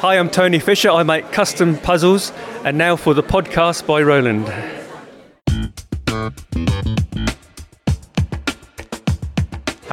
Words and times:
Hi, 0.00 0.18
I'm 0.18 0.28
Tony 0.28 0.58
Fisher. 0.58 0.90
I 0.90 1.04
make 1.04 1.32
custom 1.32 1.78
puzzles, 1.78 2.30
and 2.64 2.76
now 2.76 2.96
for 2.96 3.14
the 3.14 3.22
podcast 3.22 3.86
by 3.86 4.02
Roland. 4.02 4.46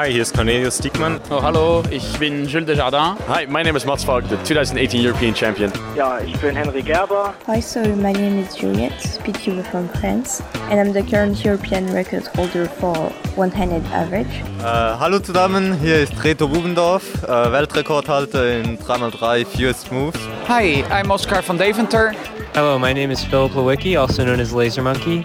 Hi, 0.03 0.11
hier 0.11 0.23
ist 0.23 0.35
Cornelius 0.35 0.79
Diekmann. 0.79 1.21
Oh, 1.29 1.41
hallo, 1.41 1.81
ich 1.89 2.19
bin 2.19 2.45
Jules 2.45 2.65
Desjardins. 2.65 3.17
Hi, 3.29 3.47
my 3.47 3.63
name 3.63 3.77
is 3.77 3.85
Mats 3.85 4.03
Falk, 4.03 4.27
the 4.27 4.35
2018 4.43 5.01
European 5.01 5.33
Champion. 5.33 5.71
Ja, 5.95 6.19
ich 6.19 6.37
bin 6.41 6.57
Henry 6.57 6.81
Gerber. 6.81 7.33
Hi, 7.47 7.61
so 7.61 7.79
my 7.79 8.11
name 8.11 8.37
is 8.37 8.53
Juliette, 8.53 8.99
speedcuber 8.99 9.63
from 9.63 9.87
France, 10.01 10.43
and 10.69 10.77
I'm 10.77 10.91
the 10.91 11.03
current 11.09 11.41
European 11.45 11.89
record 11.93 12.27
holder 12.35 12.65
for 12.65 13.13
one-handed 13.37 13.81
average. 13.93 14.27
Äh, 14.59 14.65
hallo 14.99 15.19
zusammen, 15.19 15.79
hier 15.79 16.01
ist 16.01 16.21
Reto 16.21 16.49
Bubendorf, 16.49 17.23
äh, 17.23 17.51
Weltrekordhalter 17.53 18.59
in 18.59 18.77
3x3 18.77 19.45
Fewest 19.45 19.89
Moves. 19.89 20.19
Hi, 20.49 20.83
I'm 20.91 21.11
Oscar 21.11 21.41
van 21.47 21.57
Deventer. 21.57 22.11
Hello, 22.53 22.77
my 22.77 22.93
name 22.93 23.09
is 23.09 23.23
Philip 23.23 23.53
Lewicki, 23.53 23.97
also 23.97 24.25
known 24.25 24.41
as 24.41 24.51
Laser 24.51 24.81
Monkey. 24.81 25.23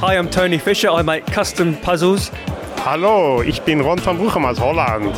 Hi, 0.00 0.18
I'm 0.18 0.28
Tony 0.28 0.58
Fisher. 0.58 0.90
I 0.90 1.02
make 1.02 1.24
custom 1.26 1.76
puzzles. 1.76 2.32
Hallo, 2.86 3.42
ich 3.42 3.62
bin 3.62 3.80
Ron 3.80 3.98
van 4.06 4.16
Bruchem 4.16 4.44
aus 4.44 4.60
Holland. 4.60 5.12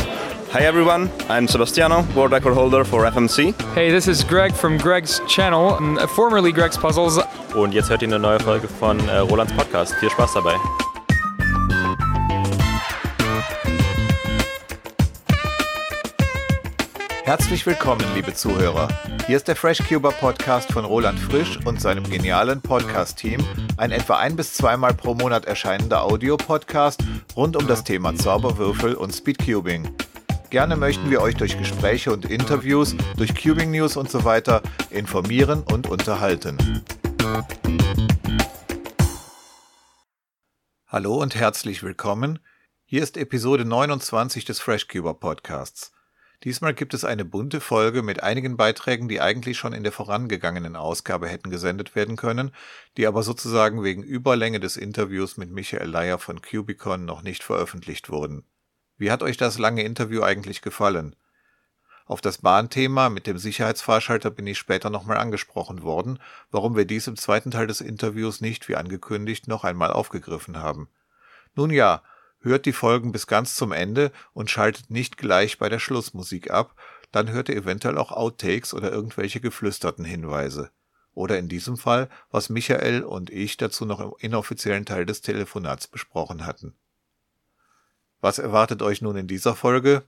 Hi 0.54 0.64
everyone, 0.64 1.10
I'm 1.28 1.46
Sebastiano, 1.46 2.02
world 2.14 2.32
record 2.32 2.54
holder 2.54 2.82
for 2.82 3.04
FMC. 3.04 3.54
Hey, 3.74 3.90
this 3.90 4.08
is 4.08 4.26
Greg 4.26 4.54
from 4.54 4.78
Greg's 4.78 5.20
channel, 5.26 5.76
formerly 6.16 6.50
Greg's 6.50 6.78
Puzzles. 6.78 7.20
Und 7.54 7.74
jetzt 7.74 7.90
hört 7.90 8.00
ihr 8.00 8.08
eine 8.08 8.18
neue 8.18 8.40
Folge 8.40 8.68
von 8.68 9.06
äh, 9.10 9.18
Rolands 9.18 9.52
Podcast. 9.52 9.94
Viel 9.96 10.08
Spaß 10.08 10.32
dabei. 10.32 10.54
Herzlich 17.28 17.66
willkommen, 17.66 18.06
liebe 18.14 18.32
Zuhörer. 18.32 18.88
Hier 19.26 19.36
ist 19.36 19.48
der 19.48 19.54
FreshCuber 19.54 20.12
Podcast 20.12 20.72
von 20.72 20.86
Roland 20.86 21.20
Frisch 21.20 21.58
und 21.66 21.78
seinem 21.78 22.08
genialen 22.08 22.62
Podcast-Team, 22.62 23.44
ein 23.76 23.90
etwa 23.90 24.16
ein 24.16 24.34
bis 24.34 24.54
zweimal 24.54 24.94
pro 24.94 25.12
Monat 25.12 25.44
erscheinender 25.44 26.04
Audiopodcast 26.04 27.04
rund 27.36 27.54
um 27.54 27.66
das 27.66 27.84
Thema 27.84 28.16
Zauberwürfel 28.16 28.94
und 28.94 29.12
Speedcubing. 29.12 29.94
Gerne 30.48 30.74
möchten 30.76 31.10
wir 31.10 31.20
euch 31.20 31.34
durch 31.34 31.58
Gespräche 31.58 32.14
und 32.14 32.24
Interviews, 32.24 32.96
durch 33.18 33.34
Cubing 33.34 33.72
News 33.72 33.98
und 33.98 34.10
so 34.10 34.24
weiter 34.24 34.62
informieren 34.88 35.62
und 35.64 35.86
unterhalten. 35.86 36.56
Hallo 40.86 41.20
und 41.20 41.34
herzlich 41.34 41.82
willkommen. 41.82 42.38
Hier 42.86 43.02
ist 43.02 43.18
Episode 43.18 43.66
29 43.66 44.46
des 44.46 44.60
FreshCuber 44.60 45.12
Podcasts. 45.12 45.92
Diesmal 46.44 46.72
gibt 46.72 46.94
es 46.94 47.04
eine 47.04 47.24
bunte 47.24 47.60
Folge 47.60 48.02
mit 48.02 48.22
einigen 48.22 48.56
Beiträgen, 48.56 49.08
die 49.08 49.20
eigentlich 49.20 49.58
schon 49.58 49.72
in 49.72 49.82
der 49.82 49.90
vorangegangenen 49.90 50.76
Ausgabe 50.76 51.28
hätten 51.28 51.50
gesendet 51.50 51.96
werden 51.96 52.16
können, 52.16 52.52
die 52.96 53.08
aber 53.08 53.24
sozusagen 53.24 53.82
wegen 53.82 54.04
Überlänge 54.04 54.60
des 54.60 54.76
Interviews 54.76 55.36
mit 55.36 55.50
Michael 55.50 55.88
Leier 55.88 56.18
von 56.18 56.40
Cubicon 56.40 57.04
noch 57.04 57.22
nicht 57.22 57.42
veröffentlicht 57.42 58.08
wurden. 58.08 58.44
Wie 58.98 59.10
hat 59.10 59.24
euch 59.24 59.36
das 59.36 59.58
lange 59.58 59.82
Interview 59.82 60.22
eigentlich 60.22 60.62
gefallen? 60.62 61.16
Auf 62.06 62.20
das 62.20 62.38
Bahnthema 62.38 63.10
mit 63.10 63.26
dem 63.26 63.36
Sicherheitsfahrschalter 63.36 64.30
bin 64.30 64.46
ich 64.46 64.58
später 64.58 64.90
nochmal 64.90 65.18
angesprochen 65.18 65.82
worden, 65.82 66.20
warum 66.50 66.76
wir 66.76 66.84
dies 66.84 67.06
im 67.08 67.16
zweiten 67.16 67.50
Teil 67.50 67.66
des 67.66 67.80
Interviews 67.80 68.40
nicht 68.40 68.68
wie 68.68 68.76
angekündigt 68.76 69.48
noch 69.48 69.64
einmal 69.64 69.92
aufgegriffen 69.92 70.56
haben. 70.56 70.88
Nun 71.54 71.70
ja, 71.70 72.02
hört 72.40 72.66
die 72.66 72.72
Folgen 72.72 73.12
bis 73.12 73.26
ganz 73.26 73.54
zum 73.54 73.72
Ende 73.72 74.12
und 74.32 74.50
schaltet 74.50 74.90
nicht 74.90 75.16
gleich 75.16 75.58
bei 75.58 75.68
der 75.68 75.78
Schlussmusik 75.78 76.50
ab, 76.50 76.74
dann 77.12 77.30
hört 77.30 77.48
ihr 77.48 77.56
eventuell 77.56 77.98
auch 77.98 78.12
Outtakes 78.12 78.74
oder 78.74 78.92
irgendwelche 78.92 79.40
geflüsterten 79.40 80.04
Hinweise. 80.04 80.70
Oder 81.14 81.38
in 81.38 81.48
diesem 81.48 81.76
Fall, 81.76 82.08
was 82.30 82.48
Michael 82.48 83.02
und 83.02 83.30
ich 83.30 83.56
dazu 83.56 83.84
noch 83.84 84.00
im 84.00 84.12
inoffiziellen 84.20 84.84
Teil 84.84 85.04
des 85.04 85.20
Telefonats 85.20 85.88
besprochen 85.88 86.46
hatten. 86.46 86.74
Was 88.20 88.38
erwartet 88.38 88.82
euch 88.82 89.02
nun 89.02 89.16
in 89.16 89.26
dieser 89.26 89.54
Folge? 89.54 90.02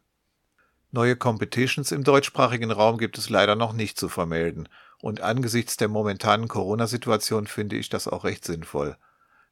Neue 0.92 1.16
Competitions 1.16 1.92
im 1.92 2.04
deutschsprachigen 2.04 2.70
Raum 2.70 2.98
gibt 2.98 3.16
es 3.18 3.30
leider 3.30 3.54
noch 3.54 3.72
nicht 3.72 3.98
zu 3.98 4.08
vermelden, 4.08 4.68
und 5.00 5.20
angesichts 5.20 5.76
der 5.76 5.88
momentanen 5.88 6.48
Corona-Situation 6.48 7.46
finde 7.46 7.76
ich 7.76 7.88
das 7.88 8.06
auch 8.06 8.24
recht 8.24 8.44
sinnvoll. 8.44 8.96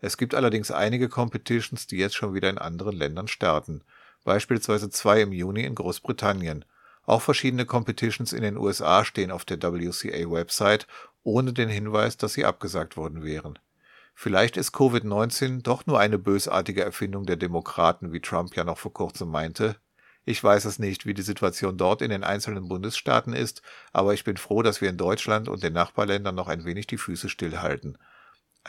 Es 0.01 0.17
gibt 0.17 0.35
allerdings 0.35 0.71
einige 0.71 1.09
Competitions, 1.09 1.87
die 1.87 1.97
jetzt 1.97 2.15
schon 2.15 2.35
wieder 2.35 2.49
in 2.51 2.59
anderen 2.59 2.97
Ländern 2.97 3.29
starten, 3.29 3.83
beispielsweise 4.25 4.91
zwei 4.91 5.23
im 5.23 5.33
Juni 5.33 5.65
in 5.65 5.75
Großbritannien. 5.75 6.65
Auch 7.05 7.23
verschiedene 7.23 7.65
Competitions 7.65 8.33
in 8.33 8.43
den 8.43 8.57
USA 8.57 9.05
stehen 9.05 9.31
auf 9.31 9.45
der 9.45 9.61
WCA-Website, 9.61 10.87
ohne 11.23 11.53
den 11.53 11.69
Hinweis, 11.69 12.17
dass 12.17 12.35
sie 12.35 12.45
abgesagt 12.45 12.97
worden 12.97 13.25
wären. 13.25 13.59
Vielleicht 14.15 14.57
ist 14.57 14.75
Covid-19 14.75 15.63
doch 15.63 15.87
nur 15.87 16.01
eine 16.01 16.19
bösartige 16.19 16.85
Erfindung 16.85 17.25
der 17.25 17.37
Demokraten, 17.37 18.13
wie 18.13 18.21
Trump 18.21 18.57
ja 18.57 18.65
noch 18.65 18.79
vor 18.79 18.93
kurzem 18.93 19.31
meinte. 19.31 19.77
Ich 20.25 20.43
weiß 20.45 20.67
es 20.67 20.79
nicht, 20.79 21.07
wie 21.07 21.15
die 21.15 21.23
Situation 21.23 21.79
dort 21.79 22.03
in 22.03 22.11
den 22.11 22.25
einzelnen 22.25 22.69
Bundesstaaten 22.69 23.33
ist, 23.33 23.63
aber 23.93 24.15
ich 24.15 24.25
bin 24.25 24.37
froh, 24.37 24.63
dass 24.63 24.81
wir 24.81 24.91
in 24.91 24.97
Deutschland 24.97 25.49
und 25.49 25.63
den 25.63 25.73
Nachbarländern 25.73 26.35
noch 26.35 26.49
ein 26.49 26.65
wenig 26.65 26.87
die 26.87 26.99
Füße 26.99 27.29
stillhalten. 27.29 27.97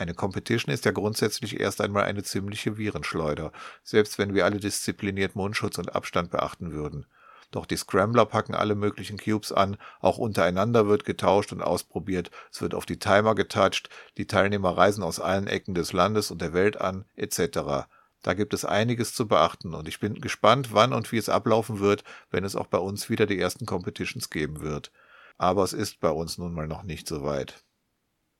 Eine 0.00 0.14
Competition 0.14 0.72
ist 0.72 0.86
ja 0.86 0.92
grundsätzlich 0.92 1.60
erst 1.60 1.82
einmal 1.82 2.04
eine 2.04 2.22
ziemliche 2.22 2.78
Virenschleuder, 2.78 3.52
selbst 3.84 4.16
wenn 4.16 4.32
wir 4.32 4.46
alle 4.46 4.58
diszipliniert 4.58 5.36
Mundschutz 5.36 5.76
und 5.76 5.94
Abstand 5.94 6.30
beachten 6.30 6.72
würden. 6.72 7.04
Doch 7.50 7.66
die 7.66 7.76
Scrambler 7.76 8.24
packen 8.24 8.54
alle 8.54 8.74
möglichen 8.74 9.18
Cubes 9.18 9.52
an, 9.52 9.76
auch 10.00 10.16
untereinander 10.16 10.88
wird 10.88 11.04
getauscht 11.04 11.52
und 11.52 11.60
ausprobiert, 11.60 12.30
es 12.50 12.62
wird 12.62 12.74
auf 12.74 12.86
die 12.86 12.98
Timer 12.98 13.34
getoucht, 13.34 13.90
die 14.16 14.26
Teilnehmer 14.26 14.74
reisen 14.74 15.02
aus 15.02 15.20
allen 15.20 15.48
Ecken 15.48 15.74
des 15.74 15.92
Landes 15.92 16.30
und 16.30 16.40
der 16.40 16.54
Welt 16.54 16.80
an, 16.80 17.04
etc. 17.16 17.86
Da 18.22 18.32
gibt 18.32 18.54
es 18.54 18.64
einiges 18.64 19.12
zu 19.12 19.28
beachten 19.28 19.74
und 19.74 19.86
ich 19.86 20.00
bin 20.00 20.14
gespannt, 20.22 20.72
wann 20.72 20.94
und 20.94 21.12
wie 21.12 21.18
es 21.18 21.28
ablaufen 21.28 21.78
wird, 21.78 22.04
wenn 22.30 22.44
es 22.44 22.56
auch 22.56 22.68
bei 22.68 22.78
uns 22.78 23.10
wieder 23.10 23.26
die 23.26 23.38
ersten 23.38 23.66
Competitions 23.66 24.30
geben 24.30 24.62
wird. 24.62 24.92
Aber 25.36 25.62
es 25.62 25.74
ist 25.74 26.00
bei 26.00 26.10
uns 26.10 26.38
nun 26.38 26.54
mal 26.54 26.66
noch 26.66 26.84
nicht 26.84 27.06
so 27.06 27.22
weit. 27.22 27.62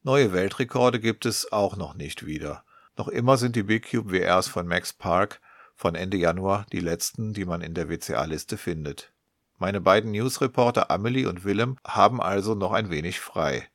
Neue 0.03 0.33
Weltrekorde 0.33 0.99
gibt 0.99 1.27
es 1.27 1.53
auch 1.53 1.77
noch 1.77 1.93
nicht 1.93 2.25
wieder. 2.25 2.65
Noch 2.97 3.09
immer 3.09 3.37
sind 3.37 3.55
die 3.55 3.65
Big 3.65 3.91
Cube 3.91 4.13
WRs 4.13 4.49
von 4.49 4.67
Max 4.67 4.95
Park 4.95 5.43
von 5.75 5.95
Ende 5.95 6.17
Januar 6.17 6.65
die 6.73 6.81
letzten, 6.81 7.35
die 7.35 7.45
man 7.45 7.61
in 7.61 7.75
der 7.75 7.91
WCA-Liste 7.91 8.57
findet. 8.57 9.13
Meine 9.59 9.83
beiden 9.83 10.13
Newsreporter 10.13 10.91
Amelie 10.91 11.27
und 11.27 11.45
Willem 11.45 11.77
haben 11.87 12.23
also 12.23 12.55
noch 12.55 12.73
ein 12.73 12.89
wenig 12.89 13.21
frei. 13.21 13.69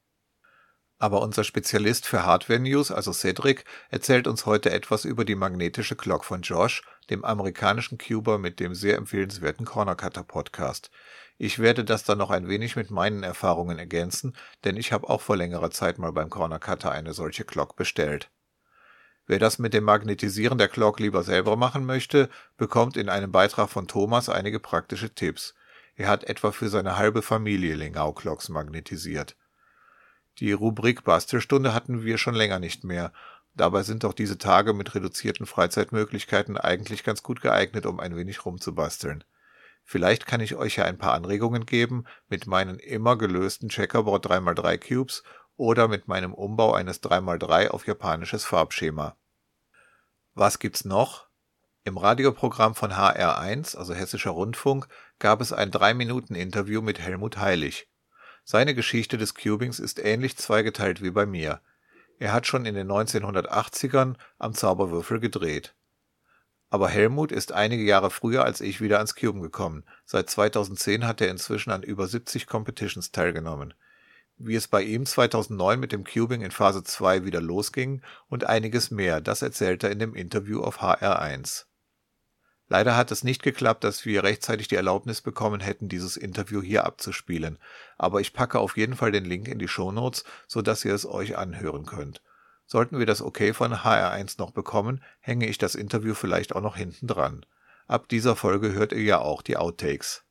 Aber 0.98 1.22
unser 1.22 1.44
Spezialist 1.44 2.08
für 2.08 2.26
Hardware 2.26 2.60
News, 2.60 2.90
also 2.90 3.14
Cedric, 3.14 3.64
erzählt 3.90 4.26
uns 4.26 4.48
heute 4.48 4.72
etwas 4.72 5.06
über 5.06 5.26
die 5.26 5.36
magnetische 5.36 5.96
Clock 5.96 6.26
von 6.26 6.42
Josh, 6.42 6.82
dem 7.12 7.24
amerikanischen 7.24 8.00
Cuber 8.00 8.40
mit 8.40 8.60
dem 8.60 8.74
sehr 8.74 8.98
empfehlenswerten 8.98 9.68
Corner 9.68 9.96
Cutter 9.96 10.24
Podcast. 10.24 10.90
Ich 11.38 11.60
werde 11.60 11.84
das 11.84 12.04
dann 12.04 12.18
noch 12.18 12.32
ein 12.32 12.48
wenig 12.48 12.78
mit 12.78 12.92
meinen 12.92 13.24
Erfahrungen 13.24 13.78
ergänzen, 13.78 14.36
denn 14.64 14.78
ich 14.78 14.94
habe 14.94 15.10
auch 15.10 15.22
vor 15.22 15.36
längerer 15.36 15.70
Zeit 15.70 15.98
mal 15.98 16.14
beim 16.14 16.30
Corner 16.30 16.60
Cutter 16.60 16.92
eine 16.92 17.14
solche 17.14 17.44
Glock 17.44 17.76
bestellt. 17.76 18.30
Wer 19.28 19.40
das 19.40 19.60
mit 19.60 19.74
dem 19.74 19.84
Magnetisieren 19.84 20.58
der 20.58 20.68
Glock 20.68 21.00
lieber 21.00 21.24
selber 21.24 21.56
machen 21.58 21.86
möchte, 21.86 22.30
bekommt 22.58 22.96
in 22.96 23.10
einem 23.10 23.32
Beitrag 23.32 23.70
von 23.70 23.88
Thomas 23.88 24.30
einige 24.30 24.60
praktische 24.60 25.14
Tipps. 25.14 25.56
Er 25.96 26.08
hat 26.08 26.26
etwa 26.26 26.52
für 26.52 26.70
seine 26.70 26.98
halbe 26.98 27.22
Familie 27.22 27.76
Lingau 27.76 28.14
Clocks 28.14 28.50
magnetisiert. 28.50 29.36
Die 30.40 30.52
Rubrik 30.52 31.04
Bastelstunde 31.04 31.74
hatten 31.74 32.04
wir 32.04 32.18
schon 32.18 32.36
länger 32.36 32.60
nicht 32.60 32.84
mehr. 32.84 33.12
Dabei 33.56 33.84
sind 33.84 34.06
auch 34.06 34.14
diese 34.14 34.38
Tage 34.38 34.74
mit 34.74 34.94
reduzierten 34.94 35.46
Freizeitmöglichkeiten 35.46 36.58
eigentlich 36.58 37.04
ganz 37.04 37.24
gut 37.24 37.42
geeignet, 37.42 37.86
um 37.86 38.00
ein 38.00 38.16
wenig 38.16 38.46
rumzubasteln. 38.46 39.24
Vielleicht 39.88 40.26
kann 40.26 40.42
ich 40.42 40.56
euch 40.56 40.78
ja 40.78 40.86
ein 40.86 40.98
paar 40.98 41.14
Anregungen 41.14 41.68
geben 41.68 42.06
mit 42.28 42.48
meinen 42.48 42.80
immer 42.80 43.18
gelösten 43.18 43.70
Checkerboard 43.70 44.26
3x3 44.26 44.78
Cubes 44.80 45.24
oder 45.56 45.88
mit 45.88 46.08
meinem 46.08 46.34
Umbau 46.34 46.74
eines 46.74 47.02
3x3 47.04 47.70
auf 47.70 47.86
japanisches 47.86 48.46
Farbschema. 48.46 49.16
Was 50.34 50.58
gibt's 50.58 50.86
noch? 50.86 51.28
Im 51.84 51.98
Radioprogramm 51.98 52.74
von 52.74 52.94
HR1, 52.94 53.78
also 53.78 53.94
Hessischer 53.94 54.32
Rundfunk, 54.32 54.88
gab 55.20 55.40
es 55.40 55.54
ein 55.54 55.70
3-Minuten-Interview 55.70 56.82
mit 56.82 57.00
Helmut 57.00 57.38
Heilig. 57.38 57.88
Seine 58.44 58.74
Geschichte 58.74 59.20
des 59.20 59.36
Cubings 59.36 59.80
ist 59.80 60.04
ähnlich 60.04 60.36
zweigeteilt 60.36 61.04
wie 61.04 61.12
bei 61.12 61.28
mir. 61.28 61.62
Er 62.18 62.34
hat 62.34 62.48
schon 62.48 62.66
in 62.66 62.74
den 62.74 62.92
1980ern 62.92 64.16
am 64.40 64.54
Zauberwürfel 64.56 65.20
gedreht. 65.20 65.76
Aber 66.76 66.90
Helmut 66.90 67.32
ist 67.32 67.54
einige 67.54 67.84
Jahre 67.84 68.10
früher 68.10 68.44
als 68.44 68.60
ich 68.60 68.82
wieder 68.82 68.98
ans 68.98 69.16
Cuben 69.16 69.42
gekommen. 69.42 69.86
Seit 70.04 70.30
2010 70.30 71.08
hat 71.08 71.22
er 71.22 71.30
inzwischen 71.30 71.72
an 71.72 71.84
über 71.84 72.06
70 72.06 72.48
Competitions 72.48 73.14
teilgenommen. 73.14 73.74
Wie 74.36 74.56
es 74.56 74.68
bei 74.68 74.84
ihm 74.84 75.06
2009 75.06 75.80
mit 75.80 75.94
dem 75.94 76.04
Cubing 76.04 76.42
in 76.42 76.52
Phase 76.52 76.84
2 76.84 77.24
wieder 77.24 77.40
losging 77.40 78.02
und 78.28 78.44
einiges 78.44 78.92
mehr, 78.92 79.22
das 79.22 79.42
erzählt 79.42 79.86
er 79.86 79.92
in 79.92 80.00
dem 80.00 80.16
Interview 80.16 80.64
auf 80.64 80.82
HR1. 80.82 81.64
Leider 82.68 82.98
hat 82.98 83.10
es 83.10 83.24
nicht 83.24 83.42
geklappt, 83.42 83.86
dass 83.86 84.04
wir 84.04 84.26
rechtzeitig 84.26 84.68
die 84.68 84.76
Erlaubnis 84.76 85.22
bekommen 85.22 85.62
hätten, 85.62 85.88
dieses 85.88 86.18
Interview 86.18 86.62
hier 86.62 86.86
abzuspielen, 86.86 87.58
aber 87.98 88.20
ich 88.20 88.34
packe 88.34 88.60
auf 88.60 88.76
jeden 88.76 88.98
Fall 88.98 89.14
den 89.14 89.24
Link 89.24 89.48
in 89.48 89.60
die 89.60 89.70
Shownotes, 89.70 90.26
so 90.46 90.62
dass 90.62 90.84
ihr 90.84 90.94
es 90.94 91.06
euch 91.06 91.38
anhören 91.38 91.86
könnt. 91.86 92.22
Sollten 92.66 93.00
wir 93.00 93.06
das 93.06 93.22
Okay 93.22 93.54
von 93.54 93.74
HR1 93.74 94.36
noch 94.40 94.52
bekommen, 94.52 95.04
hänge 95.20 95.48
ich 95.48 95.58
das 95.58 95.76
Interview 95.76 96.14
vielleicht 96.14 96.56
auch 96.56 96.62
noch 96.62 96.76
hinten 96.76 97.08
dran. 97.08 97.46
Ab 97.88 98.10
dieser 98.10 98.36
Folge 98.36 98.74
hört 98.74 98.92
ihr 98.92 99.04
ja 99.04 99.20
auch 99.20 99.42
die 99.42 99.58
Outtakes. 99.58 100.24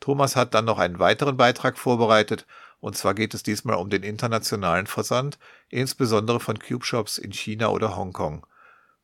Thomas 0.00 0.36
hat 0.36 0.54
dann 0.54 0.64
noch 0.64 0.78
einen 0.78 0.98
weiteren 0.98 1.36
Beitrag 1.36 1.78
vorbereitet, 1.78 2.46
und 2.80 2.96
zwar 2.96 3.14
geht 3.14 3.32
es 3.32 3.42
diesmal 3.42 3.76
um 3.76 3.88
den 3.88 4.02
internationalen 4.02 4.86
Versand, 4.86 5.38
insbesondere 5.70 6.40
von 6.40 6.58
Cube 6.58 6.84
Shops 6.84 7.16
in 7.16 7.32
China 7.32 7.68
oder 7.68 7.96
Hongkong. 7.96 8.46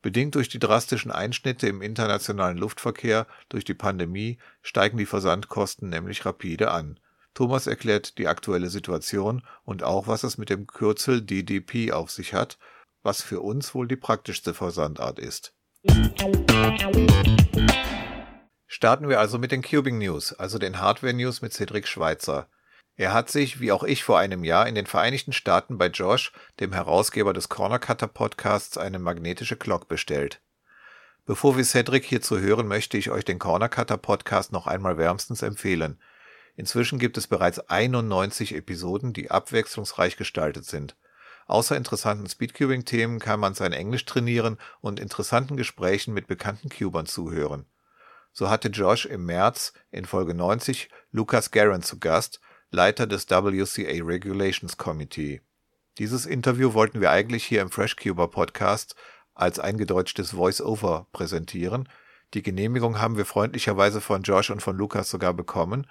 Bedingt 0.01 0.35
durch 0.35 0.49
die 0.49 0.59
drastischen 0.59 1.11
Einschnitte 1.11 1.67
im 1.67 1.81
internationalen 1.81 2.57
Luftverkehr 2.57 3.27
durch 3.49 3.63
die 3.63 3.73
Pandemie 3.73 4.39
steigen 4.61 4.97
die 4.97 5.05
Versandkosten 5.05 5.89
nämlich 5.89 6.25
rapide 6.25 6.71
an. 6.71 6.99
Thomas 7.33 7.67
erklärt 7.67 8.17
die 8.17 8.27
aktuelle 8.27 8.69
Situation 8.69 9.41
und 9.63 9.83
auch, 9.83 10.07
was 10.07 10.23
es 10.23 10.37
mit 10.37 10.49
dem 10.49 10.67
Kürzel 10.67 11.21
DDP 11.21 11.91
auf 11.91 12.11
sich 12.11 12.33
hat, 12.33 12.57
was 13.03 13.21
für 13.21 13.41
uns 13.41 13.73
wohl 13.73 13.87
die 13.87 13.95
praktischste 13.95 14.53
Versandart 14.53 15.19
ist. 15.19 15.53
Starten 18.67 19.09
wir 19.09 19.19
also 19.19 19.37
mit 19.37 19.51
den 19.51 19.61
Cubing 19.61 19.97
News, 19.97 20.33
also 20.33 20.57
den 20.57 20.79
Hardware 20.79 21.13
News 21.13 21.41
mit 21.41 21.53
Cedric 21.53 21.87
Schweitzer. 21.87 22.47
Er 22.95 23.13
hat 23.13 23.29
sich, 23.29 23.59
wie 23.59 23.71
auch 23.71 23.83
ich 23.83 24.03
vor 24.03 24.19
einem 24.19 24.43
Jahr, 24.43 24.67
in 24.67 24.75
den 24.75 24.85
Vereinigten 24.85 25.33
Staaten 25.33 25.77
bei 25.77 25.87
Josh, 25.87 26.31
dem 26.59 26.73
Herausgeber 26.73 27.33
des 27.33 27.49
Corner 27.49 27.79
Cutter 27.79 28.07
Podcasts, 28.07 28.77
eine 28.77 28.99
magnetische 28.99 29.55
Clock 29.55 29.87
bestellt. 29.87 30.41
Bevor 31.25 31.55
wir 31.55 31.63
Cedric 31.63 32.03
hierzu 32.05 32.39
hören, 32.39 32.67
möchte 32.67 32.97
ich 32.97 33.09
euch 33.09 33.23
den 33.23 33.39
Corner 33.39 33.69
Cutter 33.69 33.97
Podcast 33.97 34.51
noch 34.51 34.67
einmal 34.67 34.97
wärmstens 34.97 35.41
empfehlen. 35.41 35.99
Inzwischen 36.55 36.99
gibt 36.99 37.17
es 37.17 37.27
bereits 37.27 37.59
91 37.59 38.55
Episoden, 38.55 39.13
die 39.13 39.31
abwechslungsreich 39.31 40.17
gestaltet 40.17 40.65
sind. 40.65 40.95
Außer 41.47 41.75
interessanten 41.75 42.29
Speedcubing-Themen 42.29 43.19
kann 43.19 43.39
man 43.39 43.53
sein 43.53 43.73
Englisch 43.73 44.05
trainieren 44.05 44.57
und 44.79 44.99
interessanten 44.99 45.57
Gesprächen 45.57 46.13
mit 46.13 46.27
bekannten 46.27 46.69
Cubern 46.69 47.05
zuhören. 47.05 47.65
So 48.31 48.49
hatte 48.49 48.69
Josh 48.69 49.05
im 49.05 49.25
März 49.25 49.73
in 49.91 50.05
Folge 50.05 50.33
90 50.33 50.89
Lucas 51.11 51.51
Guerin 51.51 51.81
zu 51.81 51.99
Gast, 51.99 52.39
Leiter 52.69 53.05
des 53.05 53.29
WCA 53.29 54.05
Regulations 54.05 54.77
Committee. 54.77 55.41
Dieses 55.97 56.25
Interview 56.25 56.73
wollten 56.73 57.01
wir 57.01 57.11
eigentlich 57.11 57.43
hier 57.43 57.61
im 57.61 57.69
FreshCuber 57.69 58.29
Podcast 58.29 58.95
als 59.33 59.59
eingedeutschtes 59.59 60.31
Voice-Over 60.31 61.07
präsentieren. 61.11 61.89
Die 62.33 62.43
Genehmigung 62.43 63.01
haben 63.01 63.17
wir 63.17 63.25
freundlicherweise 63.25 63.99
von 63.99 64.23
Josh 64.23 64.51
und 64.51 64.61
von 64.61 64.77
Lukas 64.77 65.09
sogar 65.09 65.33
bekommen 65.33 65.85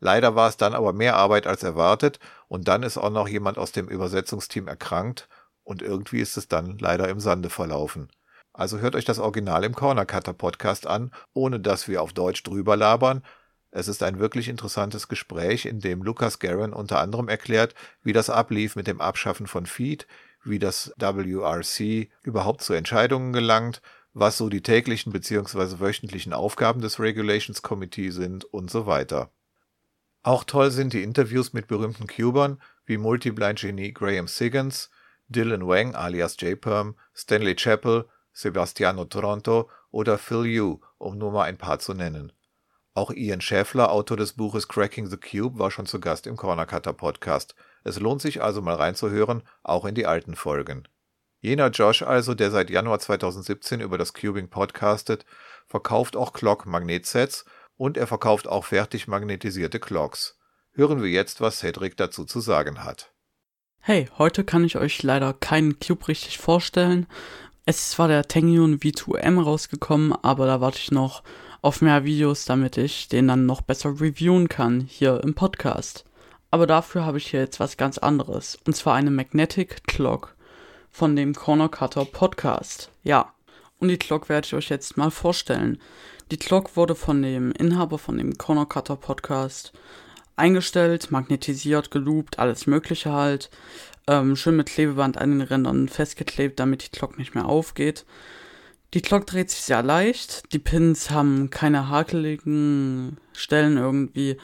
Leider 0.00 0.34
war 0.34 0.48
es 0.48 0.56
dann 0.56 0.74
aber 0.74 0.92
mehr 0.92 1.16
Arbeit 1.16 1.46
als 1.46 1.62
erwartet 1.62 2.20
und 2.46 2.68
dann 2.68 2.82
ist 2.82 2.98
auch 2.98 3.10
noch 3.10 3.28
jemand 3.28 3.58
aus 3.58 3.72
dem 3.72 3.88
Übersetzungsteam 3.88 4.68
erkrankt 4.68 5.28
und 5.64 5.82
irgendwie 5.82 6.20
ist 6.20 6.36
es 6.36 6.48
dann 6.48 6.78
leider 6.78 7.08
im 7.08 7.20
Sande 7.20 7.50
verlaufen. 7.50 8.08
Also 8.52 8.78
hört 8.78 8.96
euch 8.96 9.04
das 9.04 9.18
Original 9.18 9.64
im 9.64 9.74
Corner 9.74 10.06
Cutter 10.06 10.32
Podcast 10.32 10.86
an, 10.86 11.12
ohne 11.32 11.60
dass 11.60 11.88
wir 11.88 12.02
auf 12.02 12.12
Deutsch 12.12 12.42
drüber 12.42 12.76
labern. 12.76 13.22
Es 13.70 13.86
ist 13.86 14.02
ein 14.02 14.18
wirklich 14.18 14.48
interessantes 14.48 15.08
Gespräch, 15.08 15.66
in 15.66 15.80
dem 15.80 16.02
Lucas 16.02 16.38
Guerin 16.38 16.72
unter 16.72 17.00
anderem 17.00 17.28
erklärt, 17.28 17.74
wie 18.02 18.12
das 18.12 18.30
ablief 18.30 18.76
mit 18.76 18.86
dem 18.86 19.00
Abschaffen 19.00 19.46
von 19.46 19.66
Feed, 19.66 20.06
wie 20.42 20.58
das 20.58 20.92
WRC 20.96 22.08
überhaupt 22.22 22.62
zu 22.62 22.72
Entscheidungen 22.72 23.32
gelangt, 23.32 23.82
was 24.14 24.38
so 24.38 24.48
die 24.48 24.62
täglichen 24.62 25.12
bzw. 25.12 25.80
wöchentlichen 25.80 26.32
Aufgaben 26.32 26.80
des 26.80 26.98
Regulations 26.98 27.62
Committee 27.62 28.10
sind 28.10 28.44
und 28.44 28.70
so 28.70 28.86
weiter. 28.86 29.30
Auch 30.22 30.44
toll 30.44 30.70
sind 30.70 30.92
die 30.92 31.02
Interviews 31.02 31.52
mit 31.52 31.68
berühmten 31.68 32.06
Cubern 32.06 32.60
wie 32.84 32.96
Multiblind-Genie 32.96 33.92
Graham 33.92 34.26
Siggins, 34.26 34.90
Dylan 35.28 35.66
Wang 35.66 35.94
alias 35.94 36.36
J-Perm, 36.40 36.96
Stanley 37.14 37.54
Chappell, 37.54 38.06
Sebastiano 38.32 39.04
Toronto 39.04 39.70
oder 39.90 40.18
Phil 40.18 40.46
Yu, 40.46 40.80
um 40.98 41.18
nur 41.18 41.32
mal 41.32 41.44
ein 41.44 41.58
paar 41.58 41.78
zu 41.78 41.94
nennen. 41.94 42.32
Auch 42.94 43.10
Ian 43.12 43.40
Schäffler, 43.40 43.92
Autor 43.92 44.16
des 44.16 44.32
Buches 44.32 44.66
Cracking 44.66 45.06
the 45.06 45.16
Cube, 45.16 45.58
war 45.58 45.70
schon 45.70 45.86
zu 45.86 46.00
Gast 46.00 46.26
im 46.26 46.36
Corner 46.36 46.66
Cutter 46.66 46.92
Podcast. 46.92 47.54
Es 47.84 48.00
lohnt 48.00 48.20
sich 48.20 48.42
also 48.42 48.60
mal 48.60 48.74
reinzuhören, 48.74 49.42
auch 49.62 49.84
in 49.84 49.94
die 49.94 50.06
alten 50.06 50.34
Folgen. 50.34 50.88
Jener 51.40 51.68
Josh 51.68 52.02
also, 52.02 52.34
der 52.34 52.50
seit 52.50 52.70
Januar 52.70 52.98
2017 52.98 53.80
über 53.80 53.98
das 53.98 54.14
Cubing 54.14 54.48
podcastet, 54.48 55.24
verkauft 55.68 56.16
auch 56.16 56.32
Clock 56.32 56.66
Magnetsets 56.66 57.44
und 57.78 57.96
er 57.96 58.06
verkauft 58.06 58.46
auch 58.46 58.66
fertig 58.66 59.08
magnetisierte 59.08 59.80
Clocks. 59.80 60.36
Hören 60.72 61.00
wir 61.02 61.08
jetzt, 61.08 61.40
was 61.40 61.60
Cedric 61.60 61.96
dazu 61.96 62.26
zu 62.26 62.40
sagen 62.40 62.84
hat. 62.84 63.10
Hey, 63.80 64.08
heute 64.18 64.44
kann 64.44 64.64
ich 64.64 64.76
euch 64.76 65.02
leider 65.02 65.32
keinen 65.32 65.78
Cube 65.80 66.08
richtig 66.08 66.36
vorstellen. 66.36 67.06
Es 67.64 67.78
ist 67.78 67.90
zwar 67.92 68.08
der 68.08 68.28
Tengyun 68.28 68.78
V2M 68.78 69.42
rausgekommen, 69.42 70.12
aber 70.22 70.46
da 70.46 70.60
warte 70.60 70.78
ich 70.78 70.90
noch 70.90 71.22
auf 71.62 71.80
mehr 71.80 72.04
Videos, 72.04 72.44
damit 72.44 72.76
ich 72.76 73.08
den 73.08 73.28
dann 73.28 73.46
noch 73.46 73.62
besser 73.62 74.00
reviewen 74.00 74.48
kann 74.48 74.80
hier 74.80 75.22
im 75.22 75.34
Podcast. 75.34 76.04
Aber 76.50 76.66
dafür 76.66 77.04
habe 77.04 77.18
ich 77.18 77.28
hier 77.30 77.40
jetzt 77.40 77.60
was 77.60 77.76
ganz 77.76 77.98
anderes, 77.98 78.58
und 78.66 78.74
zwar 78.74 78.94
eine 78.94 79.10
Magnetic 79.10 79.86
Clock 79.86 80.34
von 80.90 81.14
dem 81.14 81.34
Corner 81.34 81.68
Cutter 81.68 82.04
Podcast. 82.04 82.90
Ja, 83.02 83.32
und 83.78 83.88
die 83.88 83.98
Clock 83.98 84.28
werde 84.28 84.46
ich 84.46 84.54
euch 84.54 84.68
jetzt 84.68 84.96
mal 84.96 85.10
vorstellen. 85.10 85.80
Die 86.30 86.36
Clock 86.36 86.76
wurde 86.76 86.94
von 86.94 87.22
dem 87.22 87.52
Inhaber 87.52 87.98
von 87.98 88.18
dem 88.18 88.36
Corner 88.36 88.66
Cutter 88.66 88.96
Podcast 88.96 89.72
eingestellt, 90.36 91.10
magnetisiert, 91.10 91.90
geloopt, 91.90 92.38
alles 92.38 92.66
Mögliche 92.66 93.12
halt. 93.12 93.48
Ähm, 94.06 94.36
schön 94.36 94.56
mit 94.56 94.68
Klebeband 94.68 95.16
an 95.16 95.30
den 95.30 95.40
Rändern 95.40 95.88
festgeklebt, 95.88 96.60
damit 96.60 96.84
die 96.84 96.90
Clock 96.90 97.18
nicht 97.18 97.34
mehr 97.34 97.46
aufgeht. 97.46 98.04
Die 98.92 99.00
Clock 99.00 99.26
dreht 99.26 99.50
sich 99.50 99.62
sehr 99.62 99.82
leicht. 99.82 100.52
Die 100.52 100.58
Pins 100.58 101.10
haben 101.10 101.48
keine 101.48 101.88
hakeligen 101.88 103.16
Stellen 103.32 103.78
irgendwie. 103.78 104.36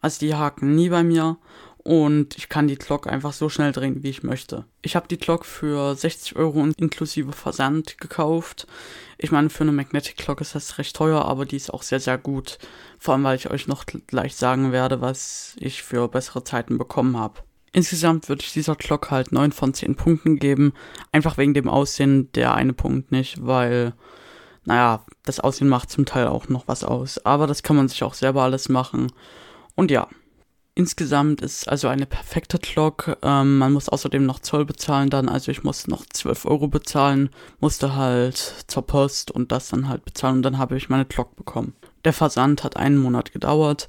Also 0.00 0.20
die 0.20 0.34
haken 0.34 0.76
nie 0.76 0.90
bei 0.90 1.02
mir 1.02 1.38
und 1.84 2.36
ich 2.36 2.48
kann 2.48 2.68
die 2.68 2.76
Clock 2.76 3.06
einfach 3.06 3.32
so 3.32 3.48
schnell 3.48 3.72
drehen, 3.72 4.02
wie 4.02 4.10
ich 4.10 4.22
möchte. 4.22 4.66
Ich 4.82 4.94
habe 4.94 5.08
die 5.08 5.16
Clock 5.16 5.44
für 5.44 5.94
60 5.94 6.36
Euro 6.36 6.64
inklusive 6.76 7.32
Versand 7.32 7.98
gekauft. 7.98 8.66
Ich 9.18 9.32
meine, 9.32 9.50
für 9.50 9.64
eine 9.64 9.72
Magnetic 9.72 10.16
Clock 10.16 10.40
ist 10.40 10.54
das 10.54 10.78
recht 10.78 10.94
teuer, 10.94 11.24
aber 11.24 11.44
die 11.44 11.56
ist 11.56 11.72
auch 11.72 11.82
sehr, 11.82 12.00
sehr 12.00 12.18
gut. 12.18 12.58
Vor 12.98 13.14
allem, 13.14 13.24
weil 13.24 13.36
ich 13.36 13.50
euch 13.50 13.66
noch 13.66 13.84
gleich 13.86 14.36
sagen 14.36 14.70
werde, 14.70 15.00
was 15.00 15.56
ich 15.58 15.82
für 15.82 16.08
bessere 16.08 16.44
Zeiten 16.44 16.78
bekommen 16.78 17.16
habe. 17.16 17.40
Insgesamt 17.72 18.28
würde 18.28 18.42
ich 18.42 18.52
dieser 18.52 18.76
Clock 18.76 19.10
halt 19.10 19.32
9 19.32 19.50
von 19.50 19.74
10 19.74 19.96
Punkten 19.96 20.38
geben. 20.38 20.74
Einfach 21.10 21.36
wegen 21.36 21.54
dem 21.54 21.68
Aussehen 21.68 22.30
der 22.32 22.54
eine 22.54 22.74
Punkt 22.74 23.10
nicht, 23.10 23.44
weil, 23.44 23.94
naja, 24.64 25.04
das 25.24 25.40
Aussehen 25.40 25.68
macht 25.68 25.90
zum 25.90 26.04
Teil 26.04 26.28
auch 26.28 26.48
noch 26.48 26.68
was 26.68 26.84
aus. 26.84 27.24
Aber 27.24 27.46
das 27.46 27.62
kann 27.62 27.76
man 27.76 27.88
sich 27.88 28.04
auch 28.04 28.14
selber 28.14 28.42
alles 28.42 28.68
machen. 28.68 29.10
Und 29.74 29.90
ja, 29.90 30.06
Insgesamt 30.74 31.42
ist 31.42 31.68
also 31.68 31.88
eine 31.88 32.06
perfekte 32.06 32.58
Clock. 32.58 33.18
Ähm, 33.22 33.58
man 33.58 33.74
muss 33.74 33.90
außerdem 33.90 34.24
noch 34.24 34.40
Zoll 34.40 34.64
bezahlen 34.64 35.10
dann. 35.10 35.28
Also 35.28 35.52
ich 35.52 35.64
musste 35.64 35.90
noch 35.90 36.06
12 36.10 36.46
Euro 36.46 36.66
bezahlen, 36.68 37.28
musste 37.60 37.94
halt 37.94 38.36
zur 38.68 38.86
Post 38.86 39.30
und 39.30 39.52
das 39.52 39.68
dann 39.68 39.88
halt 39.88 40.04
bezahlen 40.06 40.36
und 40.36 40.42
dann 40.42 40.56
habe 40.56 40.76
ich 40.78 40.88
meine 40.88 41.04
Clock 41.04 41.36
bekommen. 41.36 41.74
Der 42.06 42.14
Versand 42.14 42.64
hat 42.64 42.78
einen 42.78 42.96
Monat 42.96 43.32
gedauert 43.32 43.88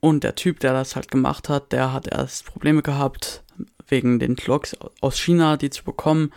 und 0.00 0.22
der 0.22 0.34
Typ, 0.34 0.60
der 0.60 0.74
das 0.74 0.96
halt 0.96 1.10
gemacht 1.10 1.48
hat, 1.48 1.72
der 1.72 1.94
hat 1.94 2.08
erst 2.08 2.44
Probleme 2.44 2.82
gehabt 2.82 3.42
wegen 3.88 4.18
den 4.18 4.36
Clocks 4.36 4.76
aus 5.00 5.18
China, 5.18 5.56
die 5.56 5.70
zu 5.70 5.82
bekommen, 5.82 6.30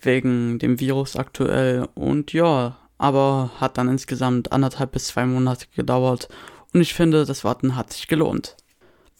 wegen 0.00 0.58
dem 0.58 0.80
Virus 0.80 1.14
aktuell 1.14 1.88
und 1.94 2.32
ja, 2.32 2.76
aber 2.98 3.52
hat 3.60 3.78
dann 3.78 3.88
insgesamt 3.88 4.50
anderthalb 4.50 4.92
bis 4.92 5.06
zwei 5.08 5.26
Monate 5.26 5.66
gedauert 5.76 6.28
und 6.74 6.80
ich 6.80 6.94
finde, 6.94 7.24
das 7.24 7.44
Warten 7.44 7.76
hat 7.76 7.92
sich 7.92 8.08
gelohnt. 8.08 8.56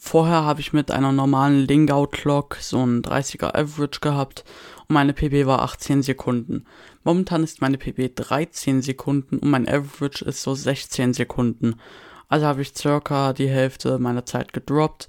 Vorher 0.05 0.43
habe 0.43 0.59
ich 0.59 0.73
mit 0.73 0.91
einer 0.91 1.13
normalen 1.13 1.65
Lingau 1.65 2.07
Clock 2.07 2.57
so 2.59 2.85
ein 2.85 3.01
30er 3.01 3.55
Average 3.55 4.01
gehabt 4.01 4.43
und 4.81 4.93
meine 4.93 5.13
PB 5.13 5.47
war 5.47 5.61
18 5.61 6.03
Sekunden. 6.03 6.65
Momentan 7.03 7.41
ist 7.41 7.61
meine 7.61 7.77
PB 7.77 8.13
13 8.13 8.81
Sekunden 8.81 9.39
und 9.39 9.49
mein 9.49 9.67
Average 9.67 10.25
ist 10.25 10.43
so 10.43 10.53
16 10.53 11.13
Sekunden. 11.13 11.79
Also 12.27 12.45
habe 12.45 12.61
ich 12.61 12.75
circa 12.75 13.31
die 13.31 13.47
Hälfte 13.47 13.97
meiner 13.97 14.25
Zeit 14.25 14.51
gedroppt 14.51 15.07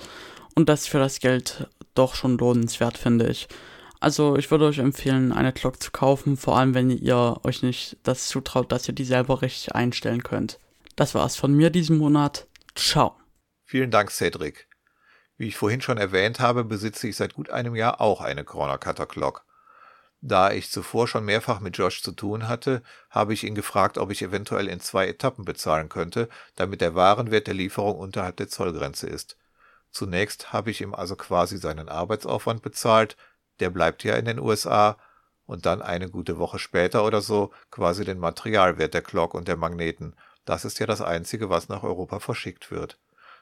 und 0.54 0.68
das 0.68 0.86
für 0.86 1.00
das 1.00 1.18
Geld 1.18 1.68
doch 1.96 2.14
schon 2.14 2.38
lohnenswert, 2.38 2.96
finde 2.96 3.26
ich. 3.26 3.48
Also 3.98 4.36
ich 4.36 4.50
würde 4.52 4.66
euch 4.66 4.78
empfehlen, 4.78 5.32
eine 5.32 5.52
Clock 5.52 5.82
zu 5.82 5.90
kaufen, 5.90 6.36
vor 6.36 6.56
allem 6.56 6.72
wenn 6.72 6.88
ihr 6.88 7.40
euch 7.42 7.64
nicht 7.64 7.96
das 8.04 8.28
zutraut, 8.28 8.70
dass 8.70 8.88
ihr 8.88 8.94
die 8.94 9.04
selber 9.04 9.42
richtig 9.42 9.74
einstellen 9.74 10.22
könnt. 10.22 10.60
Das 10.94 11.16
war's 11.16 11.34
von 11.34 11.52
mir 11.52 11.70
diesen 11.70 11.98
Monat. 11.98 12.46
Ciao. 12.76 13.16
Vielen 13.64 13.90
Dank, 13.90 14.12
Cedric. 14.12 14.68
Wie 15.36 15.48
ich 15.48 15.56
vorhin 15.56 15.80
schon 15.80 15.98
erwähnt 15.98 16.40
habe, 16.40 16.64
besitze 16.64 17.08
ich 17.08 17.16
seit 17.16 17.34
gut 17.34 17.50
einem 17.50 17.74
Jahr 17.74 18.00
auch 18.00 18.20
eine 18.20 18.44
Corner 18.44 18.78
Cutter 18.78 19.06
Clock. 19.06 19.44
Da 20.20 20.52
ich 20.52 20.70
zuvor 20.70 21.06
schon 21.06 21.24
mehrfach 21.24 21.60
mit 21.60 21.76
Josh 21.76 22.02
zu 22.02 22.12
tun 22.12 22.48
hatte, 22.48 22.82
habe 23.10 23.34
ich 23.34 23.44
ihn 23.44 23.54
gefragt, 23.54 23.98
ob 23.98 24.10
ich 24.10 24.22
eventuell 24.22 24.68
in 24.68 24.80
zwei 24.80 25.06
Etappen 25.06 25.44
bezahlen 25.44 25.88
könnte, 25.88 26.28
damit 26.56 26.80
der 26.80 26.94
Warenwert 26.94 27.46
der 27.46 27.54
Lieferung 27.54 27.98
unterhalb 27.98 28.36
der 28.36 28.48
Zollgrenze 28.48 29.06
ist. 29.06 29.36
Zunächst 29.90 30.52
habe 30.52 30.70
ich 30.70 30.80
ihm 30.80 30.94
also 30.94 31.14
quasi 31.14 31.58
seinen 31.58 31.88
Arbeitsaufwand 31.88 32.62
bezahlt, 32.62 33.16
der 33.60 33.70
bleibt 33.70 34.02
ja 34.02 34.14
in 34.16 34.24
den 34.24 34.38
USA, 34.38 34.96
und 35.46 35.66
dann 35.66 35.82
eine 35.82 36.08
gute 36.08 36.38
Woche 36.38 36.58
später 36.58 37.04
oder 37.04 37.20
so 37.20 37.52
quasi 37.70 38.04
den 38.04 38.18
Materialwert 38.18 38.94
der 38.94 39.02
Glock 39.02 39.34
und 39.34 39.46
der 39.48 39.56
Magneten. 39.56 40.16
Das 40.44 40.64
ist 40.64 40.78
ja 40.78 40.86
das 40.86 41.00
Einzige, 41.00 41.50
was 41.50 41.68
nach 41.68 41.82
Europa 41.82 42.18
verschickt 42.18 42.70
wird. 42.70 42.98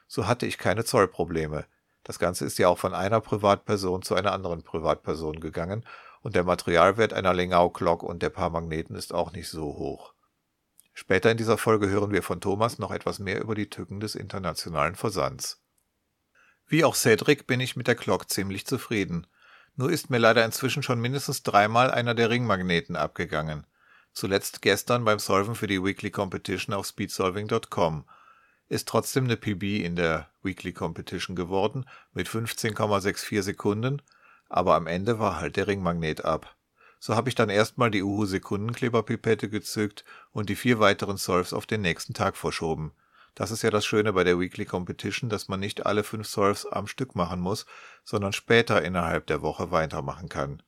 So 0.07 0.27
hatte 0.27 0.45
ich 0.45 0.57
keine 0.57 0.83
Zollprobleme. 0.83 1.65
Das 2.03 2.19
Ganze 2.19 2.45
ist 2.45 2.57
ja 2.59 2.67
auch 2.67 2.77
von 2.77 2.93
einer 2.93 3.21
Privatperson 3.21 4.01
zu 4.01 4.15
einer 4.15 4.33
anderen 4.33 4.63
Privatperson 4.63 5.39
gegangen 5.39 5.85
und 6.21 6.35
der 6.35 6.43
Materialwert 6.43 7.13
einer 7.13 7.33
Lingau 7.33 7.69
Glock 7.69 8.03
und 8.03 8.21
der 8.21 8.29
paar 8.29 8.49
Magneten 8.49 8.95
ist 8.95 9.13
auch 9.13 9.31
nicht 9.31 9.49
so 9.49 9.63
hoch. 9.63 10.13
Später 10.93 11.31
in 11.31 11.37
dieser 11.37 11.57
Folge 11.57 11.89
hören 11.89 12.11
wir 12.11 12.21
von 12.21 12.39
Thomas 12.39 12.77
noch 12.77 12.91
etwas 12.91 13.19
mehr 13.19 13.41
über 13.41 13.55
die 13.55 13.69
Tücken 13.69 13.99
des 13.99 14.15
internationalen 14.15 14.95
Versands. 14.95 15.61
Wie 16.67 16.83
auch 16.83 16.95
Cedric 16.95 17.47
bin 17.47 17.59
ich 17.59 17.75
mit 17.75 17.87
der 17.87 17.95
Glock 17.95 18.29
ziemlich 18.29 18.65
zufrieden. 18.65 19.27
Nur 19.75 19.91
ist 19.91 20.09
mir 20.09 20.19
leider 20.19 20.45
inzwischen 20.45 20.83
schon 20.83 21.01
mindestens 21.01 21.43
dreimal 21.43 21.89
einer 21.89 22.13
der 22.13 22.29
Ringmagneten 22.29 22.95
abgegangen. 22.95 23.65
Zuletzt 24.13 24.61
gestern 24.61 25.03
beim 25.03 25.17
Solven 25.17 25.55
für 25.55 25.67
die 25.67 25.83
Weekly 25.83 26.11
Competition 26.11 26.75
auf 26.75 26.85
speedsolving.com. 26.85 28.05
Ist 28.73 28.87
trotzdem 28.87 29.25
eine 29.25 29.37
PB 29.37 29.85
in 29.85 29.95
der 29.95 30.27
Weekly 30.41 30.73
Competition 30.73 31.35
geworden 31.35 31.85
mit 32.13 32.27
15,64 32.27 33.41
Sekunden 33.41 34.01
aber 34.53 34.75
am 34.75 34.85
Ende 34.85 35.17
war 35.17 35.39
halt 35.39 35.55
der 35.55 35.65
Ringmagnet 35.65 36.25
ab. 36.25 36.55
So 36.99 37.15
habe 37.15 37.27
ich 37.27 37.33
dann 37.33 37.49
erstmal 37.49 37.89
die 37.89 38.03
Uhu 38.03 38.25
Sekundenkleberpipette 38.25 39.49
gezückt 39.49 40.05
und 40.31 40.47
die 40.47 40.55
vier 40.55 40.79
weiteren 40.79 41.17
Solves 41.17 41.53
auf 41.53 41.65
den 41.65 41.81
nächsten 41.81 42.13
Tag 42.13 42.37
verschoben. 42.37 42.93
Das 43.33 43.49
ist 43.49 43.63
ja 43.63 43.71
das 43.71 43.83
Schöne 43.83 44.13
bei 44.13 44.23
der 44.23 44.39
Weekly 44.39 44.65
Competition, 44.65 45.27
dass 45.27 45.47
man 45.47 45.59
nicht 45.59 45.87
alle 45.87 46.03
fünf 46.03 46.27
Solves 46.27 46.67
am 46.67 46.85
Stück 46.85 47.15
machen 47.15 47.39
muss, 47.39 47.65
sondern 48.03 48.31
später 48.31 48.83
innerhalb 48.83 49.25
der 49.25 49.41
Woche 49.41 49.71
weitermachen 49.71 50.29
kann. 50.29 50.61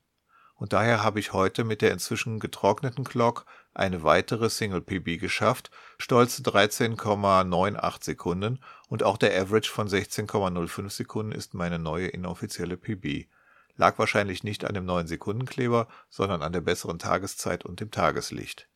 Und 0.55 0.73
daher 0.73 1.03
habe 1.03 1.19
ich 1.19 1.33
heute 1.33 1.63
mit 1.63 1.81
der 1.81 1.91
inzwischen 1.91 2.39
getrockneten 2.39 3.03
Clock 3.03 3.45
eine 3.73 4.03
weitere 4.03 4.49
Single 4.49 4.81
PB 4.81 5.19
geschafft, 5.19 5.69
stolze 5.97 6.41
13,98 6.43 8.03
Sekunden 8.03 8.59
und 8.87 9.03
auch 9.03 9.17
der 9.17 9.39
Average 9.39 9.69
von 9.69 9.87
16,05 9.87 10.89
Sekunden 10.89 11.33
ist 11.33 11.53
meine 11.53 11.77
neue 11.77 12.07
inoffizielle 12.07 12.77
PB 12.77 13.27
lag 13.75 13.99
wahrscheinlich 13.99 14.43
nicht 14.43 14.65
an 14.65 14.73
dem 14.73 14.85
neuen 14.85 15.07
Sekundenkleber, 15.07 15.87
sondern 16.09 16.41
an 16.41 16.53
der 16.53 16.61
besseren 16.61 16.99
Tageszeit 16.99 17.65
und 17.65 17.79
dem 17.79 17.91
Tageslicht. 17.91 18.69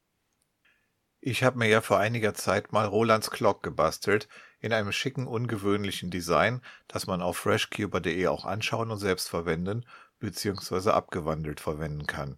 Ich 1.21 1.43
habe 1.43 1.57
mir 1.57 1.67
ja 1.67 1.81
vor 1.81 1.99
einiger 1.99 2.33
Zeit 2.33 2.71
mal 2.71 2.85
Rolands 2.85 3.29
Clock 3.29 3.61
gebastelt, 3.61 4.29
in 4.61 4.71
einem 4.71 4.91
schicken, 4.91 5.27
ungewöhnlichen 5.27 6.11
Design, 6.11 6.61
das 6.87 7.07
man 7.07 7.21
auf 7.21 7.37
freshcuber.de 7.37 8.27
auch 8.27 8.45
anschauen 8.45 8.91
und 8.91 8.99
selbst 8.99 9.29
verwenden 9.29 9.85
bzw. 10.19 10.91
abgewandelt 10.91 11.59
verwenden 11.59 12.07
kann. 12.07 12.37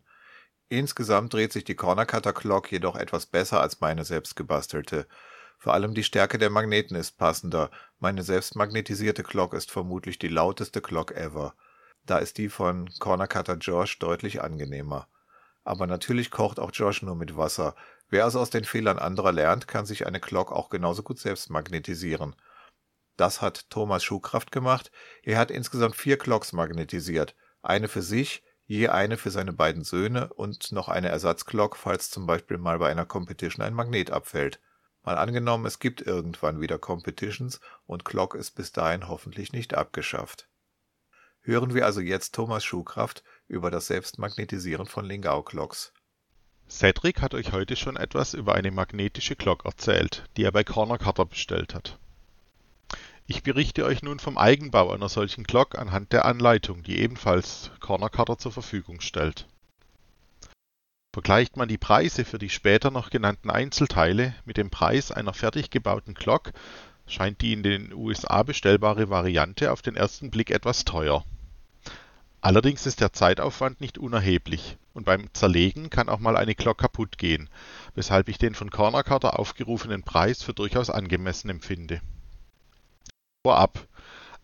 Insgesamt 0.70 1.34
dreht 1.34 1.52
sich 1.52 1.64
die 1.64 1.76
Corner 1.76 2.06
Cutter 2.06 2.34
Clock 2.34 2.72
jedoch 2.72 2.96
etwas 2.96 3.26
besser 3.26 3.60
als 3.60 3.82
meine 3.82 4.06
selbst 4.06 4.36
gebastelte. 4.36 5.06
Vor 5.58 5.74
allem 5.74 5.94
die 5.94 6.04
Stärke 6.04 6.38
der 6.38 6.50
Magneten 6.50 6.96
ist 6.96 7.18
passender. 7.18 7.70
Meine 8.00 8.24
selbst 8.24 8.56
magnetisierte 8.56 9.22
Clock 9.22 9.54
ist 9.54 9.70
vermutlich 9.70 10.18
die 10.18 10.30
lauteste 10.30 10.82
Clock 10.82 11.12
ever. 11.12 11.56
Da 12.06 12.18
ist 12.18 12.38
die 12.38 12.50
von 12.50 12.90
Corner 13.00 13.28
Cutter 13.28 13.58
Josh 13.58 14.00
deutlich 14.00 14.42
angenehmer. 14.42 15.08
Aber 15.64 15.88
natürlich 15.88 16.32
kocht 16.32 16.60
auch 16.60 16.72
Josh 16.74 17.02
nur 17.02 17.16
mit 17.16 17.38
Wasser. 17.38 17.76
Wer 18.10 18.24
also 18.24 18.40
aus 18.40 18.50
den 18.50 18.64
Fehlern 18.66 18.98
anderer 18.98 19.32
lernt, 19.32 19.68
kann 19.68 19.86
sich 19.86 20.08
eine 20.08 20.20
Glock 20.20 20.52
auch 20.52 20.70
genauso 20.70 21.04
gut 21.04 21.20
selbst 21.20 21.50
magnetisieren. 21.50 22.36
Das 23.18 23.42
hat 23.42 23.70
Thomas 23.70 24.04
Schuhkraft 24.04 24.52
gemacht. 24.52 24.92
Er 25.22 25.38
hat 25.38 25.52
insgesamt 25.52 25.96
vier 25.96 26.18
Glocks 26.18 26.54
magnetisiert. 26.54 27.36
Eine 27.62 27.88
für 27.88 28.02
sich, 28.02 28.44
je 28.66 28.88
eine 28.88 29.18
für 29.18 29.32
seine 29.32 29.54
beiden 29.54 29.84
Söhne 29.84 30.34
und 30.34 30.72
noch 30.72 30.88
eine 30.88 31.10
Ersatzglock, 31.10 31.76
falls 31.76 32.10
zum 32.10 32.26
Beispiel 32.26 32.58
mal 32.58 32.80
bei 32.80 32.90
einer 32.90 33.06
Competition 33.06 33.66
ein 33.66 33.74
Magnet 33.74 34.12
abfällt. 34.12 34.60
Mal 35.04 35.18
angenommen, 35.18 35.66
es 35.66 35.80
gibt 35.80 36.02
irgendwann 36.02 36.62
wieder 36.62 36.78
Competitions 36.78 37.60
und 37.86 38.06
Glock 38.06 38.36
ist 38.36 38.52
bis 38.52 38.72
dahin 38.72 39.08
hoffentlich 39.08 39.52
nicht 39.52 39.74
abgeschafft. 39.74 40.48
Hören 41.42 41.74
wir 41.74 41.86
also 41.86 42.02
jetzt 42.02 42.36
Thomas 42.36 42.64
Schuhkraft 42.64 43.24
über 43.48 43.72
das 43.72 43.88
Selbstmagnetisieren 43.88 44.86
von 44.86 45.06
Lingau-Clocks. 45.06 45.92
Cedric 46.70 47.22
hat 47.22 47.34
euch 47.34 47.52
heute 47.52 47.76
schon 47.76 47.98
etwas 47.98 48.34
über 48.34 48.56
eine 48.56 48.72
magnetische 48.72 49.36
Glock 49.36 49.66
erzählt, 49.66 50.24
die 50.38 50.44
er 50.44 50.52
bei 50.52 50.64
Corner 50.64 50.98
Cutter 50.98 51.26
bestellt 51.26 51.76
hat. 51.76 52.00
Ich 53.32 53.44
berichte 53.44 53.86
euch 53.86 54.04
nun 54.04 54.20
vom 54.20 54.38
Eigenbau 54.38 54.92
einer 54.92 55.08
solchen 55.08 55.46
Glock 55.46 55.80
anhand 55.80 56.12
der 56.12 56.26
Anleitung, 56.26 56.84
die 56.84 57.00
ebenfalls 57.00 57.72
Corner 57.80 58.10
Cutter 58.10 58.38
zur 58.38 58.52
Verfügung 58.52 59.00
stellt. 59.00 59.48
Vergleicht 61.14 61.56
man 61.56 61.70
die 61.70 61.78
Preise 61.78 62.26
für 62.26 62.40
die 62.40 62.50
später 62.50 62.92
noch 62.92 63.10
genannten 63.10 63.50
Einzelteile 63.50 64.36
mit 64.44 64.58
dem 64.58 64.70
Preis 64.70 65.14
einer 65.14 65.34
fertig 65.34 65.70
gebauten 65.70 66.14
Glock, 66.14 66.52
scheint 67.08 67.40
die 67.40 67.54
in 67.54 67.64
den 67.64 67.94
USA 67.94 68.44
bestellbare 68.44 69.10
Variante 69.10 69.72
auf 69.72 69.82
den 69.82 69.96
ersten 69.96 70.30
Blick 70.30 70.52
etwas 70.52 70.84
teuer. 70.84 71.24
Allerdings 72.42 72.86
ist 72.86 73.00
der 73.00 73.14
Zeitaufwand 73.14 73.80
nicht 73.80 73.98
unerheblich 73.98 74.76
und 74.94 75.06
beim 75.06 75.34
Zerlegen 75.34 75.90
kann 75.90 76.10
auch 76.10 76.20
mal 76.20 76.36
eine 76.36 76.54
Glock 76.54 76.80
kaputt 76.80 77.18
gehen, 77.18 77.50
weshalb 77.96 78.28
ich 78.28 78.38
den 78.38 78.56
von 78.56 78.72
Corner 78.72 79.04
Cutter 79.04 79.40
aufgerufenen 79.40 80.04
Preis 80.04 80.44
für 80.44 80.54
durchaus 80.54 80.90
angemessen 80.90 81.50
empfinde. 81.50 82.02
Vorab: 83.46 83.88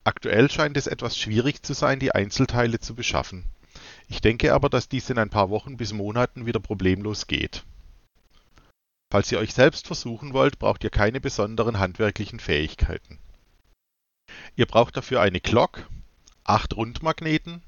Aktuell 0.04 0.50
scheint 0.50 0.78
es 0.78 0.88
etwas 0.88 1.18
schwierig 1.18 1.64
zu 1.64 1.74
sein, 1.74 2.00
die 2.00 2.14
Einzelteile 2.14 2.80
zu 2.80 2.96
beschaffen. 2.96 3.46
Ich 4.08 4.22
denke 4.22 4.54
aber, 4.54 4.70
dass 4.70 4.90
dies 4.90 5.10
in 5.10 5.18
ein 5.18 5.30
paar 5.30 5.50
Wochen 5.50 5.78
bis 5.78 5.94
Monaten 5.94 6.46
wieder 6.46 6.60
problemlos 6.60 7.28
geht 7.28 7.64
Falls 9.10 9.32
ihr 9.32 9.40
euch 9.40 9.54
selbst 9.54 9.88
versuchen 9.88 10.34
wollt, 10.34 10.60
braucht 10.60 10.84
ihr 10.84 10.90
keine 10.90 11.22
besonderen 11.22 11.80
handwerklichen 11.80 12.42
Fähigkeiten. 12.42 13.20
Ihr 14.58 14.66
braucht 14.66 14.98
dafür 14.98 15.22
eine 15.22 15.40
Glock, 15.40 15.88
acht 16.44 16.76
Rundmagneten, 16.76 17.64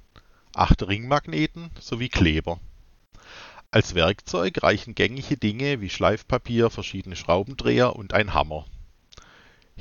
acht 0.53 0.86
Ringmagneten 0.86 1.71
sowie 1.79 2.09
Kleber. 2.09 2.59
Als 3.71 3.95
Werkzeug 3.95 4.62
reichen 4.63 4.95
gängige 4.95 5.38
Dinge 5.38 5.79
wie 5.79 5.89
Schleifpapier, 5.89 6.69
verschiedene 6.69 7.15
Schraubendreher 7.15 7.95
und 7.95 8.13
ein 8.13 8.33
Hammer. 8.33 8.65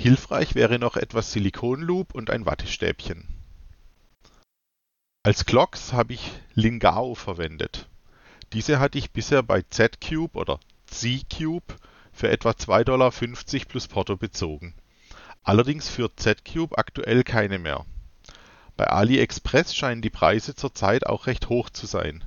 Hilfreich 0.00 0.54
wäre 0.54 0.78
noch 0.78 0.96
etwas 0.96 1.32
Silikonloop 1.32 2.14
und 2.14 2.30
ein 2.30 2.46
Wattestäbchen. 2.46 3.26
Als 5.24 5.44
Glocks 5.44 5.92
habe 5.92 6.14
ich 6.14 6.30
Lingao 6.54 7.16
verwendet. 7.16 7.88
Diese 8.52 8.78
hatte 8.78 8.96
ich 8.96 9.10
bisher 9.10 9.42
bei 9.42 9.62
Z-Cube 9.62 10.38
oder 10.38 10.60
Z-Cube 10.86 11.74
für 12.12 12.30
etwa 12.30 12.50
2,50 12.50 12.84
Dollar 12.84 13.10
plus 13.66 13.88
Porto 13.88 14.16
bezogen. 14.16 14.74
Allerdings 15.42 15.88
führt 15.88 16.20
Z-Cube 16.20 16.78
aktuell 16.78 17.24
keine 17.24 17.58
mehr. 17.58 17.84
Bei 18.76 18.86
AliExpress 18.86 19.74
scheinen 19.74 20.00
die 20.00 20.10
Preise 20.10 20.54
zurzeit 20.54 21.06
auch 21.06 21.26
recht 21.26 21.48
hoch 21.48 21.70
zu 21.70 21.86
sein. 21.86 22.22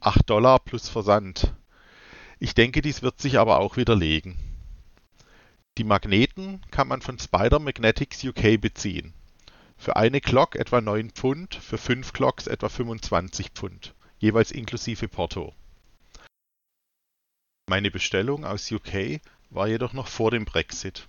8 0.00 0.28
Dollar 0.28 0.58
plus 0.58 0.90
Versand. 0.90 1.54
Ich 2.38 2.54
denke, 2.54 2.82
dies 2.82 3.00
wird 3.00 3.22
sich 3.22 3.38
aber 3.38 3.58
auch 3.60 3.78
widerlegen. 3.78 4.49
Die 5.80 5.84
Magneten 5.84 6.60
kann 6.70 6.86
man 6.88 7.00
von 7.00 7.18
Spider 7.18 7.58
Magnetics 7.58 8.22
UK 8.22 8.60
beziehen. 8.60 9.14
Für 9.78 9.96
eine 9.96 10.20
Glock 10.20 10.54
etwa 10.54 10.80
9 10.80 11.08
Pfund, 11.10 11.54
für 11.54 11.78
5 11.78 12.12
Glocks 12.12 12.46
etwa 12.46 12.68
25 12.68 13.48
Pfund, 13.54 13.94
jeweils 14.18 14.52
inklusive 14.52 15.08
Porto 15.08 15.54
meine 17.70 17.92
Bestellung 17.92 18.44
aus 18.44 18.70
UK 18.70 19.20
war 19.48 19.68
jedoch 19.68 19.92
noch 19.92 20.08
vor 20.08 20.32
dem 20.32 20.44
Brexit. 20.44 21.06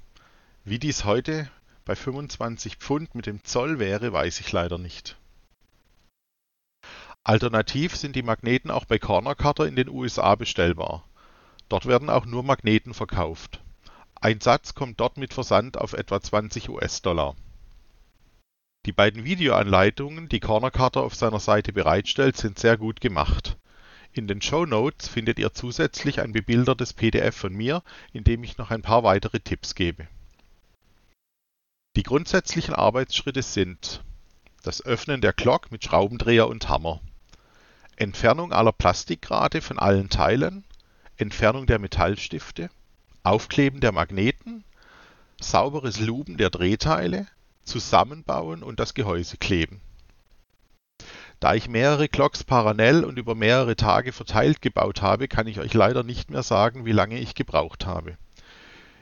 Wie 0.64 0.78
dies 0.78 1.06
heute 1.06 1.50
bei 1.86 1.96
25 1.96 2.76
Pfund 2.76 3.16
mit 3.16 3.26
dem 3.26 3.44
Zoll 3.44 3.80
wäre, 3.80 4.14
weiß 4.14 4.40
ich 4.42 4.52
leider 4.52 4.78
nicht. 4.78 5.18
Alternativ 7.24 7.96
sind 7.96 8.16
die 8.16 8.22
Magneten 8.22 8.70
auch 8.70 8.86
bei 8.86 9.00
Corner 9.00 9.34
Cutter 9.34 9.66
in 9.66 9.76
den 9.76 9.90
USA 9.90 10.36
bestellbar. 10.36 11.04
Dort 11.68 11.88
werden 11.88 12.12
auch 12.12 12.28
nur 12.28 12.44
Magneten 12.44 12.94
verkauft. 12.94 13.60
Ein 14.24 14.40
Satz 14.40 14.76
kommt 14.76 15.00
dort 15.00 15.18
mit 15.18 15.34
Versand 15.34 15.80
auf 15.80 15.94
etwa 15.94 16.22
20 16.22 16.70
US-Dollar. 16.70 17.36
Die 18.86 18.92
beiden 18.92 19.26
Videoanleitungen, 19.26 20.30
die 20.30 20.40
Corner 20.40 20.70
Cutter 20.70 21.02
auf 21.02 21.16
seiner 21.16 21.40
Seite 21.40 21.74
bereitstellt, 21.74 22.38
sind 22.38 22.60
sehr 22.60 22.78
gut 22.78 23.02
gemacht. 23.02 23.58
In 24.14 24.28
den 24.28 24.40
Show 24.40 24.68
Notes 24.68 25.08
findet 25.08 25.40
ihr 25.40 25.54
zusätzlich 25.54 26.22
ein 26.22 26.34
bebildertes 26.34 26.94
PDF 26.94 27.36
von 27.36 27.54
mir, 27.54 27.82
in 28.14 28.24
dem 28.24 28.44
ich 28.44 28.60
noch 28.60 28.70
ein 28.70 28.84
paar 28.84 29.04
weitere 29.04 29.40
Tipps 29.40 29.74
gebe. 29.74 30.08
Die 31.96 32.04
grundsätzlichen 32.04 32.76
Arbeitsschritte 32.76 33.42
sind 33.42 34.04
das 34.62 34.86
Öffnen 34.86 35.22
der 35.22 35.34
Glock 35.34 35.72
mit 35.72 35.84
Schraubendreher 35.84 36.48
und 36.48 36.70
Hammer, 36.70 37.02
Entfernung 37.96 38.54
aller 38.54 38.72
Plastikgrate 38.72 39.62
von 39.62 39.80
allen 39.80 40.10
Teilen, 40.10 40.64
Entfernung 41.18 41.66
der 41.66 41.80
Metallstifte, 41.80 42.70
Aufkleben 43.24 43.82
der 43.82 43.92
Magneten, 43.92 44.64
sauberes 45.40 46.00
Luben 46.00 46.38
der 46.38 46.50
Drehteile, 46.50 47.28
Zusammenbauen 47.64 48.64
und 48.64 48.80
das 48.80 48.94
Gehäuse 48.94 49.38
kleben. 49.38 49.80
Da 51.40 51.54
ich 51.56 51.68
mehrere 51.68 52.08
Clocks 52.08 52.44
parallel 52.44 53.04
und 53.04 53.18
über 53.18 53.36
mehrere 53.36 53.76
Tage 53.76 54.12
verteilt 54.12 54.62
gebaut 54.62 55.02
habe, 55.02 55.28
kann 55.28 55.48
ich 55.48 55.60
euch 55.60 55.74
leider 55.74 56.04
nicht 56.04 56.30
mehr 56.30 56.44
sagen, 56.44 56.86
wie 56.86 56.92
lange 56.92 57.20
ich 57.20 57.36
gebraucht 57.36 57.86
habe. 57.86 58.18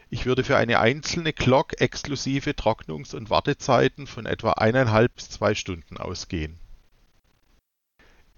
Ich 0.10 0.26
würde 0.26 0.44
für 0.44 0.58
eine 0.58 0.80
einzelne 0.80 1.34
Clock 1.34 1.80
exklusive 1.80 2.52
Trocknungs- 2.52 3.16
und 3.16 3.30
Wartezeiten 3.30 4.08
von 4.08 4.26
etwa 4.26 4.54
eineinhalb 4.54 5.16
bis 5.16 5.30
zwei 5.30 5.54
Stunden 5.54 5.98
ausgehen. 5.98 6.58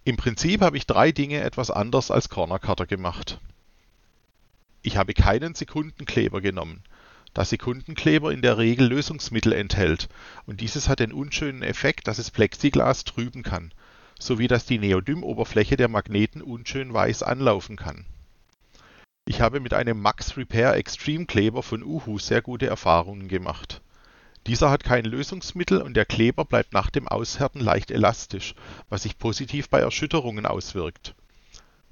Im 0.03 0.17
Prinzip 0.17 0.61
habe 0.61 0.77
ich 0.77 0.87
drei 0.87 1.11
Dinge 1.11 1.41
etwas 1.41 1.71
anders 1.71 2.11
als 2.11 2.29
Corner 2.29 2.59
Cutter 2.59 2.87
gemacht. 2.87 3.39
Ich 4.83 4.97
habe 4.97 5.13
keinen 5.13 5.53
Sekundenkleber 5.53 6.41
genommen, 6.41 6.83
da 7.33 7.45
Sekundenkleber 7.45 8.33
in 8.33 8.41
der 8.41 8.57
Regel 8.57 8.87
Lösungsmittel 8.87 9.53
enthält 9.53 10.09
und 10.45 10.59
dieses 10.59 10.89
hat 10.89 10.99
den 10.99 11.13
unschönen 11.13 11.63
Effekt, 11.63 12.07
dass 12.07 12.17
es 12.17 12.31
Plexiglas 12.31 13.03
trüben 13.03 13.43
kann, 13.43 13.73
sowie 14.19 14.47
dass 14.47 14.65
die 14.65 14.79
Neodymoberfläche 14.79 15.77
der 15.77 15.87
Magneten 15.87 16.41
unschön 16.41 16.93
weiß 16.93 17.23
anlaufen 17.23 17.75
kann. 17.75 18.05
Ich 19.25 19.39
habe 19.39 19.59
mit 19.59 19.73
einem 19.73 20.01
Max 20.01 20.35
Repair 20.35 20.73
Extreme 20.73 21.25
Kleber 21.25 21.63
von 21.63 21.83
Uhu 21.83 22.17
sehr 22.17 22.41
gute 22.41 22.67
Erfahrungen 22.67 23.27
gemacht. 23.27 23.81
Dieser 24.47 24.71
hat 24.71 24.83
kein 24.83 25.05
Lösungsmittel 25.05 25.81
und 25.81 25.93
der 25.93 26.05
Kleber 26.05 26.43
bleibt 26.43 26.73
nach 26.73 26.89
dem 26.89 27.07
Aushärten 27.07 27.61
leicht 27.61 27.91
elastisch, 27.91 28.55
was 28.89 29.03
sich 29.03 29.19
positiv 29.19 29.69
bei 29.69 29.79
Erschütterungen 29.79 30.47
auswirkt. 30.47 31.13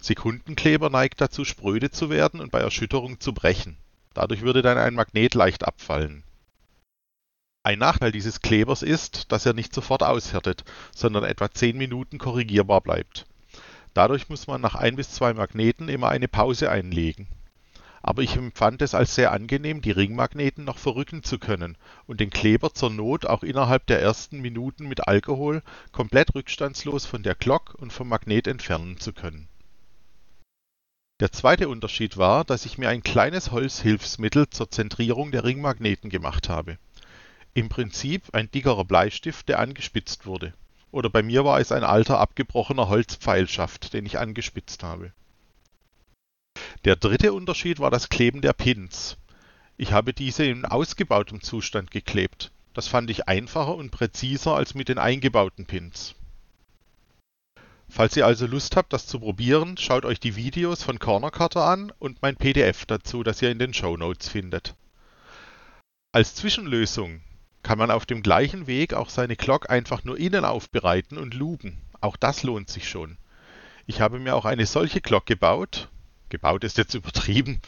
Sekundenkleber 0.01 0.89
neigt 0.89 1.21
dazu 1.21 1.45
spröde 1.45 1.91
zu 1.91 2.09
werden 2.09 2.39
und 2.39 2.51
bei 2.51 2.59
Erschütterung 2.59 3.19
zu 3.19 3.33
brechen. 3.33 3.77
Dadurch 4.13 4.41
würde 4.41 4.61
dann 4.61 4.77
ein 4.77 4.95
Magnet 4.95 5.33
leicht 5.33 5.65
abfallen. 5.65 6.23
Ein 7.63 7.79
Nachteil 7.79 8.13
dieses 8.13 8.41
Klebers 8.41 8.81
ist, 8.81 9.31
dass 9.31 9.45
er 9.45 9.53
nicht 9.53 9.73
sofort 9.73 10.01
aushärtet, 10.01 10.63
sondern 10.95 11.25
etwa 11.25 11.51
10 11.51 11.77
Minuten 11.77 12.17
korrigierbar 12.17 12.79
bleibt. 12.79 13.25
Dadurch 13.93 14.29
muss 14.29 14.47
man 14.47 14.61
nach 14.61 14.75
ein 14.75 14.95
bis 14.95 15.11
zwei 15.11 15.33
Magneten 15.33 15.89
immer 15.89 16.07
eine 16.07 16.29
Pause 16.29 16.71
einlegen. 16.71 17.27
Aber 18.01 18.21
ich 18.21 18.37
empfand 18.37 18.81
es 18.81 18.95
als 18.95 19.13
sehr 19.13 19.33
angenehm, 19.33 19.81
die 19.81 19.91
Ringmagneten 19.91 20.63
noch 20.63 20.77
verrücken 20.77 21.21
zu 21.21 21.37
können 21.37 21.75
und 22.07 22.21
den 22.21 22.29
Kleber 22.29 22.73
zur 22.73 22.91
Not 22.91 23.25
auch 23.25 23.43
innerhalb 23.43 23.87
der 23.87 24.01
ersten 24.01 24.39
Minuten 24.39 24.87
mit 24.87 25.05
Alkohol 25.05 25.61
komplett 25.91 26.33
rückstandslos 26.33 27.05
von 27.05 27.23
der 27.23 27.35
Glock 27.35 27.75
und 27.77 27.91
vom 27.91 28.07
Magnet 28.07 28.47
entfernen 28.47 29.01
zu 29.01 29.11
können. 29.11 29.48
Der 31.19 31.33
zweite 31.33 31.67
Unterschied 31.67 32.15
war, 32.15 32.45
dass 32.45 32.65
ich 32.65 32.77
mir 32.77 32.87
ein 32.87 33.03
kleines 33.03 33.51
Holzhilfsmittel 33.51 34.49
zur 34.49 34.71
Zentrierung 34.71 35.31
der 35.31 35.43
Ringmagneten 35.43 36.09
gemacht 36.09 36.47
habe. 36.47 36.77
Im 37.53 37.67
Prinzip 37.67 38.33
ein 38.33 38.49
dickerer 38.49 38.85
Bleistift, 38.85 39.49
der 39.49 39.59
angespitzt 39.59 40.25
wurde. 40.25 40.53
Oder 40.91 41.09
bei 41.09 41.21
mir 41.21 41.43
war 41.43 41.59
es 41.59 41.73
ein 41.73 41.83
alter 41.83 42.19
abgebrochener 42.19 42.87
Holzpfeilschaft, 42.87 43.93
den 43.93 44.05
ich 44.05 44.17
angespitzt 44.17 44.81
habe. 44.81 45.11
Der 46.85 46.95
dritte 46.95 47.33
Unterschied 47.33 47.79
war 47.79 47.91
das 47.91 48.07
Kleben 48.07 48.41
der 48.41 48.53
Pins. 48.53 49.17
Ich 49.75 49.91
habe 49.91 50.13
diese 50.13 50.45
in 50.45 50.63
ausgebautem 50.63 51.41
Zustand 51.41 51.91
geklebt. 51.91 52.51
Das 52.73 52.87
fand 52.87 53.09
ich 53.09 53.27
einfacher 53.27 53.75
und 53.75 53.91
präziser 53.91 54.55
als 54.55 54.73
mit 54.73 54.87
den 54.87 54.97
eingebauten 54.97 55.65
Pins. 55.65 56.15
Falls 57.91 58.15
ihr 58.15 58.25
also 58.25 58.45
Lust 58.45 58.75
habt, 58.75 58.93
das 58.93 59.07
zu 59.07 59.19
probieren, 59.19 59.75
schaut 59.75 60.05
euch 60.05 60.19
die 60.19 60.35
Videos 60.35 60.83
von 60.83 60.99
Corner 60.99 61.31
Cutter 61.31 61.65
an 61.65 61.91
und 61.97 62.21
mein 62.21 62.35
PDF 62.35 62.85
dazu, 62.85 63.23
das 63.23 63.41
ihr 63.41 63.49
in 63.49 63.57
den 63.57 63.73
Show 63.73 63.97
Notes 63.97 64.29
findet. 64.29 64.75
Als 66.11 66.35
Zwischenlösung 66.35 67.21
kann 67.63 67.79
man 67.79 67.89
auf 67.89 68.05
dem 68.05 68.21
gleichen 68.21 68.67
Weg 68.67 68.93
auch 68.93 69.09
seine 69.09 69.35
Glock 69.35 69.69
einfach 69.71 70.03
nur 70.03 70.17
innen 70.17 70.45
aufbereiten 70.45 71.17
und 71.17 71.33
luben. 71.33 71.81
Auch 71.99 72.15
das 72.15 72.43
lohnt 72.43 72.69
sich 72.69 72.87
schon. 72.87 73.17
Ich 73.87 74.01
habe 74.01 74.19
mir 74.19 74.35
auch 74.35 74.45
eine 74.45 74.67
solche 74.67 75.01
Glock 75.01 75.25
gebaut, 75.25 75.89
gebaut 76.29 76.63
ist 76.63 76.77
jetzt 76.77 76.93
übertrieben, 76.93 77.59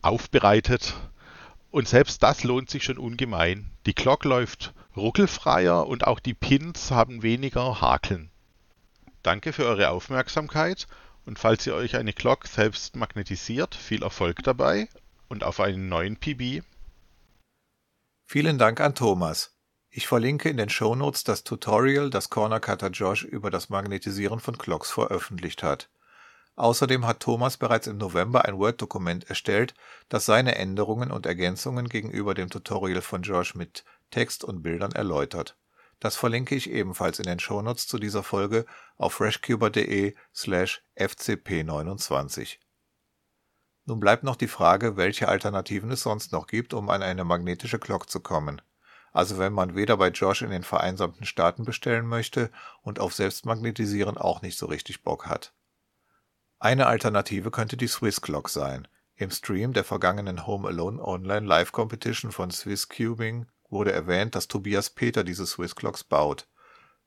aufbereitet 0.00 0.94
und 1.70 1.86
selbst 1.86 2.22
das 2.22 2.44
lohnt 2.44 2.70
sich 2.70 2.82
schon 2.82 2.98
ungemein. 2.98 3.70
Die 3.84 3.94
Glock 3.94 4.24
läuft 4.24 4.72
ruckelfreier 4.96 5.86
und 5.86 6.06
auch 6.06 6.18
die 6.18 6.34
Pins 6.34 6.90
haben 6.90 7.22
weniger 7.22 7.82
Hakeln. 7.82 8.30
Danke 9.22 9.52
für 9.52 9.66
eure 9.66 9.90
Aufmerksamkeit 9.90 10.86
und 11.26 11.38
falls 11.38 11.66
ihr 11.66 11.74
euch 11.74 11.96
eine 11.96 12.12
Glock 12.12 12.46
selbst 12.46 12.96
magnetisiert, 12.96 13.74
viel 13.74 14.02
Erfolg 14.02 14.42
dabei 14.42 14.88
und 15.28 15.44
auf 15.44 15.60
einen 15.60 15.88
neuen 15.88 16.16
PB. 16.16 16.64
Vielen 18.24 18.58
Dank 18.58 18.80
an 18.80 18.94
Thomas. 18.94 19.56
Ich 19.90 20.06
verlinke 20.06 20.48
in 20.48 20.56
den 20.56 20.70
Shownotes 20.70 21.24
das 21.24 21.44
Tutorial, 21.44 22.10
das 22.10 22.30
Corner 22.30 22.60
Cutter 22.60 22.90
Josh 22.90 23.24
über 23.24 23.50
das 23.50 23.68
Magnetisieren 23.68 24.40
von 24.40 24.56
Clocks 24.56 24.90
veröffentlicht 24.90 25.62
hat. 25.62 25.90
Außerdem 26.56 27.06
hat 27.06 27.20
Thomas 27.20 27.56
bereits 27.56 27.86
im 27.86 27.96
November 27.96 28.44
ein 28.44 28.58
Word-Dokument 28.58 29.28
erstellt, 29.28 29.74
das 30.08 30.26
seine 30.26 30.54
Änderungen 30.54 31.10
und 31.10 31.26
Ergänzungen 31.26 31.88
gegenüber 31.88 32.34
dem 32.34 32.50
Tutorial 32.50 33.02
von 33.02 33.22
Josh 33.22 33.54
mit 33.54 33.84
Text 34.10 34.44
und 34.44 34.62
Bildern 34.62 34.92
erläutert. 34.92 35.56
Das 36.00 36.16
verlinke 36.16 36.54
ich 36.54 36.70
ebenfalls 36.70 37.18
in 37.18 37.26
den 37.26 37.38
Shownotes 37.38 37.86
zu 37.86 37.98
dieser 37.98 38.22
Folge 38.22 38.64
auf 38.96 39.14
freshcuber.de 39.14 40.14
slash 40.34 40.82
fcp29. 40.96 42.58
Nun 43.84 44.00
bleibt 44.00 44.24
noch 44.24 44.36
die 44.36 44.48
Frage, 44.48 44.96
welche 44.96 45.28
Alternativen 45.28 45.90
es 45.90 46.02
sonst 46.02 46.32
noch 46.32 46.46
gibt, 46.46 46.72
um 46.72 46.88
an 46.88 47.02
eine 47.02 47.24
magnetische 47.24 47.78
Glock 47.78 48.08
zu 48.08 48.20
kommen. 48.20 48.62
Also 49.12 49.38
wenn 49.38 49.52
man 49.52 49.74
weder 49.74 49.96
bei 49.96 50.08
Josh 50.08 50.42
in 50.42 50.50
den 50.50 50.62
vereinsamten 50.62 51.24
Staaten 51.24 51.64
bestellen 51.64 52.06
möchte 52.06 52.50
und 52.82 52.98
auf 52.98 53.14
Selbstmagnetisieren 53.14 54.16
auch 54.16 54.40
nicht 54.40 54.56
so 54.56 54.66
richtig 54.66 55.02
Bock 55.02 55.26
hat. 55.26 55.52
Eine 56.58 56.86
Alternative 56.86 57.50
könnte 57.50 57.76
die 57.76 57.88
Swiss 57.88 58.20
Clock 58.20 58.48
sein. 58.48 58.86
Im 59.16 59.30
Stream 59.30 59.72
der 59.72 59.84
vergangenen 59.84 60.46
Home 60.46 60.68
Alone 60.68 61.02
Online 61.02 61.46
Live 61.46 61.72
Competition 61.72 62.32
von 62.32 62.50
Swiss 62.50 62.88
Cubing 62.88 63.46
wurde 63.70 63.92
erwähnt, 63.92 64.34
dass 64.34 64.48
Tobias 64.48 64.90
Peter 64.90 65.24
diese 65.24 65.46
Swiss 65.46 65.76
Clocks 65.76 66.04
baut. 66.04 66.46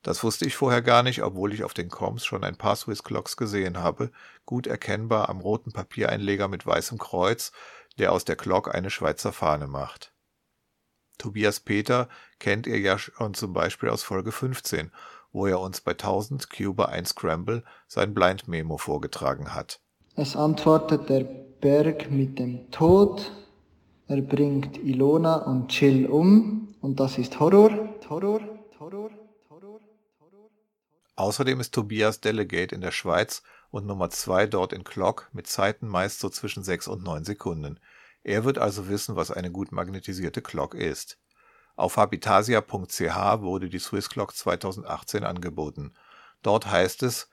Das 0.02 0.24
wusste 0.24 0.46
ich 0.46 0.56
vorher 0.56 0.82
gar 0.82 1.02
nicht, 1.02 1.24
obwohl 1.24 1.54
ich 1.54 1.64
auf 1.64 1.74
den 1.74 1.90
Coms 1.90 2.26
schon 2.26 2.44
ein 2.44 2.58
paar 2.58 2.76
Swiss 2.76 3.04
Clocks 3.04 3.38
gesehen 3.38 3.78
habe, 3.78 4.12
gut 4.46 4.68
erkennbar 4.68 5.30
am 5.30 5.40
roten 5.40 5.72
Papiereinleger 5.72 6.50
mit 6.50 6.66
weißem 6.66 6.98
Kreuz, 6.98 7.54
der 7.98 8.12
aus 8.12 8.26
der 8.26 8.36
Glock 8.36 8.74
eine 8.74 8.90
Schweizer 8.90 9.32
Fahne 9.32 9.68
macht. 9.68 10.14
Tobias 11.18 11.60
Peter 11.62 12.10
kennt 12.40 12.68
ihr 12.68 12.80
ja 12.80 12.98
schon 12.98 13.34
zum 13.34 13.54
Beispiel 13.54 13.90
aus 13.90 14.04
Folge 14.04 14.32
15, 14.32 14.92
wo 15.32 15.48
er 15.48 15.60
uns 15.60 15.80
bei 15.80 15.92
1000 15.92 16.50
Cuba 16.50 16.86
1 16.86 17.10
Scramble 17.10 17.64
sein 17.88 18.14
Blind 18.14 18.48
Memo 18.48 18.78
vorgetragen 18.78 19.54
hat. 19.54 19.80
Es 20.16 20.36
antwortet 20.36 21.10
der 21.10 21.24
Berg 21.24 22.12
mit 22.12 22.40
dem 22.40 22.70
Tod, 22.72 23.32
er 24.14 24.22
bringt 24.22 24.78
Ilona 24.78 25.38
und 25.38 25.70
Chill 25.70 26.06
um 26.06 26.76
und 26.82 27.00
das 27.00 27.18
ist 27.18 27.40
Horror, 27.40 27.72
Horror, 28.10 28.42
Horror. 28.80 29.10
Außerdem 31.16 31.60
ist 31.60 31.74
Tobias 31.74 32.22
Delegate 32.22 32.76
in 32.76 32.82
der 32.82 32.92
Schweiz 32.92 33.42
und 33.72 33.88
Nummer 33.88 34.12
2 34.12 34.46
dort 34.46 34.72
in 34.72 34.84
Clock 34.84 35.30
mit 35.34 35.48
Zeiten 35.48 35.88
meist 35.88 36.20
so 36.20 36.30
zwischen 36.30 36.64
6 36.64 36.88
und 36.88 37.04
9 37.04 37.24
Sekunden. 37.24 37.80
Er 38.24 38.46
wird 38.46 38.60
also 38.60 38.88
wissen, 38.88 39.16
was 39.16 39.32
eine 39.32 39.52
gut 39.52 39.72
magnetisierte 39.72 40.44
Clock 40.44 40.76
ist. 40.76 41.18
Auf 41.76 41.98
habitasia.ch 41.98 43.42
wurde 43.42 43.70
die 43.70 43.80
Swiss 43.80 44.10
Clock 44.10 44.36
2018 44.36 45.24
angeboten. 45.24 45.94
Dort 46.44 46.70
heißt 46.70 47.02
es, 47.02 47.30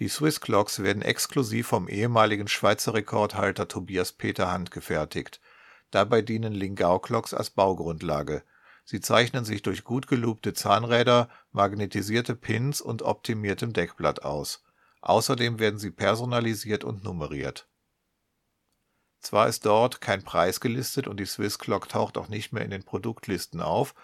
die 0.00 0.08
Swiss 0.08 0.40
Clocks 0.40 0.82
werden 0.82 1.02
exklusiv 1.02 1.68
vom 1.68 1.88
ehemaligen 1.88 2.48
Schweizer 2.48 2.94
Rekordhalter 2.94 3.68
Tobias 3.68 4.12
Peter 4.12 4.50
handgefertigt. 4.50 5.40
Dabei 5.90 6.22
dienen 6.22 6.52
Lingau 6.52 6.98
Clocks 6.98 7.32
als 7.32 7.50
Baugrundlage. 7.50 8.42
Sie 8.84 9.00
zeichnen 9.00 9.44
sich 9.44 9.62
durch 9.62 9.84
gut 9.84 10.06
gelubte 10.06 10.54
Zahnräder, 10.54 11.28
magnetisierte 11.52 12.36
Pins 12.36 12.80
und 12.80 13.02
optimiertem 13.02 13.72
Deckblatt 13.72 14.22
aus. 14.24 14.62
Außerdem 15.00 15.58
werden 15.58 15.78
sie 15.78 15.90
personalisiert 15.90 16.84
und 16.84 17.04
nummeriert. 17.04 17.68
Zwar 19.20 19.48
ist 19.48 19.66
dort 19.66 20.00
kein 20.00 20.22
Preis 20.22 20.60
gelistet 20.60 21.08
und 21.08 21.18
die 21.18 21.26
Swiss 21.26 21.58
Clock 21.58 21.88
taucht 21.88 22.16
auch 22.16 22.28
nicht 22.28 22.52
mehr 22.52 22.64
in 22.64 22.70
den 22.70 22.84
Produktlisten 22.84 23.60
auf, 23.60 23.94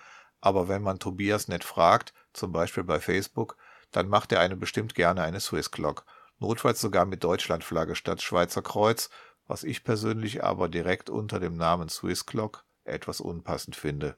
aber 0.40 0.68
wenn 0.68 0.82
man 0.82 0.98
Tobias 0.98 1.46
nett 1.46 1.62
fragt, 1.62 2.12
zum 2.32 2.50
Beispiel 2.50 2.82
bei 2.82 2.98
Facebook, 2.98 3.56
dann 3.92 4.08
macht 4.08 4.32
er 4.32 4.40
eine 4.40 4.56
bestimmt 4.56 4.96
gerne 4.96 5.22
eine 5.22 5.38
Swiss 5.38 5.70
Clock, 5.70 6.04
notfalls 6.40 6.80
sogar 6.80 7.04
mit 7.04 7.22
Deutschlandflagge 7.22 7.94
statt 7.94 8.20
Schweizer 8.20 8.62
Kreuz, 8.62 9.10
was 9.52 9.64
ich 9.64 9.84
persönlich 9.84 10.42
aber 10.42 10.70
direkt 10.70 11.10
unter 11.10 11.38
dem 11.38 11.58
Namen 11.58 11.90
Swiss 11.90 12.24
Clock 12.24 12.64
etwas 12.84 13.20
unpassend 13.20 13.76
finde. 13.76 14.16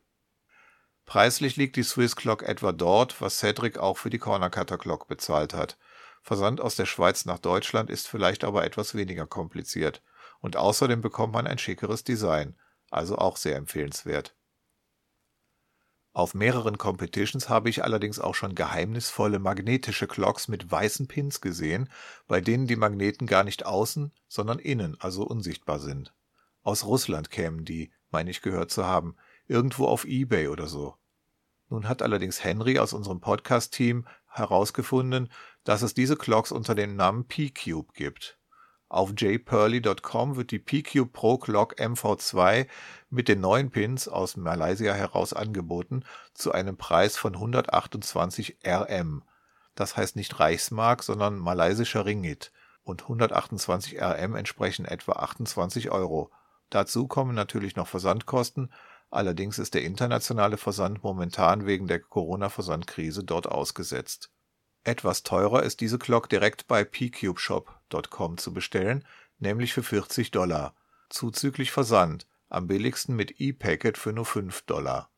Preislich 1.07 1.57
liegt 1.57 1.75
die 1.75 1.83
Swiss 1.83 2.15
Clock 2.15 2.45
etwa 2.45 2.71
dort, 2.71 3.21
was 3.21 3.41
Cedric 3.41 3.77
auch 3.77 3.99
für 3.99 4.11
die 4.11 4.21
Corner 4.21 4.49
Cutter 4.49 4.79
Clock 4.79 5.09
bezahlt 5.09 5.53
hat. 5.53 5.77
Versand 6.23 6.61
aus 6.61 6.77
der 6.77 6.87
Schweiz 6.87 7.25
nach 7.25 7.41
Deutschland 7.41 7.91
ist 7.91 8.07
vielleicht 8.07 8.45
aber 8.45 8.65
etwas 8.65 8.95
weniger 8.95 9.27
kompliziert. 9.27 10.05
Und 10.39 10.57
außerdem 10.57 11.01
bekommt 11.01 11.33
man 11.33 11.49
ein 11.49 11.59
schickeres 11.59 12.05
Design, 12.05 12.57
also 12.93 13.19
auch 13.19 13.37
sehr 13.37 13.57
empfehlenswert. 13.57 14.37
Auf 16.15 16.33
mehreren 16.33 16.79
Competitions 16.79 17.49
habe 17.49 17.69
ich 17.69 17.83
allerdings 17.83 18.21
auch 18.21 18.37
schon 18.37 18.55
geheimnisvolle 18.55 19.41
magnetische 19.41 20.07
Clocks 20.07 20.47
mit 20.47 20.71
weißen 20.71 21.09
Pins 21.09 21.41
gesehen, 21.41 21.91
bei 22.29 22.41
denen 22.41 22.69
die 22.69 22.77
Magneten 22.77 23.27
gar 23.27 23.43
nicht 23.43 23.67
außen, 23.67 24.13
sondern 24.29 24.61
innen, 24.61 24.97
also 25.01 25.25
unsichtbar 25.25 25.81
sind. 25.81 26.15
Aus 26.63 26.85
Russland 26.85 27.33
kämen 27.33 27.65
die, 27.65 27.91
meine 28.13 28.31
ich 28.31 28.43
gehört 28.43 28.71
zu 28.71 28.87
haben, 28.87 29.17
irgendwo 29.49 29.89
auf 29.89 30.05
eBay 30.05 30.47
oder 30.47 30.69
so. 30.69 30.95
Nun 31.69 31.89
hat 31.89 32.01
allerdings 32.01 32.45
Henry 32.45 32.79
aus 32.79 32.93
unserem 32.93 33.21
Podcast-Team 33.21 34.07
herausgefunden, 34.29 35.33
dass 35.65 35.83
es 35.83 35.95
diese 35.95 36.17
Clocks 36.17 36.53
unter 36.53 36.77
dem 36.77 36.95
Namen 36.95 37.27
P-Cube 37.27 37.93
gibt. 37.93 38.39
Auf 38.89 39.13
jpurley.com 39.17 40.37
wird 40.37 40.51
die 40.51 40.59
P-Cube 40.59 41.11
Pro 41.11 41.39
Clock 41.39 41.79
MV2 41.81 42.67
mit 43.11 43.29
den 43.29 43.41
neuen 43.41 43.71
Pins 43.71 44.09
aus 44.09 44.37
Malaysia 44.37 44.93
heraus 44.93 45.33
angeboten 45.33 46.05
zu 46.35 46.53
einem 46.53 46.77
Preis 46.77 47.17
von 47.17 47.35
128 47.35 48.59
RM. 48.65 49.23
Das 49.75 49.97
heißt 49.97 50.17
nicht 50.17 50.39
Reichsmark, 50.39 51.03
sondern 51.03 51.39
malaysischer 51.39 52.05
Ringgit. 52.05 52.53
Und 52.85 53.03
128 53.03 54.01
RM 54.01 54.37
entsprechen 54.37 54.85
etwa 54.85 55.13
28 55.13 55.91
Euro. 55.91 56.31
Dazu 56.71 57.09
kommen 57.09 57.35
natürlich 57.35 57.77
noch 57.77 57.89
Versandkosten, 57.89 58.73
allerdings 59.11 59.59
ist 59.59 59.75
der 59.75 59.83
internationale 59.83 60.57
Versand 60.57 61.03
momentan 61.03 61.67
wegen 61.67 61.87
der 61.87 62.01
Corona-Versandkrise 62.01 63.25
dort 63.25 63.47
ausgesetzt. 63.47 64.31
Etwas 64.85 65.23
teurer 65.23 65.63
ist 65.63 65.81
diese 65.81 65.99
Clock 65.99 66.29
direkt 66.29 66.69
bei 66.69 66.85
pcubeshop.com 66.85 68.37
zu 68.37 68.53
bestellen, 68.53 69.05
nämlich 69.39 69.73
für 69.73 69.83
40 69.83 70.31
Dollar, 70.31 70.75
zuzüglich 71.09 71.73
Versand, 71.73 72.27
am 72.51 72.67
billigsten 72.67 73.17
mit 73.17 73.41
E-Packet 73.41 73.97
für 73.97 74.13
nur 74.13 74.27
5 74.27 74.63
Dollar. 74.63 75.09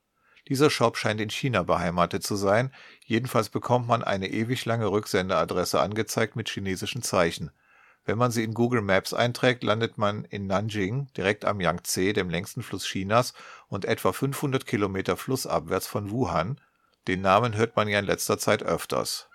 Dieser 0.48 0.70
Shop 0.70 0.96
scheint 0.96 1.20
in 1.20 1.30
China 1.30 1.64
beheimatet 1.64 2.22
zu 2.22 2.36
sein, 2.36 2.72
jedenfalls 3.04 3.48
bekommt 3.48 3.88
man 3.88 4.04
eine 4.04 4.30
ewig 4.30 4.64
lange 4.64 4.86
Rücksendeadresse 4.86 5.80
angezeigt 5.80 6.36
mit 6.36 6.48
chinesischen 6.48 7.02
Zeichen. 7.02 7.50
Wenn 8.04 8.18
man 8.18 8.30
sie 8.30 8.44
in 8.44 8.54
Google 8.54 8.82
Maps 8.82 9.12
einträgt, 9.12 9.64
landet 9.64 9.98
man 9.98 10.24
in 10.26 10.46
Nanjing, 10.46 11.08
direkt 11.16 11.44
am 11.44 11.60
Yangtze, 11.60 12.12
dem 12.12 12.30
längsten 12.30 12.62
Fluss 12.62 12.86
Chinas 12.86 13.34
und 13.66 13.84
etwa 13.84 14.12
500 14.12 14.64
Kilometer 14.64 15.16
flussabwärts 15.16 15.88
von 15.88 16.12
Wuhan. 16.12 16.60
Den 17.08 17.20
Namen 17.20 17.56
hört 17.56 17.74
man 17.74 17.88
ja 17.88 17.98
in 17.98 18.04
letzter 18.04 18.38
Zeit 18.38 18.62
öfters. 18.62 19.28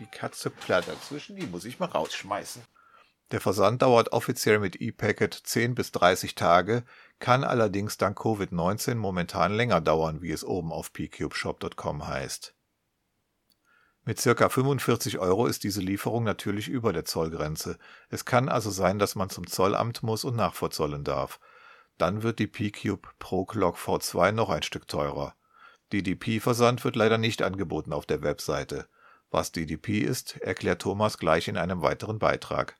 Die 0.00 0.06
Katze 0.06 0.48
plattert 0.48 0.96
dazwischen, 0.96 1.36
die 1.36 1.46
muss 1.46 1.66
ich 1.66 1.78
mal 1.78 1.86
rausschmeißen. 1.86 2.62
Der 3.32 3.40
Versand 3.40 3.82
dauert 3.82 4.12
offiziell 4.12 4.58
mit 4.58 4.80
E-Packet 4.80 5.34
10 5.34 5.74
bis 5.74 5.92
30 5.92 6.34
Tage, 6.34 6.84
kann 7.18 7.44
allerdings 7.44 7.98
dank 7.98 8.18
Covid-19 8.18 8.94
momentan 8.96 9.52
länger 9.52 9.80
dauern, 9.80 10.22
wie 10.22 10.32
es 10.32 10.42
oben 10.42 10.72
auf 10.72 10.92
pcubeshop.com 10.92 12.08
heißt. 12.08 12.54
Mit 14.04 14.18
circa 14.18 14.48
45 14.48 15.18
Euro 15.18 15.46
ist 15.46 15.62
diese 15.62 15.82
Lieferung 15.82 16.24
natürlich 16.24 16.68
über 16.68 16.94
der 16.94 17.04
Zollgrenze. 17.04 17.78
Es 18.08 18.24
kann 18.24 18.48
also 18.48 18.70
sein, 18.70 18.98
dass 18.98 19.14
man 19.14 19.28
zum 19.28 19.46
Zollamt 19.46 20.02
muss 20.02 20.24
und 20.24 20.34
nachvorzollen 20.34 21.04
darf. 21.04 21.38
Dann 21.98 22.22
wird 22.22 22.38
die 22.38 22.46
P-Cube 22.46 23.06
Pro 23.18 23.44
Clock 23.44 23.76
V2 23.76 24.32
noch 24.32 24.48
ein 24.48 24.62
Stück 24.62 24.88
teurer. 24.88 25.34
DDP-Versand 25.92 26.82
wird 26.84 26.96
leider 26.96 27.18
nicht 27.18 27.42
angeboten 27.42 27.92
auf 27.92 28.06
der 28.06 28.22
Webseite. 28.22 28.88
Was 29.30 29.52
DDP 29.52 30.00
ist, 30.00 30.36
erklärt 30.38 30.82
Thomas 30.82 31.18
gleich 31.18 31.48
in 31.48 31.56
einem 31.56 31.82
weiteren 31.82 32.18
Beitrag. 32.18 32.76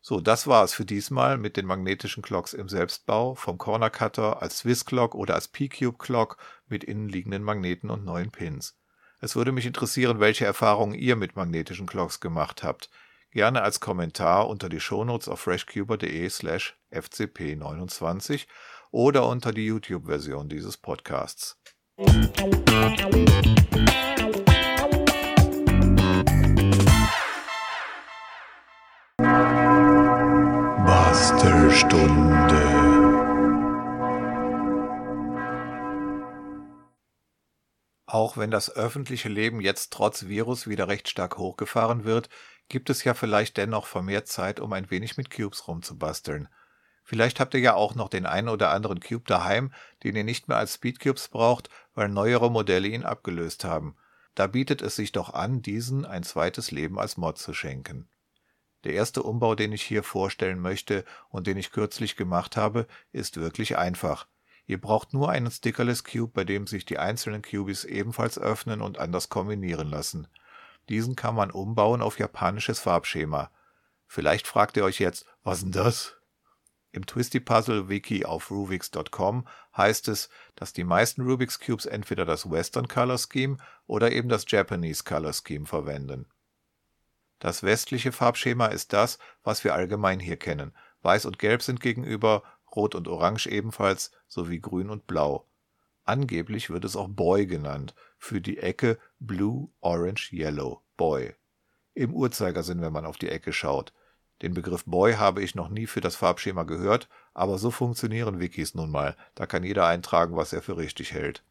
So, 0.00 0.20
das 0.20 0.46
war 0.46 0.64
es 0.64 0.72
für 0.72 0.84
diesmal 0.84 1.38
mit 1.38 1.56
den 1.56 1.66
magnetischen 1.66 2.22
Clocks 2.22 2.52
im 2.52 2.68
Selbstbau, 2.68 3.34
vom 3.34 3.58
Corner 3.58 3.90
Cutter 3.90 4.40
als 4.40 4.58
Swiss 4.58 4.84
Clock 4.84 5.14
oder 5.14 5.34
als 5.34 5.48
P-Cube 5.48 5.98
Clock 5.98 6.38
mit 6.66 6.84
innenliegenden 6.84 7.42
Magneten 7.42 7.90
und 7.90 8.04
neuen 8.04 8.30
Pins. 8.30 8.78
Es 9.20 9.34
würde 9.34 9.50
mich 9.50 9.66
interessieren, 9.66 10.20
welche 10.20 10.44
Erfahrungen 10.44 10.94
ihr 10.94 11.16
mit 11.16 11.34
magnetischen 11.34 11.86
Clocks 11.86 12.20
gemacht 12.20 12.62
habt. 12.62 12.88
Gerne 13.32 13.62
als 13.62 13.80
Kommentar 13.80 14.48
unter 14.48 14.68
die 14.68 14.80
Shownotes 14.80 15.28
auf 15.28 15.40
freshcuber.de 15.40 16.30
slash 16.30 16.78
fcp29 16.92 18.46
oder 18.90 19.26
unter 19.26 19.52
die 19.52 19.66
YouTube-Version 19.66 20.48
dieses 20.48 20.76
Podcasts. 20.76 21.60
Wenn 38.38 38.50
das 38.50 38.70
öffentliche 38.70 39.28
Leben 39.28 39.60
jetzt 39.60 39.92
trotz 39.92 40.26
Virus 40.26 40.66
wieder 40.66 40.88
recht 40.88 41.08
stark 41.08 41.38
hochgefahren 41.38 42.04
wird, 42.04 42.28
gibt 42.68 42.90
es 42.90 43.04
ja 43.04 43.14
vielleicht 43.14 43.56
dennoch 43.56 43.86
vermehrt 43.86 44.28
Zeit, 44.28 44.60
um 44.60 44.72
ein 44.72 44.90
wenig 44.90 45.16
mit 45.16 45.30
Cubes 45.30 45.68
rumzubasteln. 45.68 46.48
Vielleicht 47.02 47.40
habt 47.40 47.54
ihr 47.54 47.60
ja 47.60 47.74
auch 47.74 47.94
noch 47.94 48.10
den 48.10 48.26
einen 48.26 48.50
oder 48.50 48.70
anderen 48.70 49.00
Cube 49.00 49.24
daheim, 49.26 49.72
den 50.04 50.14
ihr 50.14 50.24
nicht 50.24 50.48
mehr 50.48 50.58
als 50.58 50.74
Speedcubes 50.74 51.28
braucht, 51.28 51.70
weil 51.94 52.08
neuere 52.10 52.50
Modelle 52.50 52.88
ihn 52.88 53.04
abgelöst 53.04 53.64
haben. 53.64 53.96
Da 54.34 54.46
bietet 54.46 54.82
es 54.82 54.96
sich 54.96 55.12
doch 55.12 55.32
an, 55.32 55.62
diesen 55.62 56.04
ein 56.04 56.22
zweites 56.22 56.70
Leben 56.70 56.98
als 56.98 57.16
Mod 57.16 57.38
zu 57.38 57.54
schenken. 57.54 58.10
Der 58.84 58.92
erste 58.92 59.22
Umbau, 59.22 59.54
den 59.54 59.72
ich 59.72 59.82
hier 59.82 60.02
vorstellen 60.02 60.60
möchte 60.60 61.04
und 61.30 61.46
den 61.46 61.56
ich 61.56 61.72
kürzlich 61.72 62.14
gemacht 62.14 62.56
habe, 62.56 62.86
ist 63.10 63.38
wirklich 63.38 63.78
einfach. 63.78 64.28
Ihr 64.68 64.78
braucht 64.78 65.14
nur 65.14 65.30
einen 65.30 65.50
Stickerless 65.50 66.04
Cube, 66.04 66.30
bei 66.34 66.44
dem 66.44 66.66
sich 66.66 66.84
die 66.84 66.98
einzelnen 66.98 67.40
Cubies 67.40 67.84
ebenfalls 67.84 68.38
öffnen 68.38 68.82
und 68.82 68.98
anders 68.98 69.30
kombinieren 69.30 69.88
lassen. 69.88 70.28
Diesen 70.90 71.16
kann 71.16 71.34
man 71.34 71.50
umbauen 71.50 72.02
auf 72.02 72.18
japanisches 72.18 72.78
Farbschema. 72.78 73.50
Vielleicht 74.06 74.46
fragt 74.46 74.76
ihr 74.76 74.84
euch 74.84 74.98
jetzt, 74.98 75.24
was 75.42 75.60
denn 75.60 75.72
das? 75.72 76.16
Im 76.92 77.06
Twisty 77.06 77.40
Puzzle 77.40 77.88
Wiki 77.88 78.26
auf 78.26 78.50
Rubix.com 78.50 79.48
heißt 79.74 80.06
es, 80.08 80.28
dass 80.54 80.74
die 80.74 80.84
meisten 80.84 81.22
Rubik's 81.22 81.60
Cubes 81.60 81.86
entweder 81.86 82.26
das 82.26 82.50
Western 82.50 82.88
Color 82.88 83.18
Scheme 83.18 83.56
oder 83.86 84.12
eben 84.12 84.28
das 84.28 84.44
Japanese 84.46 85.02
Color 85.02 85.32
Scheme 85.32 85.64
verwenden. 85.64 86.26
Das 87.38 87.62
westliche 87.62 88.12
Farbschema 88.12 88.66
ist 88.66 88.92
das, 88.92 89.18
was 89.42 89.64
wir 89.64 89.72
allgemein 89.72 90.20
hier 90.20 90.36
kennen. 90.36 90.74
Weiß 91.00 91.24
und 91.24 91.38
Gelb 91.38 91.62
sind 91.62 91.80
gegenüber, 91.80 92.42
Rot 92.74 92.94
und 92.94 93.08
Orange 93.08 93.46
ebenfalls, 93.46 94.12
sowie 94.26 94.60
Grün 94.60 94.90
und 94.90 95.06
Blau. 95.06 95.46
Angeblich 96.04 96.70
wird 96.70 96.84
es 96.84 96.96
auch 96.96 97.08
Boy 97.08 97.46
genannt, 97.46 97.94
für 98.18 98.40
die 98.40 98.58
Ecke 98.58 98.98
Blue, 99.18 99.68
Orange, 99.80 100.32
Yellow, 100.32 100.82
Boy. 100.96 101.34
Im 101.94 102.14
Uhrzeigersinn, 102.14 102.80
wenn 102.80 102.92
man 102.92 103.06
auf 103.06 103.18
die 103.18 103.28
Ecke 103.28 103.52
schaut. 103.52 103.92
Den 104.42 104.54
Begriff 104.54 104.84
Boy 104.84 105.14
habe 105.14 105.42
ich 105.42 105.54
noch 105.54 105.68
nie 105.68 105.86
für 105.86 106.00
das 106.00 106.16
Farbschema 106.16 106.62
gehört, 106.62 107.08
aber 107.34 107.58
so 107.58 107.70
funktionieren 107.70 108.40
Wikis 108.40 108.74
nun 108.74 108.90
mal, 108.90 109.16
da 109.34 109.46
kann 109.46 109.64
jeder 109.64 109.86
eintragen, 109.86 110.36
was 110.36 110.52
er 110.52 110.62
für 110.62 110.76
richtig 110.76 111.12
hält. 111.12 111.42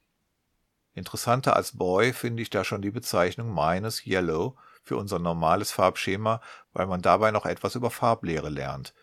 Interessanter 0.94 1.56
als 1.56 1.78
Boy 1.78 2.14
finde 2.14 2.42
ich 2.42 2.50
da 2.50 2.64
schon 2.64 2.82
die 2.82 2.92
Bezeichnung 2.92 3.54
minus 3.54 4.06
Yellow, 4.08 4.58
für 4.88 4.98
unser 4.98 5.20
normales 5.20 5.72
Farbschema, 5.72 6.42
weil 6.74 6.88
man 6.88 7.02
dabei 7.02 7.32
noch 7.32 7.46
etwas 7.46 7.76
über 7.76 7.92
Farblehre 7.92 8.50
lernt. 8.50 8.94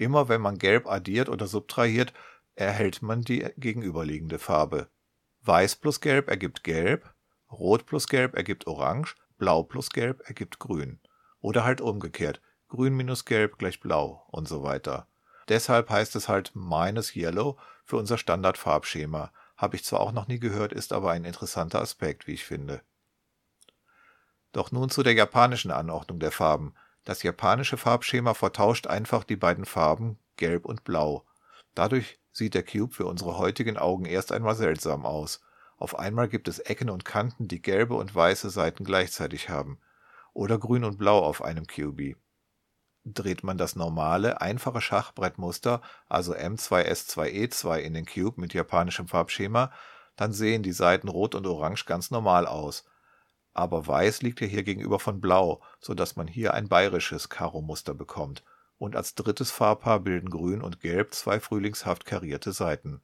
Immer 0.00 0.30
wenn 0.30 0.40
man 0.40 0.56
Gelb 0.56 0.86
addiert 0.86 1.28
oder 1.28 1.46
subtrahiert, 1.46 2.14
erhält 2.54 3.02
man 3.02 3.20
die 3.20 3.46
gegenüberliegende 3.58 4.38
Farbe. 4.38 4.88
Weiß 5.42 5.76
plus 5.76 6.00
Gelb 6.00 6.28
ergibt 6.30 6.64
Gelb, 6.64 7.12
Rot 7.52 7.84
plus 7.84 8.08
Gelb 8.08 8.34
ergibt 8.34 8.66
Orange, 8.66 9.14
Blau 9.36 9.62
plus 9.62 9.90
Gelb 9.90 10.22
ergibt 10.24 10.58
Grün. 10.58 11.00
Oder 11.40 11.64
halt 11.64 11.82
umgekehrt, 11.82 12.40
Grün 12.68 12.96
minus 12.96 13.26
Gelb 13.26 13.58
gleich 13.58 13.78
Blau 13.78 14.26
und 14.30 14.48
so 14.48 14.62
weiter. 14.62 15.06
Deshalb 15.50 15.90
heißt 15.90 16.16
es 16.16 16.30
halt 16.30 16.52
minus 16.54 17.14
Yellow 17.14 17.58
für 17.84 17.98
unser 17.98 18.16
Standardfarbschema. 18.16 19.32
Habe 19.58 19.76
ich 19.76 19.84
zwar 19.84 20.00
auch 20.00 20.12
noch 20.12 20.28
nie 20.28 20.40
gehört, 20.40 20.72
ist 20.72 20.94
aber 20.94 21.10
ein 21.10 21.26
interessanter 21.26 21.82
Aspekt, 21.82 22.26
wie 22.26 22.32
ich 22.32 22.46
finde. 22.46 22.80
Doch 24.52 24.72
nun 24.72 24.88
zu 24.88 25.02
der 25.02 25.12
japanischen 25.12 25.70
Anordnung 25.70 26.20
der 26.20 26.32
Farben. 26.32 26.74
Das 27.10 27.24
japanische 27.24 27.76
Farbschema 27.76 28.34
vertauscht 28.34 28.86
einfach 28.86 29.24
die 29.24 29.34
beiden 29.34 29.64
Farben 29.64 30.20
Gelb 30.36 30.64
und 30.64 30.84
Blau. 30.84 31.26
Dadurch 31.74 32.20
sieht 32.30 32.54
der 32.54 32.62
Cube 32.62 32.94
für 32.94 33.06
unsere 33.06 33.36
heutigen 33.36 33.76
Augen 33.76 34.04
erst 34.04 34.30
einmal 34.30 34.54
seltsam 34.54 35.04
aus. 35.04 35.40
Auf 35.76 35.98
einmal 35.98 36.28
gibt 36.28 36.46
es 36.46 36.60
Ecken 36.60 36.88
und 36.88 37.04
Kanten, 37.04 37.48
die 37.48 37.60
gelbe 37.60 37.96
und 37.96 38.14
weiße 38.14 38.48
Seiten 38.48 38.84
gleichzeitig 38.84 39.48
haben. 39.48 39.80
Oder 40.34 40.56
grün 40.56 40.84
und 40.84 40.98
blau 40.98 41.18
auf 41.18 41.42
einem 41.42 41.66
QB. 41.66 42.16
Dreht 43.04 43.42
man 43.42 43.58
das 43.58 43.74
normale, 43.74 44.40
einfache 44.40 44.80
Schachbrettmuster, 44.80 45.82
also 46.08 46.32
M2S2E2 46.32 47.78
in 47.78 47.94
den 47.94 48.06
Cube 48.06 48.40
mit 48.40 48.54
japanischem 48.54 49.08
Farbschema, 49.08 49.72
dann 50.14 50.32
sehen 50.32 50.62
die 50.62 50.70
Seiten 50.70 51.08
rot 51.08 51.34
und 51.34 51.44
orange 51.48 51.86
ganz 51.86 52.12
normal 52.12 52.46
aus. 52.46 52.84
Aber 53.52 53.86
Weiß 53.86 54.22
liegt 54.22 54.40
ja 54.40 54.46
hier 54.46 54.62
gegenüber 54.62 55.00
von 55.00 55.20
Blau, 55.20 55.60
so 55.80 55.94
dass 55.94 56.16
man 56.16 56.26
hier 56.26 56.54
ein 56.54 56.68
bayerisches 56.68 57.28
Karo-Muster 57.28 57.94
bekommt. 57.94 58.44
Und 58.78 58.96
als 58.96 59.14
drittes 59.14 59.50
Farbpaar 59.50 60.00
bilden 60.00 60.30
Grün 60.30 60.62
und 60.62 60.80
Gelb 60.80 61.14
zwei 61.14 61.40
frühlingshaft 61.40 62.04
karierte 62.04 62.52
Seiten. 62.52 63.02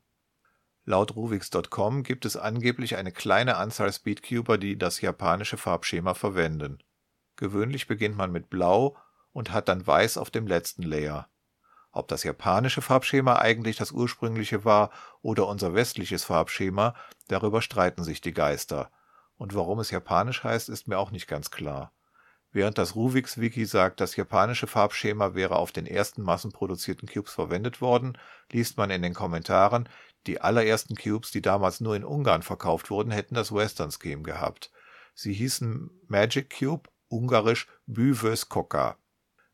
Laut 0.84 1.16
Ruvix.com 1.16 2.04
gibt 2.04 2.24
es 2.24 2.36
angeblich 2.36 2.96
eine 2.96 3.10
kleine 3.10 3.56
Anzahl 3.56 3.92
Speedcuber, 3.92 4.56
die 4.56 4.78
das 4.78 5.00
japanische 5.00 5.56
Farbschema 5.56 6.14
verwenden. 6.14 6.78
Gewöhnlich 7.34 7.88
beginnt 7.88 8.16
man 8.16 8.30
mit 8.30 8.48
Blau 8.48 8.96
und 9.32 9.52
hat 9.52 9.68
dann 9.68 9.86
Weiß 9.86 10.16
auf 10.16 10.30
dem 10.30 10.46
letzten 10.46 10.82
Layer. 10.82 11.28
Ob 11.90 12.08
das 12.08 12.22
japanische 12.22 12.82
Farbschema 12.82 13.36
eigentlich 13.36 13.76
das 13.76 13.90
ursprüngliche 13.90 14.64
war 14.64 14.90
oder 15.22 15.48
unser 15.48 15.74
westliches 15.74 16.24
Farbschema, 16.24 16.94
darüber 17.28 17.62
streiten 17.62 18.04
sich 18.04 18.20
die 18.20 18.32
Geister. 18.32 18.90
Und 19.36 19.54
warum 19.54 19.80
es 19.80 19.90
japanisch 19.90 20.44
heißt, 20.44 20.68
ist 20.68 20.88
mir 20.88 20.98
auch 20.98 21.10
nicht 21.10 21.26
ganz 21.26 21.50
klar. 21.50 21.92
Während 22.52 22.78
das 22.78 22.94
Ruvix-Wiki 22.94 23.66
sagt, 23.66 24.00
das 24.00 24.16
japanische 24.16 24.66
Farbschema 24.66 25.34
wäre 25.34 25.56
auf 25.56 25.72
den 25.72 25.86
ersten 25.86 26.22
massenproduzierten 26.22 27.06
Cubes 27.06 27.32
verwendet 27.32 27.80
worden, 27.80 28.16
liest 28.50 28.78
man 28.78 28.90
in 28.90 29.02
den 29.02 29.12
Kommentaren, 29.12 29.88
die 30.26 30.40
allerersten 30.40 30.96
Cubes, 30.96 31.30
die 31.30 31.42
damals 31.42 31.80
nur 31.80 31.94
in 31.94 32.04
Ungarn 32.04 32.42
verkauft 32.42 32.90
wurden, 32.90 33.10
hätten 33.10 33.34
das 33.34 33.54
Western 33.54 33.90
Scheme 33.90 34.22
gehabt. 34.22 34.70
Sie 35.14 35.32
hießen 35.32 35.90
Magic 36.08 36.58
Cube, 36.58 36.88
ungarisch 37.08 37.66
Büvös 37.86 38.48
Koka. 38.48 38.96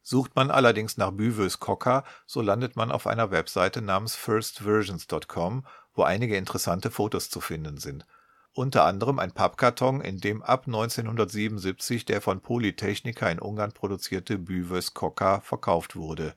Sucht 0.03 0.35
man 0.35 0.51
allerdings 0.51 0.97
nach 0.97 1.12
Büvös 1.12 1.61
Koka, 1.61 2.05
so 2.27 2.40
landet 2.40 2.77
man 2.77 2.90
auf 2.90 3.07
einer 3.07 3.31
Webseite 3.31 3.83
namens 3.83 4.16
firstversions.com, 4.16 5.66
wo 5.95 6.03
einige 6.03 6.37
interessante 6.37 6.90
Fotos 6.90 7.31
zu 7.31 7.40
finden 7.40 7.79
sind. 7.79 8.07
Unter 8.54 8.84
anderem 8.84 9.18
ein 9.18 9.32
Pappkarton, 9.32 10.02
in 10.02 10.18
dem 10.18 10.42
ab 10.42 10.66
1977 10.66 12.04
der 12.04 12.20
von 12.20 12.42
Polytechnica 12.42 13.28
in 13.30 13.38
Ungarn 13.38 13.72
produzierte 13.72 14.36
Büvös 14.36 14.92
Koka 14.92 15.40
verkauft 15.40 15.96
wurde. 15.96 16.34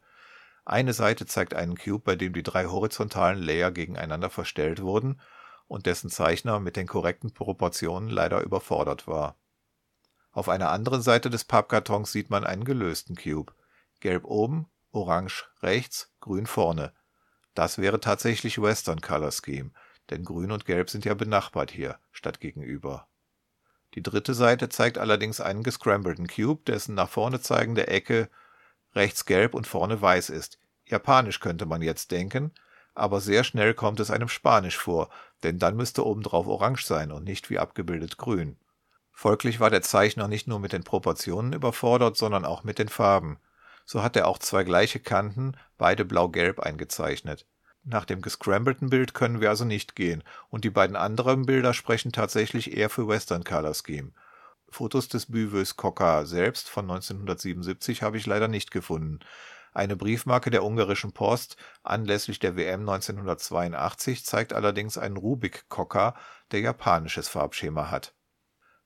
Eine 0.63 0.93
Seite 0.93 1.25
zeigt 1.25 1.53
einen 1.53 1.77
Cube, 1.77 2.03
bei 2.05 2.15
dem 2.15 2.31
die 2.31 2.41
drei 2.41 2.67
horizontalen 2.67 3.41
Layer 3.41 3.71
gegeneinander 3.71 4.29
verstellt 4.29 4.81
wurden 4.81 5.19
und 5.67 5.87
dessen 5.87 6.09
Zeichner 6.09 6.61
mit 6.61 6.77
den 6.77 6.87
korrekten 6.87 7.33
Proportionen 7.33 8.09
leider 8.09 8.41
überfordert 8.41 9.07
war. 9.07 9.35
Auf 10.31 10.47
einer 10.47 10.69
anderen 10.69 11.01
Seite 11.01 11.29
des 11.29 11.43
Pappkartons 11.43 12.11
sieht 12.11 12.29
man 12.29 12.45
einen 12.45 12.63
gelösten 12.63 13.15
Cube. 13.17 13.53
Gelb 13.99 14.23
oben, 14.23 14.67
orange 14.91 15.49
rechts, 15.61 16.13
grün 16.21 16.45
vorne. 16.45 16.93
Das 17.53 17.77
wäre 17.77 17.99
tatsächlich 17.99 18.61
Western 18.61 19.01
Color 19.01 19.31
Scheme, 19.31 19.71
denn 20.09 20.23
grün 20.23 20.51
und 20.51 20.65
gelb 20.65 20.89
sind 20.89 21.05
ja 21.05 21.13
benachbart 21.13 21.71
hier, 21.71 21.97
statt 22.11 22.39
gegenüber. 22.39 23.07
Die 23.95 24.03
dritte 24.03 24.33
Seite 24.33 24.69
zeigt 24.69 24.97
allerdings 24.97 25.39
einen 25.39 25.63
gescrambelten 25.63 26.27
Cube, 26.27 26.61
dessen 26.67 26.95
nach 26.95 27.09
vorne 27.09 27.39
zeigende 27.39 27.87
Ecke 27.87 28.29
rechts 28.93 29.25
gelb 29.25 29.53
und 29.53 29.67
vorne 29.67 30.01
weiß 30.01 30.29
ist. 30.29 30.59
Japanisch 30.85 31.39
könnte 31.39 31.65
man 31.65 31.81
jetzt 31.81 32.11
denken, 32.11 32.51
aber 32.93 33.21
sehr 33.21 33.43
schnell 33.43 33.73
kommt 33.73 33.99
es 33.99 34.11
einem 34.11 34.29
Spanisch 34.29 34.77
vor, 34.77 35.09
denn 35.43 35.59
dann 35.59 35.75
müsste 35.75 36.05
obendrauf 36.05 36.47
orange 36.47 36.85
sein 36.85 37.11
und 37.11 37.23
nicht 37.23 37.49
wie 37.49 37.59
abgebildet 37.59 38.17
grün. 38.17 38.57
Folglich 39.11 39.59
war 39.59 39.69
der 39.69 39.81
Zeichner 39.81 40.27
nicht 40.27 40.47
nur 40.47 40.59
mit 40.59 40.73
den 40.73 40.83
Proportionen 40.83 41.53
überfordert, 41.53 42.17
sondern 42.17 42.45
auch 42.45 42.63
mit 42.63 42.79
den 42.79 42.89
Farben. 42.89 43.39
So 43.85 44.03
hat 44.03 44.15
er 44.15 44.27
auch 44.27 44.39
zwei 44.39 44.63
gleiche 44.63 44.99
Kanten, 44.99 45.55
beide 45.77 46.03
blau-gelb 46.03 46.59
eingezeichnet. 46.59 47.45
Nach 47.87 48.05
dem 48.05 48.23
gescrambelten 48.23 48.89
Bild 48.89 49.13
können 49.13 49.41
wir 49.41 49.49
also 49.49 49.63
nicht 49.63 49.95
gehen, 49.95 50.23
und 50.49 50.63
die 50.63 50.71
beiden 50.71 50.95
anderen 50.95 51.45
Bilder 51.45 51.71
sprechen 51.75 52.11
tatsächlich 52.11 52.75
eher 52.75 52.89
für 52.89 53.07
Western 53.07 53.43
Color 53.43 53.75
Scheme. 53.75 54.11
Fotos 54.69 55.07
des 55.07 55.27
Büvös 55.27 55.75
Koka 55.75 56.25
selbst 56.25 56.67
von 56.67 56.85
1977 56.85 58.01
habe 58.01 58.17
ich 58.17 58.25
leider 58.25 58.47
nicht 58.47 58.71
gefunden. 58.71 59.19
Eine 59.71 59.95
Briefmarke 59.95 60.49
der 60.49 60.63
ungarischen 60.63 61.11
Post 61.11 61.57
anlässlich 61.83 62.39
der 62.39 62.55
WM 62.55 62.79
1982 62.81 64.25
zeigt 64.25 64.53
allerdings 64.53 64.97
einen 64.97 65.17
Rubik 65.17 65.69
Koka, 65.69 66.15
der 66.51 66.61
japanisches 66.61 67.27
Farbschema 67.27 67.91
hat. 67.91 68.15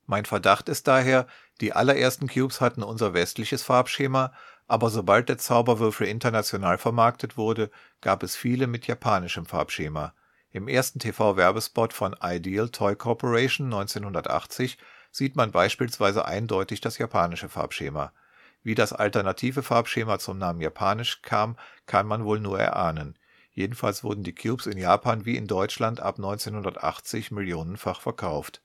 Mein 0.08 0.26
Verdacht 0.26 0.68
ist 0.68 0.88
daher, 0.88 1.26
die 1.62 1.72
allerersten 1.72 2.28
Cubes 2.28 2.60
hatten 2.60 2.84
unser 2.84 3.14
westliches 3.14 3.64
Farbschema, 3.64 4.34
aber 4.70 4.92
sobald 4.92 5.30
der 5.30 5.40
Zauberwürfel 5.40 6.08
international 6.08 6.78
vermarktet 6.78 7.38
wurde, 7.38 7.72
gab 8.02 8.22
es 8.22 8.36
viele 8.36 8.68
mit 8.68 8.86
japanischem 8.86 9.48
Farbschema. 9.48 10.14
Im 10.52 10.68
ersten 10.68 11.00
TV-Werbespot 11.00 11.92
von 11.92 12.16
Ideal 12.24 12.70
Toy 12.70 12.96
Corporation 12.96 13.66
1980 13.66 14.78
sieht 15.12 15.36
man 15.36 15.52
beispielsweise 15.52 16.26
eindeutig 16.26 16.82
das 16.82 17.00
japanische 17.00 17.50
Farbschema. 17.50 18.14
Wie 18.62 18.76
das 18.76 18.94
alternative 18.94 19.64
Farbschema 19.64 20.20
zum 20.20 20.38
Namen 20.38 20.62
Japanisch 20.62 21.24
kam, 21.24 21.58
kann 21.88 22.06
man 22.06 22.24
wohl 22.24 22.40
nur 22.40 22.60
erahnen. 22.60 23.18
Jedenfalls 23.52 24.04
wurden 24.04 24.24
die 24.24 24.36
Cubes 24.36 24.68
in 24.68 24.78
Japan 24.78 25.26
wie 25.26 25.36
in 25.36 25.48
Deutschland 25.48 26.00
ab 26.00 26.18
1980 26.18 27.32
millionenfach 27.32 28.02
verkauft. 28.02 28.62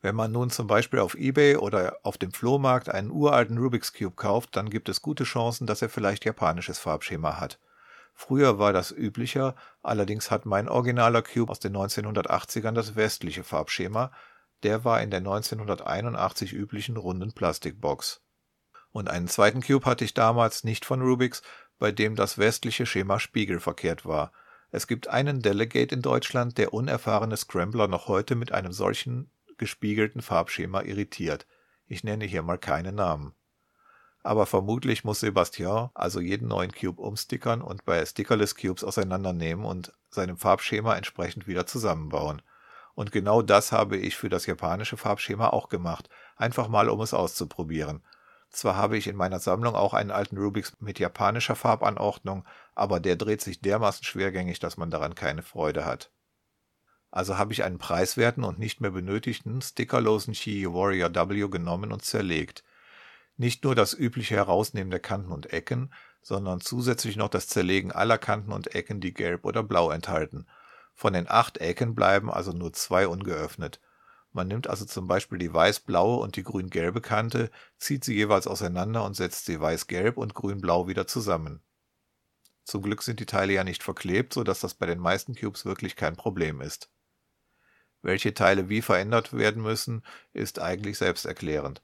Wenn 0.00 0.14
man 0.14 0.30
nun 0.30 0.50
zum 0.50 0.66
Beispiel 0.66 1.00
auf 1.00 1.14
eBay 1.14 1.56
oder 1.56 1.98
auf 2.02 2.18
dem 2.18 2.32
Flohmarkt 2.32 2.88
einen 2.88 3.10
uralten 3.10 3.58
Rubik's 3.58 3.92
Cube 3.92 4.14
kauft, 4.14 4.54
dann 4.56 4.70
gibt 4.70 4.88
es 4.88 5.02
gute 5.02 5.24
Chancen, 5.24 5.66
dass 5.66 5.82
er 5.82 5.88
vielleicht 5.88 6.24
japanisches 6.24 6.78
Farbschema 6.78 7.40
hat. 7.40 7.58
Früher 8.14 8.58
war 8.58 8.72
das 8.72 8.90
üblicher, 8.90 9.54
allerdings 9.82 10.30
hat 10.30 10.46
mein 10.46 10.68
originaler 10.68 11.22
Cube 11.22 11.50
aus 11.50 11.60
den 11.60 11.76
1980ern 11.76 12.72
das 12.72 12.96
westliche 12.96 13.44
Farbschema, 13.44 14.12
der 14.62 14.84
war 14.84 15.00
in 15.02 15.10
der 15.10 15.18
1981 15.18 16.52
üblichen 16.52 16.96
runden 16.96 17.32
Plastikbox. 17.32 18.20
Und 18.90 19.08
einen 19.08 19.28
zweiten 19.28 19.62
Cube 19.62 19.86
hatte 19.86 20.04
ich 20.04 20.14
damals 20.14 20.64
nicht 20.64 20.84
von 20.84 21.02
Rubix, 21.02 21.42
bei 21.78 21.92
dem 21.92 22.16
das 22.16 22.38
westliche 22.38 22.86
Schema 22.86 23.20
spiegelverkehrt 23.20 24.04
war. 24.04 24.32
Es 24.70 24.86
gibt 24.86 25.08
einen 25.08 25.40
Delegate 25.40 25.94
in 25.94 26.02
Deutschland, 26.02 26.58
der 26.58 26.74
unerfahrene 26.74 27.36
Scrambler 27.36 27.88
noch 27.88 28.08
heute 28.08 28.34
mit 28.34 28.52
einem 28.52 28.72
solchen 28.72 29.30
gespiegelten 29.58 30.22
Farbschema 30.22 30.82
irritiert. 30.82 31.46
Ich 31.86 32.04
nenne 32.04 32.24
hier 32.24 32.42
mal 32.42 32.58
keine 32.58 32.92
Namen. 32.92 33.34
Aber 34.22 34.46
vermutlich 34.46 35.04
muss 35.04 35.20
Sebastian 35.20 35.90
also 35.94 36.20
jeden 36.20 36.48
neuen 36.48 36.72
Cube 36.72 37.00
umstickern 37.00 37.62
und 37.62 37.84
bei 37.84 38.04
Stickerless 38.04 38.56
Cubes 38.56 38.84
auseinandernehmen 38.84 39.64
und 39.64 39.92
seinem 40.10 40.36
Farbschema 40.36 40.96
entsprechend 40.96 41.46
wieder 41.46 41.66
zusammenbauen. 41.66 42.42
Und 42.94 43.12
genau 43.12 43.42
das 43.42 43.70
habe 43.70 43.96
ich 43.96 44.16
für 44.16 44.28
das 44.28 44.46
japanische 44.46 44.96
Farbschema 44.96 45.50
auch 45.50 45.68
gemacht, 45.68 46.08
einfach 46.36 46.68
mal 46.68 46.88
um 46.88 47.00
es 47.00 47.14
auszuprobieren. 47.14 48.02
Zwar 48.50 48.76
habe 48.76 48.96
ich 48.96 49.06
in 49.06 49.16
meiner 49.16 49.38
Sammlung 49.38 49.74
auch 49.74 49.94
einen 49.94 50.10
alten 50.10 50.38
Rubix 50.38 50.74
mit 50.80 50.98
japanischer 50.98 51.54
Farbanordnung, 51.54 52.44
aber 52.74 52.98
der 52.98 53.16
dreht 53.16 53.40
sich 53.40 53.60
dermaßen 53.60 54.04
schwergängig, 54.04 54.58
dass 54.58 54.76
man 54.76 54.90
daran 54.90 55.14
keine 55.14 55.42
Freude 55.42 55.84
hat. 55.84 56.10
Also 57.10 57.38
habe 57.38 57.52
ich 57.52 57.64
einen 57.64 57.78
preiswerten 57.78 58.44
und 58.44 58.58
nicht 58.58 58.80
mehr 58.80 58.90
benötigten 58.90 59.62
stickerlosen 59.62 60.34
Chi 60.34 60.66
Warrior 60.66 61.14
W 61.14 61.48
genommen 61.48 61.92
und 61.92 62.04
zerlegt. 62.04 62.64
Nicht 63.36 63.64
nur 63.64 63.74
das 63.74 63.94
übliche 63.94 64.36
Herausnehmen 64.36 64.90
der 64.90 65.00
Kanten 65.00 65.32
und 65.32 65.52
Ecken, 65.52 65.92
sondern 66.22 66.60
zusätzlich 66.60 67.16
noch 67.16 67.28
das 67.28 67.46
Zerlegen 67.46 67.92
aller 67.92 68.18
Kanten 68.18 68.52
und 68.52 68.74
Ecken, 68.74 69.00
die 69.00 69.14
gelb 69.14 69.44
oder 69.44 69.62
blau 69.62 69.90
enthalten, 69.90 70.46
von 70.94 71.12
den 71.12 71.30
acht 71.30 71.58
Ecken 71.58 71.94
bleiben 71.94 72.30
also 72.30 72.52
nur 72.52 72.72
zwei 72.72 73.06
ungeöffnet. 73.06 73.80
Man 74.32 74.48
nimmt 74.48 74.66
also 74.68 74.84
zum 74.84 75.06
Beispiel 75.06 75.38
die 75.38 75.54
weiß-blaue 75.54 76.18
und 76.18 76.36
die 76.36 76.42
grün-gelbe 76.42 77.00
Kante, 77.00 77.50
zieht 77.78 78.04
sie 78.04 78.14
jeweils 78.14 78.46
auseinander 78.46 79.04
und 79.04 79.14
setzt 79.14 79.46
sie 79.46 79.60
weiß-gelb 79.60 80.18
und 80.18 80.34
grün-blau 80.34 80.86
wieder 80.88 81.06
zusammen. 81.06 81.62
Zum 82.64 82.82
Glück 82.82 83.02
sind 83.02 83.20
die 83.20 83.26
Teile 83.26 83.54
ja 83.54 83.64
nicht 83.64 83.82
verklebt, 83.82 84.34
so 84.34 84.44
dass 84.44 84.60
das 84.60 84.74
bei 84.74 84.86
den 84.86 84.98
meisten 84.98 85.34
Cubes 85.34 85.64
wirklich 85.64 85.96
kein 85.96 86.16
Problem 86.16 86.60
ist. 86.60 86.90
Welche 88.08 88.32
Teile 88.32 88.70
wie 88.70 88.80
verändert 88.80 89.34
werden 89.34 89.62
müssen, 89.62 90.02
ist 90.32 90.60
eigentlich 90.60 90.96
selbsterklärend. 90.96 91.82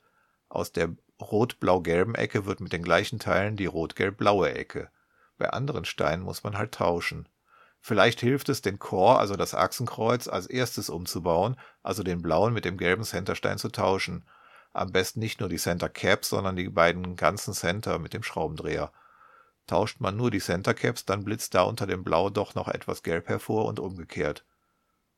Aus 0.48 0.72
der 0.72 0.96
rot-blau-gelben 1.20 2.14
Ecke 2.14 2.46
wird 2.46 2.60
mit 2.60 2.72
den 2.72 2.82
gleichen 2.82 3.18
Teilen 3.18 3.58
die 3.58 3.66
rot-gelb-blaue 3.66 4.54
Ecke. 4.54 4.88
Bei 5.36 5.50
anderen 5.50 5.84
Steinen 5.84 6.24
muss 6.24 6.42
man 6.42 6.56
halt 6.56 6.72
tauschen. 6.72 7.28
Vielleicht 7.78 8.20
hilft 8.20 8.48
es, 8.48 8.62
den 8.62 8.78
Core, 8.78 9.18
also 9.18 9.36
das 9.36 9.54
Achsenkreuz, 9.54 10.26
als 10.26 10.46
erstes 10.46 10.88
umzubauen, 10.88 11.56
also 11.82 12.02
den 12.02 12.22
blauen 12.22 12.54
mit 12.54 12.64
dem 12.64 12.78
gelben 12.78 13.04
Centerstein 13.04 13.58
zu 13.58 13.68
tauschen. 13.68 14.24
Am 14.72 14.92
besten 14.92 15.20
nicht 15.20 15.40
nur 15.40 15.50
die 15.50 15.58
Center 15.58 15.90
Caps, 15.90 16.30
sondern 16.30 16.56
die 16.56 16.70
beiden 16.70 17.16
ganzen 17.16 17.52
Center 17.52 17.98
mit 17.98 18.14
dem 18.14 18.22
Schraubendreher. 18.22 18.92
Tauscht 19.66 20.00
man 20.00 20.16
nur 20.16 20.30
die 20.30 20.40
Center 20.40 20.72
Caps, 20.72 21.04
dann 21.04 21.22
blitzt 21.22 21.54
da 21.54 21.64
unter 21.64 21.86
dem 21.86 22.02
Blau 22.02 22.30
doch 22.30 22.54
noch 22.54 22.68
etwas 22.68 23.02
Gelb 23.02 23.28
hervor 23.28 23.66
und 23.66 23.78
umgekehrt. 23.78 24.46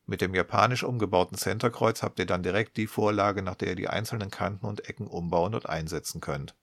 Mit 0.09 0.21
dem 0.21 0.35
japanisch 0.35 0.85
umgebauten 0.85 1.37
Centerkreuz 1.37 2.05
habt 2.05 2.21
ihr 2.21 2.27
dann 2.27 2.45
direkt 2.45 2.77
die 2.77 2.87
Vorlage, 2.87 3.43
nach 3.43 3.57
der 3.57 3.71
ihr 3.71 3.75
die 3.75 3.89
einzelnen 3.89 4.31
Kanten 4.31 4.65
und 4.65 4.89
Ecken 4.89 5.09
umbauen 5.09 5.53
und 5.53 5.69
einsetzen 5.69 6.21
könnt. 6.21 6.55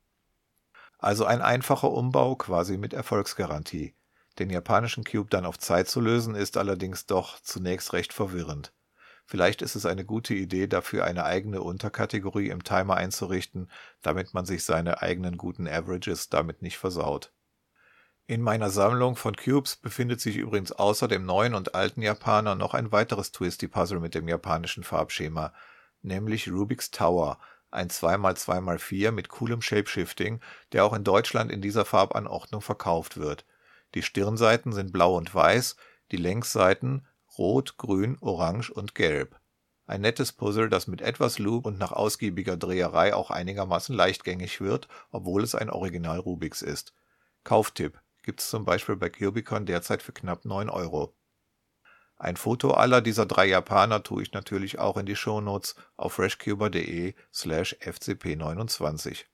Also 0.97 1.25
ein 1.25 1.41
einfacher 1.41 1.91
Umbau 1.91 2.37
quasi 2.37 2.77
mit 2.77 2.93
Erfolgsgarantie. 2.93 3.95
Den 4.39 4.49
japanischen 4.49 5.03
Cube 5.03 5.29
dann 5.29 5.45
auf 5.45 5.59
Zeit 5.59 5.89
zu 5.89 5.99
lösen, 5.99 6.35
ist 6.35 6.55
allerdings 6.55 7.05
doch 7.05 7.41
zunächst 7.41 7.91
recht 7.91 8.13
verwirrend. 8.13 8.73
Vielleicht 9.25 9.61
ist 9.61 9.75
es 9.75 9.85
eine 9.85 10.05
gute 10.05 10.33
Idee, 10.33 10.67
dafür 10.67 11.03
eine 11.03 11.25
eigene 11.25 11.61
Unterkategorie 11.61 12.47
im 12.47 12.63
Timer 12.63 12.95
einzurichten, 12.95 13.69
damit 14.01 14.33
man 14.33 14.45
sich 14.45 14.63
seine 14.63 15.01
eigenen 15.01 15.37
guten 15.37 15.67
Averages 15.67 16.29
damit 16.29 16.61
nicht 16.61 16.77
versaut. 16.77 17.32
In 18.25 18.41
meiner 18.41 18.69
Sammlung 18.69 19.17
von 19.17 19.35
Cubes 19.35 19.75
befindet 19.75 20.21
sich 20.21 20.37
übrigens 20.37 20.71
außer 20.71 21.09
dem 21.09 21.25
neuen 21.25 21.53
und 21.53 21.75
alten 21.75 22.01
Japaner 22.01 22.55
noch 22.55 22.73
ein 22.73 22.93
weiteres 22.93 23.33
Twisty-Puzzle 23.33 23.99
mit 23.99 24.15
dem 24.15 24.29
japanischen 24.29 24.85
Farbschema, 24.85 25.51
nämlich 26.01 26.49
Rubik's 26.49 26.89
Tower, 26.89 27.37
ein 27.69 27.89
2x2x4 27.89 29.11
mit 29.11 29.27
coolem 29.27 29.61
Shapeshifting, 29.61 30.39
der 30.71 30.85
auch 30.85 30.93
in 30.93 31.03
Deutschland 31.03 31.51
in 31.51 31.61
dieser 31.61 31.83
Farbanordnung 31.83 32.61
verkauft 32.61 33.17
wird. 33.17 33.45
Die 33.93 34.01
Stirnseiten 34.01 34.71
sind 34.71 34.93
blau 34.93 35.17
und 35.17 35.35
weiß, 35.35 35.75
die 36.13 36.17
Längsseiten 36.17 37.05
rot, 37.37 37.75
grün, 37.75 38.17
orange 38.21 38.69
und 38.69 38.95
gelb. 38.95 39.37
Ein 39.85 39.99
nettes 39.99 40.31
Puzzle, 40.31 40.69
das 40.69 40.87
mit 40.87 41.01
etwas 41.01 41.39
Loop 41.39 41.65
und 41.65 41.77
nach 41.77 41.91
ausgiebiger 41.91 42.55
Dreherei 42.55 43.13
auch 43.13 43.31
einigermaßen 43.31 43.93
leichtgängig 43.93 44.61
wird, 44.61 44.87
obwohl 45.11 45.43
es 45.43 45.55
ein 45.55 45.69
Original 45.69 46.19
Rubiks 46.19 46.61
ist. 46.61 46.93
Kauftipp 47.43 47.99
gibt's 48.23 48.49
zum 48.49 48.65
Beispiel 48.65 48.95
bei 48.95 49.09
Cubicon 49.09 49.65
derzeit 49.65 50.01
für 50.01 50.13
knapp 50.13 50.45
9 50.45 50.69
Euro. 50.69 51.13
Ein 52.17 52.37
Foto 52.37 52.71
aller 52.71 53.01
dieser 53.01 53.25
drei 53.25 53.45
Japaner 53.45 54.01
tue 54.01 54.23
ich 54.23 54.31
natürlich 54.31 54.79
auch 54.79 54.97
in 54.97 55.05
die 55.05 55.15
Shownotes 55.15 55.75
auf 55.97 56.13
freshcuber.de 56.13 57.15
slash 57.33 57.75
fcp29. 57.81 59.25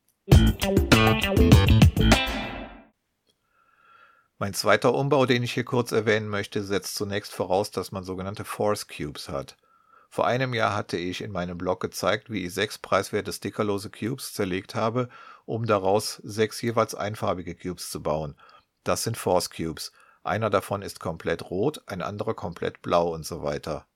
Mein 4.40 4.54
zweiter 4.54 4.94
Umbau, 4.96 5.26
den 5.26 5.44
ich 5.44 5.54
hier 5.54 5.66
kurz 5.66 5.92
erwähnen 5.92 6.30
möchte, 6.30 6.64
setzt 6.64 6.96
zunächst 6.96 7.34
voraus, 7.34 7.72
dass 7.72 7.92
man 7.92 8.04
sogenannte 8.04 8.46
Force 8.46 8.88
Cubes 8.88 9.30
hat. 9.30 9.58
Vor 10.10 10.26
einem 10.26 10.54
Jahr 10.56 10.76
hatte 10.76 10.98
ich 10.98 11.22
in 11.22 11.32
meinem 11.32 11.58
Blog 11.58 11.82
gezeigt, 11.82 12.32
wie 12.32 12.46
ich 12.46 12.54
sechs 12.54 12.80
preiswerte 12.80 13.32
stickerlose 13.32 13.92
Cubes 13.92 14.34
zerlegt 14.34 14.74
habe, 14.74 15.10
um 15.46 15.66
daraus 15.66 16.16
sechs 16.24 16.62
jeweils 16.62 16.96
einfarbige 16.96 17.54
Cubes 17.54 17.92
zu 17.92 18.02
bauen. 18.02 18.36
Das 18.84 19.04
sind 19.04 19.18
Force 19.18 19.50
Cubes. 19.50 19.92
Einer 20.24 20.50
davon 20.50 20.82
ist 20.82 21.00
komplett 21.00 21.50
rot, 21.50 21.82
ein 21.88 22.02
anderer 22.02 22.34
komplett 22.34 22.82
blau 22.82 23.14
und 23.14 23.26
so 23.26 23.44
weiter. 23.44 23.88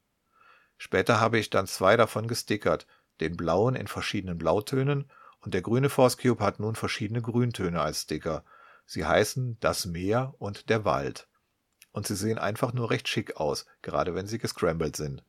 Später 0.78 1.20
habe 1.20 1.38
ich 1.38 1.50
dann 1.50 1.68
zwei 1.68 1.98
davon 1.98 2.28
gestickert, 2.28 2.88
den 3.20 3.38
blauen 3.38 3.76
in 3.76 3.88
verschiedenen 3.88 4.38
Blautönen 4.38 5.10
und 5.40 5.54
der 5.54 5.62
grüne 5.62 5.90
Force 5.90 6.18
Cube 6.18 6.44
hat 6.44 6.60
nun 6.60 6.76
verschiedene 6.76 7.22
Grüntöne 7.22 7.82
als 7.82 8.04
Sticker. 8.04 8.44
Sie 8.86 9.06
heißen 9.06 9.58
das 9.60 9.86
Meer 9.86 10.34
und 10.40 10.70
der 10.70 10.86
Wald. 10.86 11.28
Und 11.92 12.08
sie 12.08 12.16
sehen 12.16 12.38
einfach 12.38 12.74
nur 12.74 12.90
recht 12.90 13.08
schick 13.08 13.38
aus, 13.38 13.66
gerade 13.82 14.16
wenn 14.16 14.28
sie 14.28 14.40
gescrambled 14.40 14.96
sind. 14.96 15.24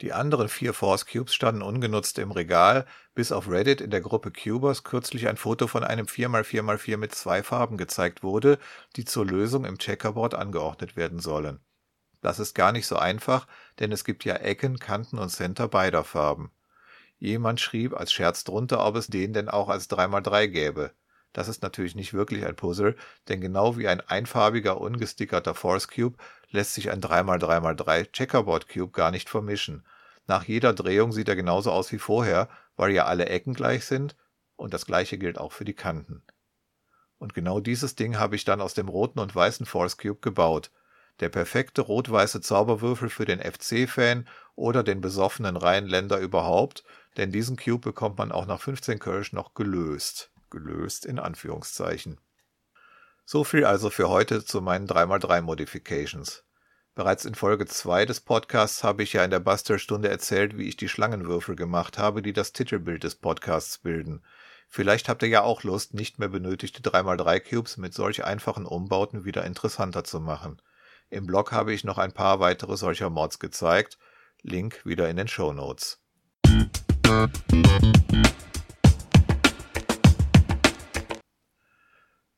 Die 0.00 0.14
anderen 0.14 0.48
vier 0.48 0.72
Force 0.72 1.04
Cubes 1.04 1.34
standen 1.34 1.60
ungenutzt 1.60 2.18
im 2.18 2.30
Regal, 2.30 2.86
bis 3.14 3.32
auf 3.32 3.50
Reddit 3.50 3.82
in 3.82 3.90
der 3.90 4.00
Gruppe 4.00 4.32
Cubers 4.32 4.82
kürzlich 4.82 5.28
ein 5.28 5.36
Foto 5.36 5.66
von 5.66 5.84
einem 5.84 6.06
4x4x4 6.06 6.96
mit 6.96 7.14
zwei 7.14 7.42
Farben 7.42 7.76
gezeigt 7.76 8.22
wurde, 8.22 8.58
die 8.96 9.04
zur 9.04 9.26
Lösung 9.26 9.66
im 9.66 9.76
Checkerboard 9.76 10.34
angeordnet 10.34 10.96
werden 10.96 11.20
sollen. 11.20 11.60
Das 12.22 12.38
ist 12.38 12.54
gar 12.54 12.72
nicht 12.72 12.86
so 12.86 12.96
einfach, 12.96 13.46
denn 13.78 13.92
es 13.92 14.04
gibt 14.04 14.24
ja 14.24 14.36
Ecken, 14.36 14.78
Kanten 14.78 15.18
und 15.18 15.28
Center 15.28 15.68
beider 15.68 16.04
Farben. 16.04 16.50
Jemand 17.18 17.60
schrieb 17.60 17.94
als 17.94 18.10
Scherz 18.12 18.44
drunter, 18.44 18.84
ob 18.86 18.96
es 18.96 19.08
den 19.08 19.34
denn 19.34 19.50
auch 19.50 19.68
als 19.68 19.90
3x3 19.90 20.48
gäbe. 20.48 20.92
Das 21.32 21.46
ist 21.46 21.62
natürlich 21.62 21.94
nicht 21.94 22.12
wirklich 22.12 22.44
ein 22.44 22.56
Puzzle, 22.56 22.96
denn 23.28 23.40
genau 23.40 23.76
wie 23.76 23.86
ein 23.86 24.00
einfarbiger, 24.00 24.80
ungestickerter 24.80 25.54
Force 25.54 25.86
Cube 25.88 26.18
lässt 26.50 26.74
sich 26.74 26.90
ein 26.90 27.00
3x3x3 27.00 28.10
Checkerboard 28.10 28.68
Cube 28.68 28.92
gar 28.92 29.12
nicht 29.12 29.28
vermischen. 29.28 29.84
Nach 30.26 30.44
jeder 30.44 30.72
Drehung 30.72 31.12
sieht 31.12 31.28
er 31.28 31.36
genauso 31.36 31.70
aus 31.70 31.92
wie 31.92 31.98
vorher, 31.98 32.48
weil 32.76 32.90
ja 32.90 33.04
alle 33.04 33.26
Ecken 33.26 33.54
gleich 33.54 33.84
sind 33.84 34.16
und 34.56 34.74
das 34.74 34.86
gleiche 34.86 35.18
gilt 35.18 35.38
auch 35.38 35.52
für 35.52 35.64
die 35.64 35.74
Kanten. 35.74 36.22
Und 37.18 37.34
genau 37.34 37.60
dieses 37.60 37.94
Ding 37.94 38.18
habe 38.18 38.34
ich 38.34 38.44
dann 38.44 38.60
aus 38.60 38.74
dem 38.74 38.88
roten 38.88 39.20
und 39.20 39.34
weißen 39.34 39.66
Force 39.66 39.98
Cube 39.98 40.20
gebaut. 40.20 40.72
Der 41.20 41.28
perfekte 41.28 41.82
rot-weiße 41.82 42.40
Zauberwürfel 42.40 43.10
für 43.10 43.26
den 43.26 43.40
FC-Fan 43.40 44.26
oder 44.56 44.82
den 44.82 45.00
besoffenen 45.00 45.56
Rheinländer 45.56 46.18
überhaupt, 46.18 46.82
denn 47.18 47.30
diesen 47.30 47.56
Cube 47.56 47.90
bekommt 47.90 48.18
man 48.18 48.32
auch 48.32 48.46
nach 48.46 48.60
15 48.60 48.98
Kölsch 48.98 49.32
noch 49.32 49.54
gelöst 49.54 50.30
gelöst 50.50 51.06
in 51.06 51.18
Anführungszeichen. 51.18 52.20
So 53.24 53.44
viel 53.44 53.64
also 53.64 53.90
für 53.90 54.08
heute 54.08 54.44
zu 54.44 54.60
meinen 54.60 54.88
3x3 54.88 55.40
Modifications. 55.42 56.44
Bereits 56.94 57.24
in 57.24 57.36
Folge 57.36 57.66
2 57.66 58.04
des 58.04 58.20
Podcasts 58.20 58.82
habe 58.82 59.04
ich 59.04 59.12
ja 59.12 59.24
in 59.24 59.30
der 59.30 59.38
Buster-Stunde 59.38 60.08
erzählt, 60.08 60.58
wie 60.58 60.68
ich 60.68 60.76
die 60.76 60.88
Schlangenwürfel 60.88 61.54
gemacht 61.54 61.98
habe, 61.98 62.20
die 62.20 62.32
das 62.32 62.52
Titelbild 62.52 63.04
des 63.04 63.14
Podcasts 63.14 63.78
bilden. 63.78 64.24
Vielleicht 64.68 65.08
habt 65.08 65.22
ihr 65.22 65.28
ja 65.28 65.42
auch 65.42 65.62
Lust, 65.62 65.94
nicht 65.94 66.18
mehr 66.18 66.28
benötigte 66.28 66.82
3x3 66.82 67.40
Cubes 67.40 67.76
mit 67.76 67.94
solch 67.94 68.24
einfachen 68.24 68.66
Umbauten 68.66 69.24
wieder 69.24 69.44
interessanter 69.44 70.04
zu 70.04 70.20
machen. 70.20 70.60
Im 71.08 71.26
Blog 71.26 71.52
habe 71.52 71.72
ich 71.72 71.84
noch 71.84 71.98
ein 71.98 72.12
paar 72.12 72.40
weitere 72.40 72.76
solcher 72.76 73.10
Mods 73.10 73.38
gezeigt. 73.38 73.98
Link 74.42 74.84
wieder 74.84 75.08
in 75.08 75.16
den 75.16 75.28
Show 75.28 75.52
Notes. 75.52 76.00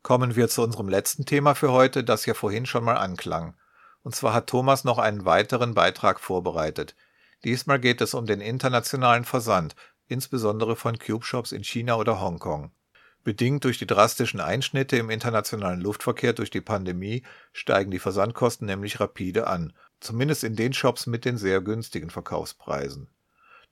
Kommen 0.02 0.34
wir 0.34 0.48
zu 0.48 0.62
unserem 0.62 0.88
letzten 0.88 1.26
Thema 1.26 1.54
für 1.54 1.70
heute, 1.70 2.02
das 2.02 2.26
ja 2.26 2.34
vorhin 2.34 2.66
schon 2.66 2.82
mal 2.82 2.96
anklang. 2.96 3.54
Und 4.02 4.16
zwar 4.16 4.34
hat 4.34 4.48
Thomas 4.48 4.82
noch 4.82 4.98
einen 4.98 5.24
weiteren 5.24 5.74
Beitrag 5.74 6.18
vorbereitet. 6.18 6.96
Diesmal 7.44 7.78
geht 7.78 8.00
es 8.00 8.14
um 8.14 8.26
den 8.26 8.40
internationalen 8.40 9.24
Versand, 9.24 9.76
insbesondere 10.08 10.74
von 10.74 10.98
Cube-Shops 10.98 11.52
in 11.52 11.62
China 11.62 11.96
oder 11.96 12.20
Hongkong. 12.20 12.72
Bedingt 13.22 13.62
durch 13.62 13.78
die 13.78 13.86
drastischen 13.86 14.40
Einschnitte 14.40 14.96
im 14.96 15.08
internationalen 15.08 15.80
Luftverkehr 15.80 16.32
durch 16.32 16.50
die 16.50 16.60
Pandemie 16.60 17.22
steigen 17.52 17.92
die 17.92 18.00
Versandkosten 18.00 18.66
nämlich 18.66 18.98
rapide 18.98 19.46
an, 19.46 19.72
zumindest 20.00 20.42
in 20.42 20.56
den 20.56 20.72
Shops 20.72 21.06
mit 21.06 21.24
den 21.24 21.36
sehr 21.36 21.60
günstigen 21.60 22.10
Verkaufspreisen. 22.10 23.06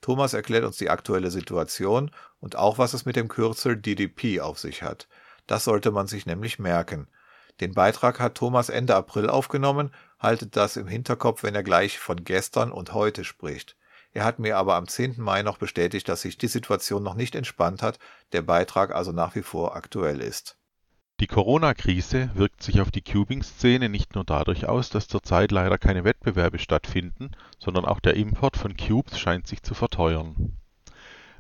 Thomas 0.01 0.33
erklärt 0.33 0.64
uns 0.64 0.77
die 0.77 0.90
aktuelle 0.90 1.33
Situation 1.33 2.12
und 2.38 2.55
auch 2.55 2.79
was 2.79 2.95
es 2.95 3.05
mit 3.05 3.16
dem 3.16 3.27
Kürzel 3.27 3.77
DDP 3.77 4.40
auf 4.40 4.61
sich 4.61 4.85
hat. 4.85 5.09
Das 5.51 5.65
sollte 5.65 5.91
man 5.91 6.07
sich 6.07 6.27
nämlich 6.27 6.61
merken. 6.61 7.09
Den 7.61 7.75
Beitrag 7.75 8.21
hat 8.21 8.37
Thomas 8.37 8.69
Ende 8.69 8.95
April 8.95 9.29
aufgenommen, 9.29 9.91
haltet 10.21 10.55
das 10.55 10.77
im 10.77 10.87
Hinterkopf, 10.87 11.43
wenn 11.43 11.57
er 11.57 11.65
gleich 11.65 11.99
von 11.99 12.23
gestern 12.23 12.71
und 12.71 12.95
heute 12.95 13.25
spricht. 13.25 13.77
Er 14.13 14.23
hat 14.23 14.39
mir 14.39 14.57
aber 14.57 14.77
am 14.77 14.87
10. 14.87 15.17
Mai 15.19 15.43
noch 15.43 15.59
bestätigt, 15.59 16.09
dass 16.09 16.23
sich 16.23 16.39
die 16.39 16.47
Situation 16.47 17.03
noch 17.03 17.17
nicht 17.17 17.35
entspannt 17.35 17.83
hat, 17.83 17.99
der 18.31 18.43
Beitrag 18.43 18.95
also 18.95 19.11
nach 19.11 19.35
wie 19.35 19.43
vor 19.43 19.75
aktuell 19.75 20.21
ist. 20.21 20.57
Die 21.19 21.27
Corona-Krise 21.27 22.31
wirkt 22.35 22.63
sich 22.63 22.81
auf 22.81 22.93
die 22.93 23.03
Cubing-Szene 23.03 23.89
nicht 23.89 24.15
nur 24.15 24.23
dadurch 24.23 24.69
aus, 24.69 24.89
dass 24.89 25.09
zurzeit 25.09 25.51
leider 25.51 25.79
keine 25.79 26.05
Wettbewerbe 26.05 26.61
stattfinden, 26.61 27.33
sondern 27.59 27.87
auch 27.87 27.99
der 27.99 28.15
Import 28.15 28.57
von 28.57 28.77
Cubes 28.77 29.19
scheint 29.19 29.49
sich 29.49 29.65
zu 29.65 29.75
verteuern. 29.75 30.60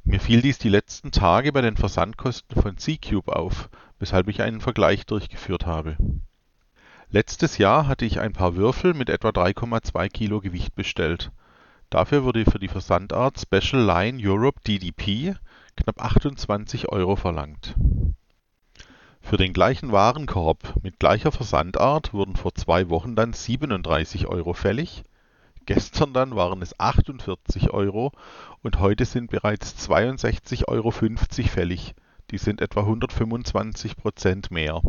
Mir 0.04 0.20
fiel 0.20 0.42
dies 0.42 0.58
die 0.58 0.68
letzten 0.68 1.12
Tage 1.12 1.52
bei 1.52 1.60
den 1.60 1.76
Versandkosten 1.76 2.60
von 2.60 2.76
C-Cube 2.76 3.34
auf, 3.34 3.68
weshalb 3.98 4.28
ich 4.28 4.42
einen 4.42 4.60
Vergleich 4.60 5.06
durchgeführt 5.06 5.66
habe. 5.66 5.96
Letztes 7.10 7.58
Jahr 7.58 7.86
hatte 7.86 8.04
ich 8.04 8.20
ein 8.20 8.32
paar 8.32 8.54
Würfel 8.54 8.94
mit 8.94 9.10
etwa 9.10 9.28
3,2 9.28 10.08
Kilo 10.08 10.40
Gewicht 10.40 10.74
bestellt. 10.74 11.32
Dafür 11.90 12.24
wurde 12.24 12.44
für 12.44 12.60
die 12.60 12.68
Versandart 12.68 13.40
Special 13.40 13.82
Line 13.84 14.20
Europe 14.22 14.60
DDP 14.66 15.34
knapp 15.76 16.00
28 16.00 16.88
Euro 16.88 17.16
verlangt. 17.16 17.74
Für 19.20 19.36
den 19.36 19.52
gleichen 19.52 19.92
Warenkorb 19.92 20.74
mit 20.82 20.98
gleicher 20.98 21.32
Versandart 21.32 22.12
wurden 22.12 22.36
vor 22.36 22.54
zwei 22.54 22.88
Wochen 22.88 23.16
dann 23.16 23.32
37 23.32 24.26
Euro 24.26 24.54
fällig, 24.54 25.02
gestern 25.66 26.12
dann 26.12 26.36
waren 26.36 26.62
es 26.62 26.78
48 26.78 27.70
Euro 27.70 28.12
und 28.62 28.78
heute 28.78 29.04
sind 29.04 29.30
bereits 29.30 29.88
62,50 29.88 30.68
Euro 30.68 30.90
fällig 30.90 31.94
die 32.30 32.38
sind 32.38 32.60
etwa 32.60 32.80
125 32.80 33.96
Prozent 33.96 34.50
mehr. 34.50 34.82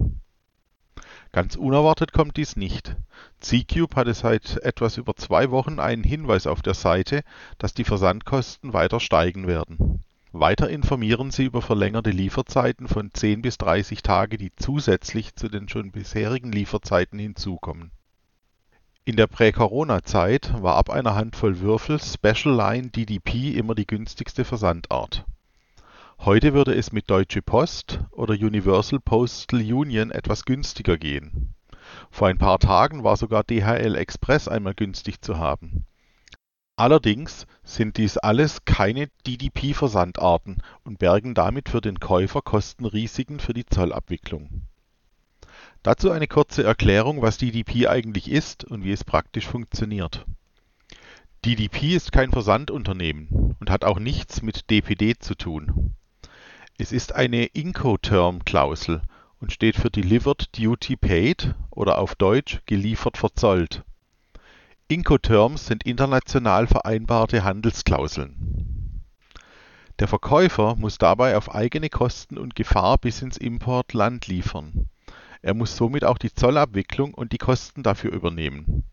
Ganz 1.31 1.55
unerwartet 1.55 2.11
kommt 2.11 2.37
dies 2.37 2.55
nicht. 2.55 2.95
C-Cube 3.39 3.95
hatte 3.95 4.13
seit 4.13 4.57
etwas 4.63 4.97
über 4.97 5.15
zwei 5.15 5.49
Wochen 5.49 5.79
einen 5.79 6.03
Hinweis 6.03 6.45
auf 6.45 6.61
der 6.61 6.73
Seite, 6.73 7.23
dass 7.57 7.73
die 7.73 7.85
Versandkosten 7.85 8.73
weiter 8.73 8.99
steigen 8.99 9.47
werden. 9.47 10.03
Weiter 10.33 10.69
informieren 10.69 11.31
sie 11.31 11.45
über 11.45 11.61
verlängerte 11.61 12.11
Lieferzeiten 12.11 12.87
von 12.87 13.11
10 13.13 13.41
bis 13.41 13.57
30 13.57 14.01
Tage, 14.01 14.37
die 14.37 14.51
zusätzlich 14.55 15.35
zu 15.35 15.49
den 15.49 15.67
schon 15.67 15.91
bisherigen 15.91 16.51
Lieferzeiten 16.51 17.19
hinzukommen. 17.19 17.91
In 19.11 19.17
der 19.17 19.27
Prä-Corona-Zeit 19.27 20.63
war 20.63 20.77
ab 20.77 20.89
einer 20.89 21.15
Handvoll 21.15 21.59
Würfel 21.59 21.99
Special 21.99 22.55
Line 22.55 22.91
DDP 22.91 23.57
immer 23.57 23.75
die 23.75 23.85
günstigste 23.85 24.45
Versandart 24.45 25.25
Heute 26.19 26.53
würde 26.53 26.73
es 26.73 26.93
mit 26.93 27.09
Deutsche 27.09 27.41
Post 27.41 27.99
oder 28.11 28.35
Universal 28.35 29.01
Postal 29.01 29.59
Union 29.59 30.11
etwas 30.11 30.45
günstiger 30.45 30.97
gehen. 30.97 31.53
Vor 32.09 32.29
ein 32.29 32.37
paar 32.37 32.57
Tagen 32.59 33.03
war 33.03 33.17
sogar 33.17 33.43
DHL 33.43 33.97
Express 33.97 34.47
einmal 34.47 34.75
günstig 34.75 35.19
zu 35.19 35.37
haben. 35.37 35.83
Allerdings 36.77 37.47
sind 37.65 37.97
dies 37.97 38.17
alles 38.17 38.63
keine 38.63 39.09
DDP-Versandarten 39.27 40.63
und 40.85 40.99
bergen 40.99 41.33
damit 41.33 41.67
für 41.67 41.81
den 41.81 41.99
Käufer 41.99 42.41
Kostenrisiken 42.41 43.41
für 43.41 43.53
die 43.53 43.65
Zollabwicklung. 43.65 44.67
Dazu 45.83 46.11
eine 46.11 46.27
kurze 46.27 46.63
Erklärung, 46.63 47.23
was 47.23 47.37
DDP 47.39 47.87
eigentlich 47.87 48.29
ist 48.29 48.63
und 48.65 48.83
wie 48.83 48.91
es 48.91 49.03
praktisch 49.03 49.47
funktioniert. 49.47 50.25
DDP 51.43 51.95
ist 51.95 52.11
kein 52.11 52.31
Versandunternehmen 52.31 53.55
und 53.59 53.71
hat 53.71 53.83
auch 53.83 53.97
nichts 53.97 54.43
mit 54.43 54.69
DPD 54.69 55.17
zu 55.17 55.33
tun. 55.33 55.95
Es 56.77 56.91
ist 56.91 57.15
eine 57.15 57.45
Incoterm-Klausel 57.45 59.01
und 59.39 59.51
steht 59.51 59.75
für 59.75 59.89
Delivered 59.89 60.55
Duty 60.55 60.97
Paid 60.97 61.55
oder 61.71 61.97
auf 61.97 62.13
Deutsch 62.13 62.61
geliefert 62.67 63.17
verzollt. 63.17 63.83
Incoterms 64.87 65.65
sind 65.65 65.83
international 65.83 66.67
vereinbarte 66.67 67.43
Handelsklauseln. 67.43 69.01
Der 69.97 70.07
Verkäufer 70.07 70.75
muss 70.75 70.99
dabei 70.99 71.37
auf 71.37 71.55
eigene 71.55 71.89
Kosten 71.89 72.37
und 72.37 72.55
Gefahr 72.55 72.99
bis 72.99 73.23
ins 73.23 73.37
Importland 73.37 74.27
liefern. 74.27 74.87
Er 75.43 75.55
muss 75.55 75.75
somit 75.75 76.05
auch 76.05 76.19
die 76.19 76.31
Zollabwicklung 76.31 77.15
und 77.15 77.31
die 77.31 77.39
Kosten 77.39 77.81
dafür 77.81 78.11
übernehmen. 78.11 78.83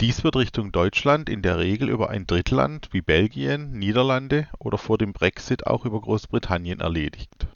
Dies 0.00 0.24
wird 0.24 0.34
Richtung 0.34 0.72
Deutschland 0.72 1.28
in 1.28 1.42
der 1.42 1.60
Regel 1.60 1.88
über 1.88 2.10
ein 2.10 2.26
Drittland 2.26 2.88
wie 2.90 3.02
Belgien, 3.02 3.70
Niederlande 3.70 4.48
oder 4.58 4.76
vor 4.76 4.98
dem 4.98 5.12
Brexit 5.12 5.68
auch 5.68 5.84
über 5.84 6.00
Großbritannien 6.00 6.80
erledigt. 6.80 7.46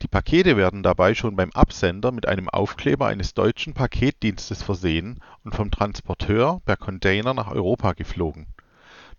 Die 0.00 0.08
Pakete 0.08 0.56
werden 0.56 0.82
dabei 0.82 1.14
schon 1.14 1.36
beim 1.36 1.50
Absender 1.52 2.10
mit 2.12 2.26
einem 2.26 2.48
Aufkleber 2.48 3.08
eines 3.08 3.34
deutschen 3.34 3.74
Paketdienstes 3.74 4.62
versehen 4.62 5.20
und 5.44 5.54
vom 5.54 5.70
Transporteur 5.70 6.62
per 6.64 6.78
Container 6.78 7.34
nach 7.34 7.50
Europa 7.50 7.92
geflogen. 7.92 8.46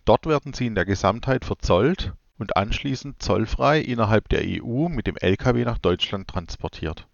Dort 0.05 0.25
werden 0.25 0.53
sie 0.53 0.65
in 0.65 0.73
der 0.73 0.85
Gesamtheit 0.85 1.45
verzollt 1.45 2.13
und 2.39 2.57
anschließend 2.57 3.21
zollfrei 3.21 3.79
innerhalb 3.79 4.29
der 4.29 4.41
EU 4.43 4.89
mit 4.89 5.05
dem 5.05 5.17
Lkw 5.17 5.63
nach 5.63 5.77
Deutschland 5.77 6.27
transportiert 6.27 7.07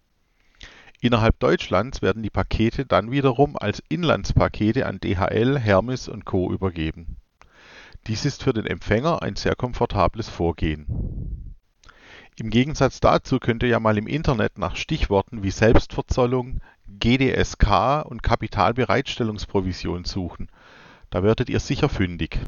Innerhalb 1.02 1.40
Deutschlands 1.40 2.00
werden 2.00 2.22
die 2.22 2.30
Pakete 2.30 2.86
dann 2.86 3.10
wiederum 3.10 3.56
als 3.56 3.82
Inlandspakete 3.88 4.86
an 4.86 5.00
DHL, 5.00 5.58
Hermes 5.58 6.06
und 6.06 6.24
Co. 6.24 6.52
übergeben. 6.52 7.16
Dies 8.06 8.24
ist 8.24 8.44
für 8.44 8.52
den 8.52 8.66
Empfänger 8.66 9.20
ein 9.20 9.34
sehr 9.34 9.56
komfortables 9.56 10.28
Vorgehen. 10.28 11.56
Im 12.38 12.50
Gegensatz 12.50 13.00
dazu 13.00 13.40
könnt 13.40 13.64
ihr 13.64 13.68
ja 13.68 13.80
mal 13.80 13.98
im 13.98 14.06
Internet 14.06 14.58
nach 14.58 14.76
Stichworten 14.76 15.42
wie 15.42 15.50
Selbstverzollung, 15.50 16.60
GDSK 16.86 18.04
und 18.04 18.22
Kapitalbereitstellungsprovision 18.22 20.04
suchen. 20.04 20.50
Da 21.10 21.24
werdet 21.24 21.50
ihr 21.50 21.58
sicher 21.58 21.88
fündig 21.88 22.38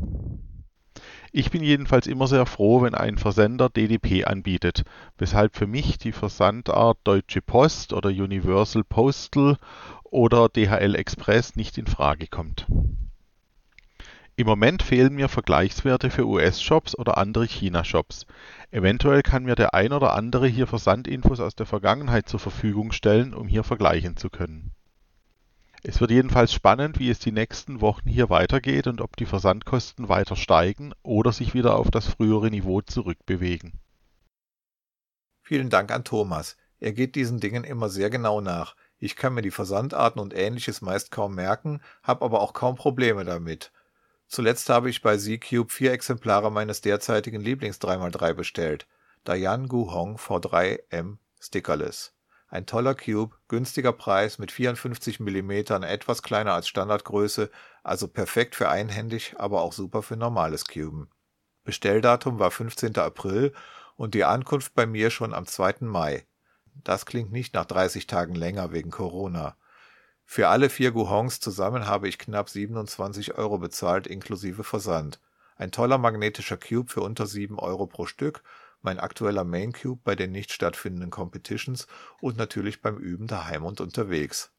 ich 1.36 1.50
bin 1.50 1.64
jedenfalls 1.64 2.06
immer 2.06 2.28
sehr 2.28 2.46
froh, 2.46 2.82
wenn 2.82 2.94
ein 2.94 3.18
Versender 3.18 3.68
DDP 3.68 4.24
anbietet, 4.24 4.84
weshalb 5.18 5.56
für 5.56 5.66
mich 5.66 5.98
die 5.98 6.12
Versandart 6.12 6.98
Deutsche 7.02 7.42
Post 7.42 7.92
oder 7.92 8.10
Universal 8.10 8.84
Postal 8.84 9.56
oder 10.04 10.48
DHL 10.48 10.94
Express 10.94 11.56
nicht 11.56 11.76
in 11.76 11.88
Frage 11.88 12.28
kommt. 12.28 12.68
Im 14.36 14.46
Moment 14.46 14.84
fehlen 14.84 15.16
mir 15.16 15.28
Vergleichswerte 15.28 16.08
für 16.10 16.24
US-Shops 16.24 16.96
oder 16.96 17.18
andere 17.18 17.46
China-Shops. 17.46 18.26
Eventuell 18.70 19.22
kann 19.22 19.42
mir 19.42 19.56
der 19.56 19.74
ein 19.74 19.92
oder 19.92 20.14
andere 20.14 20.46
hier 20.46 20.68
Versandinfos 20.68 21.40
aus 21.40 21.56
der 21.56 21.66
Vergangenheit 21.66 22.28
zur 22.28 22.38
Verfügung 22.38 22.92
stellen, 22.92 23.34
um 23.34 23.48
hier 23.48 23.64
vergleichen 23.64 24.16
zu 24.16 24.30
können. 24.30 24.70
Es 25.86 26.00
wird 26.00 26.12
jedenfalls 26.12 26.50
spannend, 26.54 26.98
wie 26.98 27.10
es 27.10 27.18
die 27.18 27.30
nächsten 27.30 27.82
Wochen 27.82 28.08
hier 28.08 28.30
weitergeht 28.30 28.86
und 28.86 29.02
ob 29.02 29.16
die 29.16 29.26
Versandkosten 29.26 30.08
weiter 30.08 30.34
steigen 30.34 30.94
oder 31.02 31.30
sich 31.30 31.52
wieder 31.52 31.76
auf 31.76 31.90
das 31.90 32.06
frühere 32.06 32.48
Niveau 32.48 32.80
zurückbewegen. 32.80 33.74
Vielen 35.42 35.68
Dank 35.68 35.92
an 35.92 36.02
Thomas. 36.02 36.56
Er 36.80 36.94
geht 36.94 37.16
diesen 37.16 37.38
Dingen 37.38 37.64
immer 37.64 37.90
sehr 37.90 38.08
genau 38.08 38.40
nach. 38.40 38.76
Ich 38.98 39.14
kann 39.14 39.34
mir 39.34 39.42
die 39.42 39.50
Versandarten 39.50 40.22
und 40.22 40.32
ähnliches 40.32 40.80
meist 40.80 41.10
kaum 41.10 41.34
merken, 41.34 41.82
habe 42.02 42.24
aber 42.24 42.40
auch 42.40 42.54
kaum 42.54 42.76
Probleme 42.76 43.26
damit. 43.26 43.70
Zuletzt 44.26 44.70
habe 44.70 44.88
ich 44.88 45.02
bei 45.02 45.18
Z-Cube 45.18 45.70
vier 45.70 45.92
Exemplare 45.92 46.50
meines 46.50 46.80
derzeitigen 46.80 47.42
Lieblings 47.42 47.78
3x3 47.78 48.32
bestellt. 48.32 48.86
Dayan 49.24 49.68
Gu 49.68 49.92
Hong 49.92 50.16
V3M 50.16 51.18
Stickerless. 51.38 52.14
Ein 52.54 52.66
toller 52.66 52.94
Cube, 52.94 53.34
günstiger 53.48 53.92
Preis 53.92 54.38
mit 54.38 54.52
54 54.52 55.18
mm, 55.18 55.50
etwas 55.82 56.22
kleiner 56.22 56.52
als 56.52 56.68
Standardgröße, 56.68 57.50
also 57.82 58.06
perfekt 58.06 58.54
für 58.54 58.68
einhändig, 58.68 59.34
aber 59.38 59.62
auch 59.62 59.72
super 59.72 60.04
für 60.04 60.16
normales 60.16 60.64
Cuben. 60.64 61.10
Bestelldatum 61.64 62.38
war 62.38 62.52
15. 62.52 62.96
April 62.98 63.52
und 63.96 64.14
die 64.14 64.22
Ankunft 64.22 64.72
bei 64.76 64.86
mir 64.86 65.10
schon 65.10 65.34
am 65.34 65.46
2. 65.46 65.78
Mai. 65.80 66.28
Das 66.84 67.06
klingt 67.06 67.32
nicht 67.32 67.54
nach 67.54 67.64
30 67.64 68.06
Tagen 68.06 68.36
länger 68.36 68.70
wegen 68.70 68.92
Corona. 68.92 69.56
Für 70.24 70.46
alle 70.46 70.70
vier 70.70 70.92
Guhongs 70.92 71.40
zusammen 71.40 71.88
habe 71.88 72.06
ich 72.06 72.20
knapp 72.20 72.48
27 72.48 73.36
Euro 73.36 73.58
bezahlt 73.58 74.06
inklusive 74.06 74.62
Versand. 74.62 75.20
Ein 75.56 75.72
toller 75.72 75.98
magnetischer 75.98 76.56
Cube 76.56 76.88
für 76.88 77.00
unter 77.00 77.26
7 77.26 77.58
Euro 77.58 77.88
pro 77.88 78.06
Stück 78.06 78.44
mein 78.84 79.00
aktueller 79.00 79.44
Main 79.44 79.72
Cube 79.72 80.00
bei 80.04 80.14
den 80.14 80.30
nicht 80.30 80.52
stattfindenden 80.52 81.10
Competitions 81.10 81.86
und 82.20 82.36
natürlich 82.36 82.82
beim 82.82 82.98
Üben 82.98 83.26
daheim 83.26 83.64
und 83.64 83.80
unterwegs. 83.80 84.52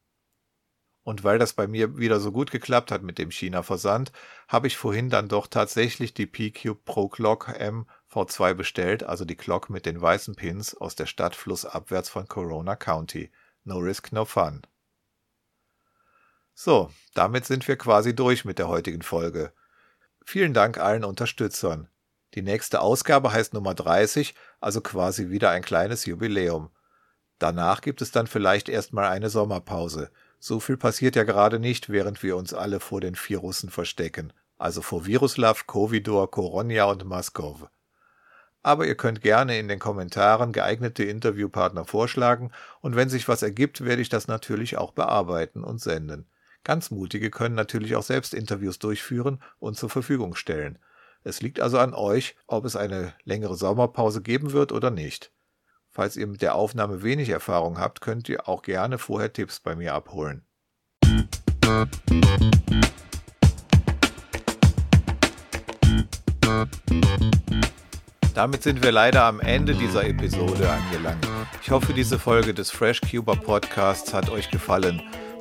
Und 1.04 1.24
weil 1.24 1.38
das 1.38 1.54
bei 1.54 1.68
mir 1.68 1.98
wieder 1.98 2.20
so 2.20 2.32
gut 2.32 2.50
geklappt 2.50 2.90
hat 2.92 3.04
mit 3.04 3.20
dem 3.20 3.30
China-Versand, 3.30 4.12
habe 4.48 4.66
ich 4.66 4.76
vorhin 4.76 5.12
dann 5.12 5.28
doch 5.28 5.46
tatsächlich 5.46 6.16
die 6.16 6.26
P-Cube 6.26 6.82
Pro 6.84 7.08
Clock 7.08 7.50
M 7.50 7.86
V2 8.12 8.56
bestellt, 8.56 9.04
also 9.04 9.24
die 9.24 9.36
Clock 9.36 9.70
mit 9.70 9.86
den 9.86 10.02
weißen 10.02 10.36
Pins 10.36 10.76
aus 10.76 10.96
der 10.96 11.06
Stadt 11.06 11.36
flussabwärts 11.36 12.10
von 12.10 12.28
Corona 12.28 12.76
County. 12.76 13.32
No 13.64 13.78
risk, 13.78 14.12
no 14.14 14.26
fun. 14.26 14.64
So, 16.56 16.90
damit 17.14 17.46
sind 17.46 17.68
wir 17.68 17.78
quasi 17.78 18.16
durch 18.16 18.44
mit 18.44 18.58
der 18.58 18.68
heutigen 18.68 19.04
Folge. 19.04 19.54
Vielen 20.26 20.56
Dank 20.56 20.80
allen 20.80 21.04
Unterstützern. 21.04 21.88
Die 22.36 22.42
nächste 22.42 22.82
Ausgabe 22.82 23.32
heißt 23.32 23.54
Nummer 23.54 23.74
30, 23.74 24.36
also 24.60 24.82
quasi 24.82 25.30
wieder 25.30 25.52
ein 25.52 25.62
kleines 25.62 26.06
Jubiläum. 26.06 26.70
Danach 27.40 27.80
gibt 27.80 28.02
es 28.02 28.12
dann 28.12 28.28
vielleicht 28.28 28.68
erstmal 28.68 29.06
eine 29.06 29.30
Sommerpause. 29.30 30.12
So 30.38 30.60
viel 30.60 30.76
passiert 30.76 31.16
ja 31.16 31.24
gerade 31.24 31.60
nicht, 31.60 31.90
während 31.90 32.22
wir 32.24 32.36
uns 32.36 32.54
alle 32.54 32.82
vor 32.82 33.00
den 33.00 33.16
vier 33.16 33.40
Russen 33.40 33.70
verstecken. 33.70 34.34
Also 34.58 34.82
vor 34.82 35.06
Viruslav, 35.06 35.66
Covidor, 35.66 36.30
Koronia 36.30 36.86
und 36.86 37.06
Maskov. 37.06 37.68
Aber 38.64 38.86
ihr 38.86 38.96
könnt 38.96 39.22
gerne 39.22 39.58
in 39.58 39.68
den 39.68 39.80
Kommentaren 39.80 40.52
geeignete 40.52 41.04
Interviewpartner 41.04 41.86
vorschlagen 41.86 42.52
und 42.82 42.96
wenn 42.96 43.10
sich 43.10 43.28
was 43.28 43.44
ergibt, 43.44 43.86
werde 43.86 44.02
ich 44.02 44.10
das 44.10 44.28
natürlich 44.28 44.78
auch 44.78 44.92
bearbeiten 44.92 45.64
und 45.64 45.80
senden. 45.80 46.26
Ganz 46.64 46.90
mutige 46.90 47.30
können 47.30 47.56
natürlich 47.56 47.96
auch 47.96 48.04
selbst 48.04 48.34
Interviews 48.34 48.80
durchführen 48.80 49.42
und 49.60 49.78
zur 49.78 49.90
Verfügung 49.90 50.36
stellen. 50.36 50.80
Es 51.28 51.42
liegt 51.42 51.60
also 51.60 51.80
an 51.80 51.96
euch, 51.96 52.36
ob 52.46 52.66
es 52.66 52.76
eine 52.76 53.16
längere 53.24 53.56
Sommerpause 53.56 54.22
geben 54.22 54.52
wird 54.52 54.72
oder 54.72 54.92
nicht. 54.92 55.32
Falls 55.90 56.18
ihr 56.18 56.28
mit 56.28 56.44
der 56.44 56.54
Aufnahme 56.54 57.02
wenig 57.02 57.30
Erfahrung 57.30 57.80
habt, 57.80 58.00
könnt 58.00 58.30
ihr 58.30 58.48
auch 58.48 58.62
gerne 58.62 59.00
vorher 59.00 59.34
Tipps 59.34 59.60
bei 59.60 59.76
mir 59.76 59.96
abholen. 59.96 60.46
Damit 68.36 68.62
sind 68.62 68.84
wir 68.84 68.92
leider 68.92 69.24
am 69.24 69.40
Ende 69.40 69.74
dieser 69.74 70.06
Episode 70.06 70.70
angelangt. 70.70 71.28
Ich 71.64 71.72
hoffe, 71.72 71.94
diese 71.94 72.20
Folge 72.20 72.54
des 72.54 72.70
FreshCuber 72.70 73.36
Podcasts 73.36 74.14
hat 74.14 74.30
euch 74.30 74.52
gefallen. 74.52 75.02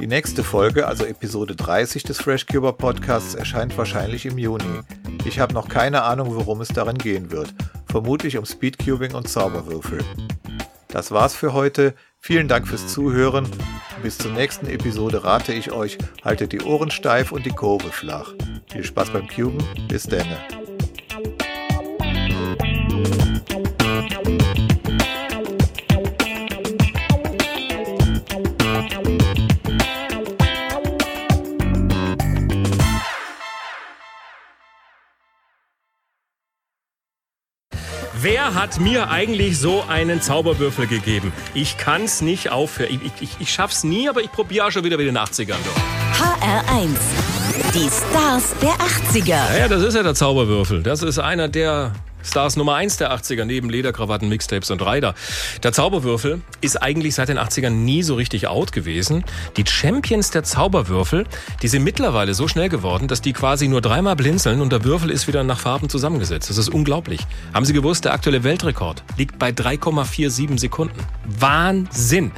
Die 0.00 0.06
nächste 0.08 0.42
Folge, 0.42 0.86
also 0.86 1.04
Episode 1.04 1.54
30 1.54 2.02
des 2.02 2.18
FreshCuber 2.18 2.72
Podcasts, 2.72 3.34
erscheint 3.34 3.76
wahrscheinlich 3.78 4.26
im 4.26 4.38
Juni. 4.38 4.80
Ich 5.24 5.38
habe 5.38 5.54
noch 5.54 5.68
keine 5.68 6.02
Ahnung, 6.02 6.34
worum 6.34 6.60
es 6.60 6.68
darin 6.68 6.98
gehen 6.98 7.30
wird. 7.30 7.54
Vermutlich 7.86 8.36
um 8.38 8.44
Speedcubing 8.44 9.14
und 9.14 9.28
Zauberwürfel. 9.28 10.00
Das 10.92 11.10
war's 11.10 11.34
für 11.34 11.54
heute. 11.54 11.94
Vielen 12.18 12.48
Dank 12.48 12.68
fürs 12.68 12.86
Zuhören. 12.86 13.48
Bis 14.02 14.18
zur 14.18 14.30
nächsten 14.30 14.66
Episode 14.66 15.24
rate 15.24 15.54
ich 15.54 15.72
euch, 15.72 15.96
haltet 16.22 16.52
die 16.52 16.60
Ohren 16.60 16.90
steif 16.90 17.32
und 17.32 17.46
die 17.46 17.50
Kurve 17.50 17.90
flach. 17.90 18.32
Viel 18.70 18.84
Spaß 18.84 19.10
beim 19.10 19.26
Cuben. 19.26 19.62
Bis 19.88 20.04
denne. 20.04 20.61
Wer 38.44 38.54
hat 38.54 38.80
mir 38.80 39.08
eigentlich 39.08 39.56
so 39.56 39.84
einen 39.86 40.20
Zauberwürfel 40.20 40.88
gegeben? 40.88 41.32
Ich 41.54 41.76
kann's 41.78 42.22
nicht 42.22 42.50
aufhören. 42.50 43.00
Ich, 43.04 43.22
ich, 43.22 43.36
ich 43.38 43.52
schaff's 43.52 43.84
nie, 43.84 44.08
aber 44.08 44.20
ich 44.20 44.32
probiere 44.32 44.72
schon 44.72 44.82
wieder 44.82 44.96
mit 44.96 45.06
den 45.06 45.16
80ern. 45.16 45.54
HR1. 46.12 46.88
Die 47.72 47.88
Stars 47.88 48.52
der 48.60 48.72
80er. 48.72 49.28
Ja, 49.28 49.58
ja, 49.58 49.68
das 49.68 49.84
ist 49.84 49.94
ja 49.94 50.02
der 50.02 50.16
Zauberwürfel. 50.16 50.82
Das 50.82 51.04
ist 51.04 51.20
einer 51.20 51.46
der 51.46 51.92
Stars 52.22 52.56
Nummer 52.56 52.74
1 52.74 52.98
der 52.98 53.12
80er, 53.12 53.44
neben 53.44 53.68
Lederkrawatten, 53.68 54.28
Mixtapes 54.28 54.70
und 54.70 54.82
Rider. 54.82 55.14
Der 55.62 55.72
Zauberwürfel 55.72 56.40
ist 56.60 56.82
eigentlich 56.82 57.14
seit 57.14 57.28
den 57.28 57.38
80ern 57.38 57.70
nie 57.70 58.02
so 58.02 58.14
richtig 58.14 58.46
out 58.46 58.72
gewesen. 58.72 59.24
Die 59.56 59.64
Champions 59.66 60.30
der 60.30 60.44
Zauberwürfel, 60.44 61.26
die 61.62 61.68
sind 61.68 61.84
mittlerweile 61.84 62.34
so 62.34 62.48
schnell 62.48 62.68
geworden, 62.68 63.08
dass 63.08 63.20
die 63.20 63.32
quasi 63.32 63.68
nur 63.68 63.80
dreimal 63.80 64.16
blinzeln 64.16 64.60
und 64.60 64.72
der 64.72 64.84
Würfel 64.84 65.10
ist 65.10 65.26
wieder 65.28 65.44
nach 65.44 65.58
Farben 65.58 65.88
zusammengesetzt. 65.88 66.50
Das 66.50 66.58
ist 66.58 66.68
unglaublich. 66.68 67.20
Haben 67.52 67.64
Sie 67.64 67.72
gewusst, 67.72 68.04
der 68.04 68.12
aktuelle 68.12 68.44
Weltrekord 68.44 69.02
liegt 69.16 69.38
bei 69.38 69.50
3,47 69.50 70.58
Sekunden. 70.58 70.98
Wahnsinn! 71.24 72.32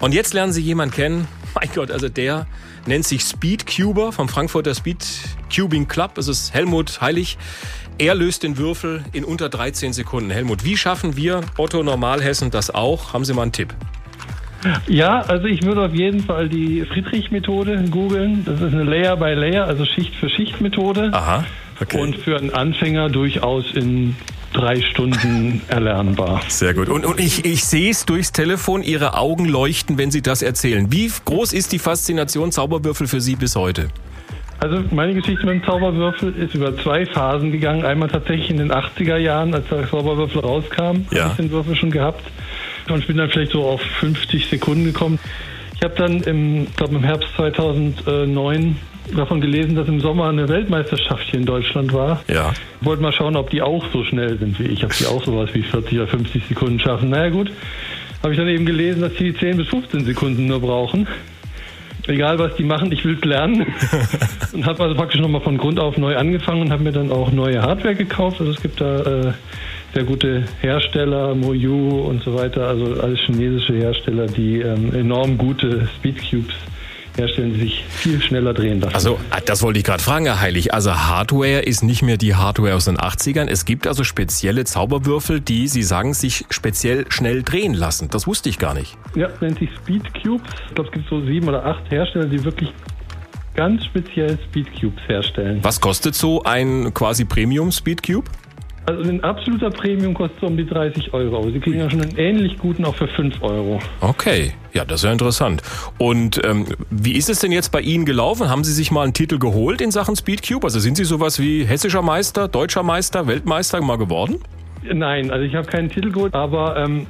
Und 0.00 0.14
jetzt 0.14 0.34
lernen 0.34 0.52
Sie 0.52 0.62
jemanden 0.62 0.94
kennen, 0.94 1.28
mein 1.54 1.68
Gott, 1.74 1.90
also 1.90 2.08
der 2.08 2.46
nennt 2.86 3.06
sich 3.06 3.22
Speedcuber 3.22 4.12
vom 4.12 4.28
Frankfurter 4.28 4.74
Speed 4.74 5.06
Cubing 5.54 5.86
Club. 5.86 6.18
Es 6.18 6.28
ist 6.28 6.52
Helmut 6.52 7.00
Heilig. 7.00 7.38
Er 7.98 8.14
löst 8.14 8.42
den 8.42 8.56
Würfel 8.58 9.04
in 9.12 9.24
unter 9.24 9.48
13 9.48 9.92
Sekunden. 9.92 10.30
Helmut, 10.30 10.64
wie 10.64 10.76
schaffen 10.76 11.16
wir 11.16 11.42
Otto 11.56 11.82
Normalhessen 11.82 12.50
das 12.50 12.74
auch? 12.74 13.12
Haben 13.12 13.24
Sie 13.24 13.34
mal 13.34 13.42
einen 13.42 13.52
Tipp? 13.52 13.74
Ja, 14.86 15.20
also 15.22 15.46
ich 15.46 15.62
würde 15.62 15.82
auf 15.82 15.94
jeden 15.94 16.20
Fall 16.20 16.48
die 16.48 16.84
Friedrich-Methode 16.84 17.84
googeln. 17.90 18.44
Das 18.44 18.60
ist 18.60 18.72
eine 18.72 18.84
Layer-by-Layer, 18.84 19.66
also 19.66 19.84
Schicht-für-Schicht-Methode. 19.84 21.10
Aha, 21.12 21.44
okay. 21.80 22.00
Und 22.00 22.16
für 22.16 22.36
einen 22.36 22.50
Anfänger 22.50 23.08
durchaus 23.08 23.72
in 23.74 24.16
drei 24.52 24.80
Stunden 24.80 25.62
erlernbar. 25.68 26.42
Sehr 26.48 26.74
gut. 26.74 26.88
Und, 26.88 27.04
und 27.04 27.18
ich, 27.18 27.44
ich 27.44 27.64
sehe 27.64 27.90
es 27.90 28.06
durchs 28.06 28.32
Telefon, 28.32 28.82
Ihre 28.82 29.16
Augen 29.16 29.46
leuchten, 29.46 29.98
wenn 29.98 30.10
Sie 30.10 30.22
das 30.22 30.42
erzählen. 30.42 30.92
Wie 30.92 31.10
groß 31.24 31.52
ist 31.52 31.72
die 31.72 31.78
Faszination 31.78 32.52
Zauberwürfel 32.52 33.08
für 33.08 33.20
Sie 33.20 33.34
bis 33.34 33.56
heute? 33.56 33.88
Also 34.62 34.80
meine 34.92 35.12
Geschichte 35.12 35.44
mit 35.44 35.56
dem 35.56 35.64
Zauberwürfel 35.64 36.32
ist 36.36 36.54
über 36.54 36.76
zwei 36.76 37.04
Phasen 37.04 37.50
gegangen. 37.50 37.84
Einmal 37.84 38.08
tatsächlich 38.08 38.48
in 38.48 38.58
den 38.58 38.70
80er 38.70 39.16
Jahren, 39.16 39.52
als 39.52 39.66
der 39.68 39.88
Zauberwürfel 39.90 40.40
rauskam, 40.40 41.04
ja. 41.10 41.22
habe 41.22 41.30
ich 41.30 41.36
den 41.36 41.50
Würfel 41.50 41.74
schon 41.74 41.90
gehabt. 41.90 42.22
Und 42.88 43.00
ich 43.00 43.08
bin 43.08 43.16
dann 43.16 43.28
vielleicht 43.28 43.50
so 43.50 43.64
auf 43.64 43.80
50 43.80 44.46
Sekunden 44.46 44.84
gekommen. 44.84 45.18
Ich 45.74 45.82
habe 45.82 45.96
dann 45.96 46.20
im, 46.22 46.68
glaube 46.76 46.94
im 46.94 47.02
Herbst 47.02 47.30
2009 47.34 48.76
davon 49.16 49.40
gelesen, 49.40 49.74
dass 49.74 49.88
im 49.88 50.00
Sommer 50.00 50.28
eine 50.28 50.48
Weltmeisterschaft 50.48 51.24
hier 51.24 51.40
in 51.40 51.46
Deutschland 51.46 51.92
war. 51.92 52.22
Ja. 52.28 52.52
Ich 52.80 52.86
wollte 52.86 53.02
mal 53.02 53.10
schauen, 53.10 53.34
ob 53.34 53.50
die 53.50 53.62
auch 53.62 53.84
so 53.92 54.04
schnell 54.04 54.38
sind 54.38 54.60
wie 54.60 54.68
ich, 54.68 54.84
ob 54.84 54.96
die 54.96 55.06
auch 55.06 55.24
sowas 55.24 55.50
wie 55.54 55.64
40 55.64 55.98
oder 55.98 56.06
50 56.06 56.46
Sekunden 56.46 56.78
schaffen. 56.78 57.10
Naja 57.10 57.30
gut, 57.30 57.50
habe 58.22 58.32
ich 58.32 58.38
dann 58.38 58.46
eben 58.46 58.64
gelesen, 58.64 59.00
dass 59.00 59.14
die 59.14 59.34
10 59.34 59.56
bis 59.56 59.66
15 59.66 60.04
Sekunden 60.04 60.46
nur 60.46 60.60
brauchen 60.60 61.08
egal 62.06 62.38
was 62.38 62.56
die 62.56 62.64
machen, 62.64 62.92
ich 62.92 63.04
will 63.04 63.16
es 63.16 63.24
lernen. 63.24 63.66
und 64.52 64.66
habe 64.66 64.82
also 64.82 64.94
praktisch 64.94 65.20
nochmal 65.20 65.40
von 65.40 65.58
Grund 65.58 65.80
auf 65.80 65.96
neu 65.96 66.16
angefangen 66.16 66.62
und 66.62 66.72
habe 66.72 66.82
mir 66.82 66.92
dann 66.92 67.10
auch 67.10 67.32
neue 67.32 67.62
Hardware 67.62 67.94
gekauft. 67.94 68.40
Also 68.40 68.52
es 68.52 68.60
gibt 68.60 68.80
da 68.80 69.00
äh, 69.00 69.32
sehr 69.94 70.04
gute 70.04 70.44
Hersteller, 70.60 71.34
Moyu 71.34 72.00
und 72.00 72.22
so 72.22 72.34
weiter, 72.34 72.66
also 72.66 73.00
alles 73.00 73.20
chinesische 73.20 73.74
Hersteller, 73.74 74.26
die 74.26 74.60
ähm, 74.60 74.94
enorm 74.94 75.36
gute 75.36 75.88
Speedcubes 75.96 76.54
herstellen, 77.16 77.54
die 77.54 77.60
sich 77.60 77.84
viel 77.88 78.22
schneller 78.22 78.54
drehen 78.54 78.80
lassen. 78.80 78.94
Also, 78.94 79.18
das 79.46 79.62
wollte 79.62 79.78
ich 79.78 79.84
gerade 79.84 80.02
fragen, 80.02 80.26
Herr 80.26 80.40
Heilig. 80.40 80.74
Also, 80.74 80.94
Hardware 80.94 81.60
ist 81.60 81.82
nicht 81.82 82.02
mehr 82.02 82.16
die 82.16 82.34
Hardware 82.34 82.74
aus 82.74 82.86
den 82.86 82.98
80ern. 82.98 83.48
Es 83.48 83.64
gibt 83.64 83.86
also 83.86 84.04
spezielle 84.04 84.64
Zauberwürfel, 84.64 85.40
die, 85.40 85.68
Sie 85.68 85.82
sagen, 85.82 86.14
sich 86.14 86.44
speziell 86.50 87.06
schnell 87.10 87.42
drehen 87.42 87.74
lassen. 87.74 88.08
Das 88.10 88.26
wusste 88.26 88.48
ich 88.48 88.58
gar 88.58 88.74
nicht. 88.74 88.96
Ja, 89.14 89.28
nennt 89.40 89.58
sich 89.58 89.70
Speedcubes. 89.82 90.48
Ich 90.68 90.74
glaube, 90.74 90.88
es 90.88 90.94
gibt 90.94 91.08
so 91.08 91.24
sieben 91.24 91.48
oder 91.48 91.64
acht 91.64 91.90
Hersteller, 91.90 92.26
die 92.26 92.42
wirklich 92.44 92.72
ganz 93.54 93.84
speziell 93.84 94.38
Speedcubes 94.48 95.02
herstellen. 95.08 95.58
Was 95.62 95.80
kostet 95.80 96.14
so 96.14 96.42
ein 96.42 96.92
quasi 96.94 97.24
Premium 97.24 97.70
Speedcube? 97.70 98.30
Also 98.84 99.08
ein 99.08 99.22
absoluter 99.22 99.70
Premium 99.70 100.12
kostet 100.12 100.40
so 100.40 100.46
um 100.48 100.56
die 100.56 100.66
30 100.66 101.14
Euro. 101.14 101.38
Aber 101.38 101.52
Sie 101.52 101.60
kriegen 101.60 101.78
ja 101.78 101.88
schon 101.88 102.02
einen 102.02 102.16
ähnlich 102.16 102.58
guten 102.58 102.84
auch 102.84 102.94
für 102.94 103.06
5 103.06 103.40
Euro. 103.40 103.78
Okay, 104.00 104.54
ja, 104.72 104.84
das 104.84 105.00
ist 105.00 105.04
ja 105.04 105.12
interessant. 105.12 105.62
Und 105.98 106.40
ähm, 106.44 106.66
wie 106.90 107.12
ist 107.12 107.30
es 107.30 107.38
denn 107.38 107.52
jetzt 107.52 107.70
bei 107.70 107.80
Ihnen 107.80 108.04
gelaufen? 108.04 108.48
Haben 108.48 108.64
Sie 108.64 108.72
sich 108.72 108.90
mal 108.90 109.04
einen 109.04 109.14
Titel 109.14 109.38
geholt 109.38 109.80
in 109.80 109.92
Sachen 109.92 110.16
Speedcube? 110.16 110.66
Also 110.66 110.80
sind 110.80 110.96
Sie 110.96 111.04
sowas 111.04 111.38
wie 111.38 111.64
hessischer 111.64 112.02
Meister, 112.02 112.48
deutscher 112.48 112.82
Meister, 112.82 113.28
Weltmeister 113.28 113.80
mal 113.80 113.98
geworden? 113.98 114.40
Nein, 114.82 115.30
also 115.30 115.44
ich 115.44 115.54
habe 115.54 115.68
keinen 115.68 115.88
Titel 115.88 116.10
geholt, 116.10 116.34
aber 116.34 116.76
ähm, 116.76 117.06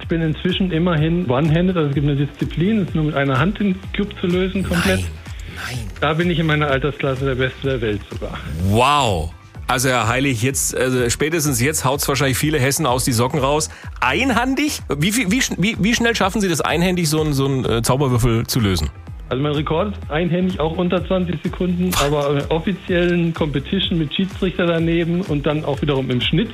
ich 0.00 0.08
bin 0.08 0.22
inzwischen 0.22 0.72
immerhin 0.72 1.30
one-handed. 1.30 1.76
Also 1.76 1.90
es 1.90 1.94
gibt 1.94 2.08
eine 2.08 2.16
Disziplin, 2.16 2.80
es 2.80 2.88
ist 2.88 2.94
nur 2.96 3.04
mit 3.04 3.14
einer 3.14 3.38
Hand 3.38 3.60
den 3.60 3.76
Cube 3.96 4.10
zu 4.20 4.26
lösen 4.26 4.64
komplett. 4.64 5.00
Nein, 5.00 5.08
nein. 5.68 5.78
Da 6.00 6.14
bin 6.14 6.28
ich 6.30 6.40
in 6.40 6.46
meiner 6.46 6.66
Altersklasse 6.66 7.24
der 7.26 7.36
Beste 7.36 7.68
der 7.68 7.80
Welt 7.80 8.00
sogar. 8.10 8.36
Wow. 8.64 9.32
Also 9.72 9.88
Herr 9.88 10.06
Heilig, 10.06 10.42
jetzt 10.42 10.76
also 10.76 11.08
spätestens 11.08 11.58
jetzt 11.62 11.86
haut's 11.86 12.06
wahrscheinlich 12.06 12.36
viele 12.36 12.58
Hessen 12.58 12.84
aus 12.84 13.06
die 13.06 13.12
Socken 13.12 13.40
raus. 13.40 13.70
Einhandig? 14.02 14.80
Wie, 14.98 15.16
wie, 15.16 15.40
wie, 15.56 15.76
wie 15.80 15.94
schnell 15.94 16.14
schaffen 16.14 16.42
Sie 16.42 16.48
das 16.50 16.60
einhändig, 16.60 17.08
so 17.08 17.22
einen 17.22 17.32
so 17.32 17.46
einen 17.46 17.82
Zauberwürfel 17.82 18.46
zu 18.46 18.60
lösen? 18.60 18.90
Also 19.30 19.42
mein 19.42 19.52
Rekord 19.52 19.94
einhändig 20.10 20.60
auch 20.60 20.76
unter 20.76 21.02
20 21.02 21.42
Sekunden, 21.42 21.90
aber 22.04 22.44
offiziellen 22.50 23.32
Competition 23.32 23.98
mit 23.98 24.14
Schiedsrichter 24.14 24.66
daneben 24.66 25.22
und 25.22 25.46
dann 25.46 25.64
auch 25.64 25.80
wiederum 25.80 26.10
im 26.10 26.20
Schnitt 26.20 26.50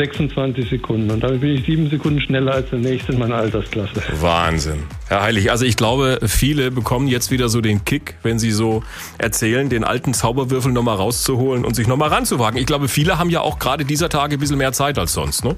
26 0.00 0.70
Sekunden. 0.70 1.10
Und 1.10 1.22
damit 1.22 1.42
bin 1.42 1.50
ich 1.50 1.66
sieben 1.66 1.90
Sekunden 1.90 2.20
schneller 2.22 2.54
als 2.54 2.70
der 2.70 2.78
nächste 2.78 3.12
in 3.12 3.18
meiner 3.18 3.36
Altersklasse. 3.36 4.02
Wahnsinn. 4.20 4.84
Herr 5.08 5.22
Heilig, 5.22 5.50
also 5.50 5.66
ich 5.66 5.76
glaube, 5.76 6.20
viele 6.26 6.70
bekommen 6.70 7.06
jetzt 7.06 7.30
wieder 7.30 7.50
so 7.50 7.60
den 7.60 7.84
Kick, 7.84 8.14
wenn 8.22 8.38
sie 8.38 8.50
so 8.50 8.82
erzählen, 9.18 9.68
den 9.68 9.84
alten 9.84 10.14
Zauberwürfel 10.14 10.72
nochmal 10.72 10.96
rauszuholen 10.96 11.64
und 11.66 11.74
sich 11.74 11.86
nochmal 11.86 12.08
ranzuwagen. 12.08 12.58
Ich 12.58 12.66
glaube, 12.66 12.88
viele 12.88 13.18
haben 13.18 13.28
ja 13.28 13.42
auch 13.42 13.58
gerade 13.58 13.84
dieser 13.84 14.08
Tage 14.08 14.36
ein 14.36 14.40
bisschen 14.40 14.56
mehr 14.58 14.72
Zeit 14.72 14.98
als 14.98 15.12
sonst, 15.12 15.44
ne? 15.44 15.56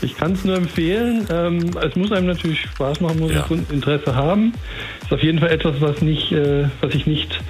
Ich 0.00 0.16
kann 0.16 0.32
es 0.32 0.44
nur 0.44 0.56
empfehlen. 0.56 1.26
Ähm, 1.30 1.70
es 1.82 1.94
muss 1.94 2.12
einem 2.12 2.28
natürlich 2.28 2.60
Spaß 2.62 3.00
machen, 3.00 3.18
muss 3.20 3.32
Ja. 3.32 3.46
ja. 3.48 3.56
Interesse 3.70 4.14
haben. 4.14 4.54
Ist 5.02 5.12
auf 5.12 5.22
jeden 5.22 5.38
Fall 5.38 5.50
etwas, 5.50 5.80
was 5.80 6.00
nicht, 6.00 6.32
äh, 6.32 6.64
was 6.80 6.92
sich 6.92 7.06
nicht 7.06 7.40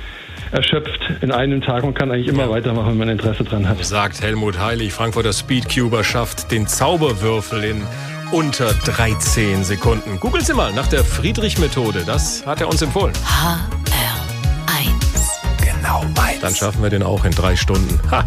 erschöpft 0.52 1.00
in 1.20 1.32
einem 1.32 1.60
Tag. 1.60 1.82
Man 1.82 1.94
kann 1.94 2.10
eigentlich 2.10 2.28
immer 2.28 2.50
weitermachen, 2.50 2.90
wenn 2.90 2.98
man 2.98 3.08
Interesse 3.08 3.44
dran 3.44 3.68
hat. 3.68 3.84
Sagt 3.84 4.20
Helmut 4.22 4.58
Heilig, 4.58 4.92
Frankfurter 4.92 5.32
Speedcuber 5.32 6.04
schafft 6.04 6.50
den 6.50 6.66
Zauberwürfel 6.66 7.64
in 7.64 7.82
unter 8.30 8.72
13 8.72 9.64
Sekunden. 9.64 10.20
Googeln 10.20 10.44
Sie 10.44 10.54
mal 10.54 10.72
nach 10.72 10.86
der 10.86 11.04
Friedrich-Methode. 11.04 12.04
Das 12.06 12.46
hat 12.46 12.60
er 12.60 12.68
uns 12.68 12.80
empfohlen. 12.82 13.14
HR1. 13.14 13.82
Genau 15.64 16.04
meins. 16.16 16.40
Dann 16.40 16.54
schaffen 16.54 16.82
wir 16.82 16.90
den 16.90 17.02
auch 17.02 17.24
in 17.24 17.32
drei 17.32 17.56
Stunden. 17.56 18.00
Ha. 18.10 18.24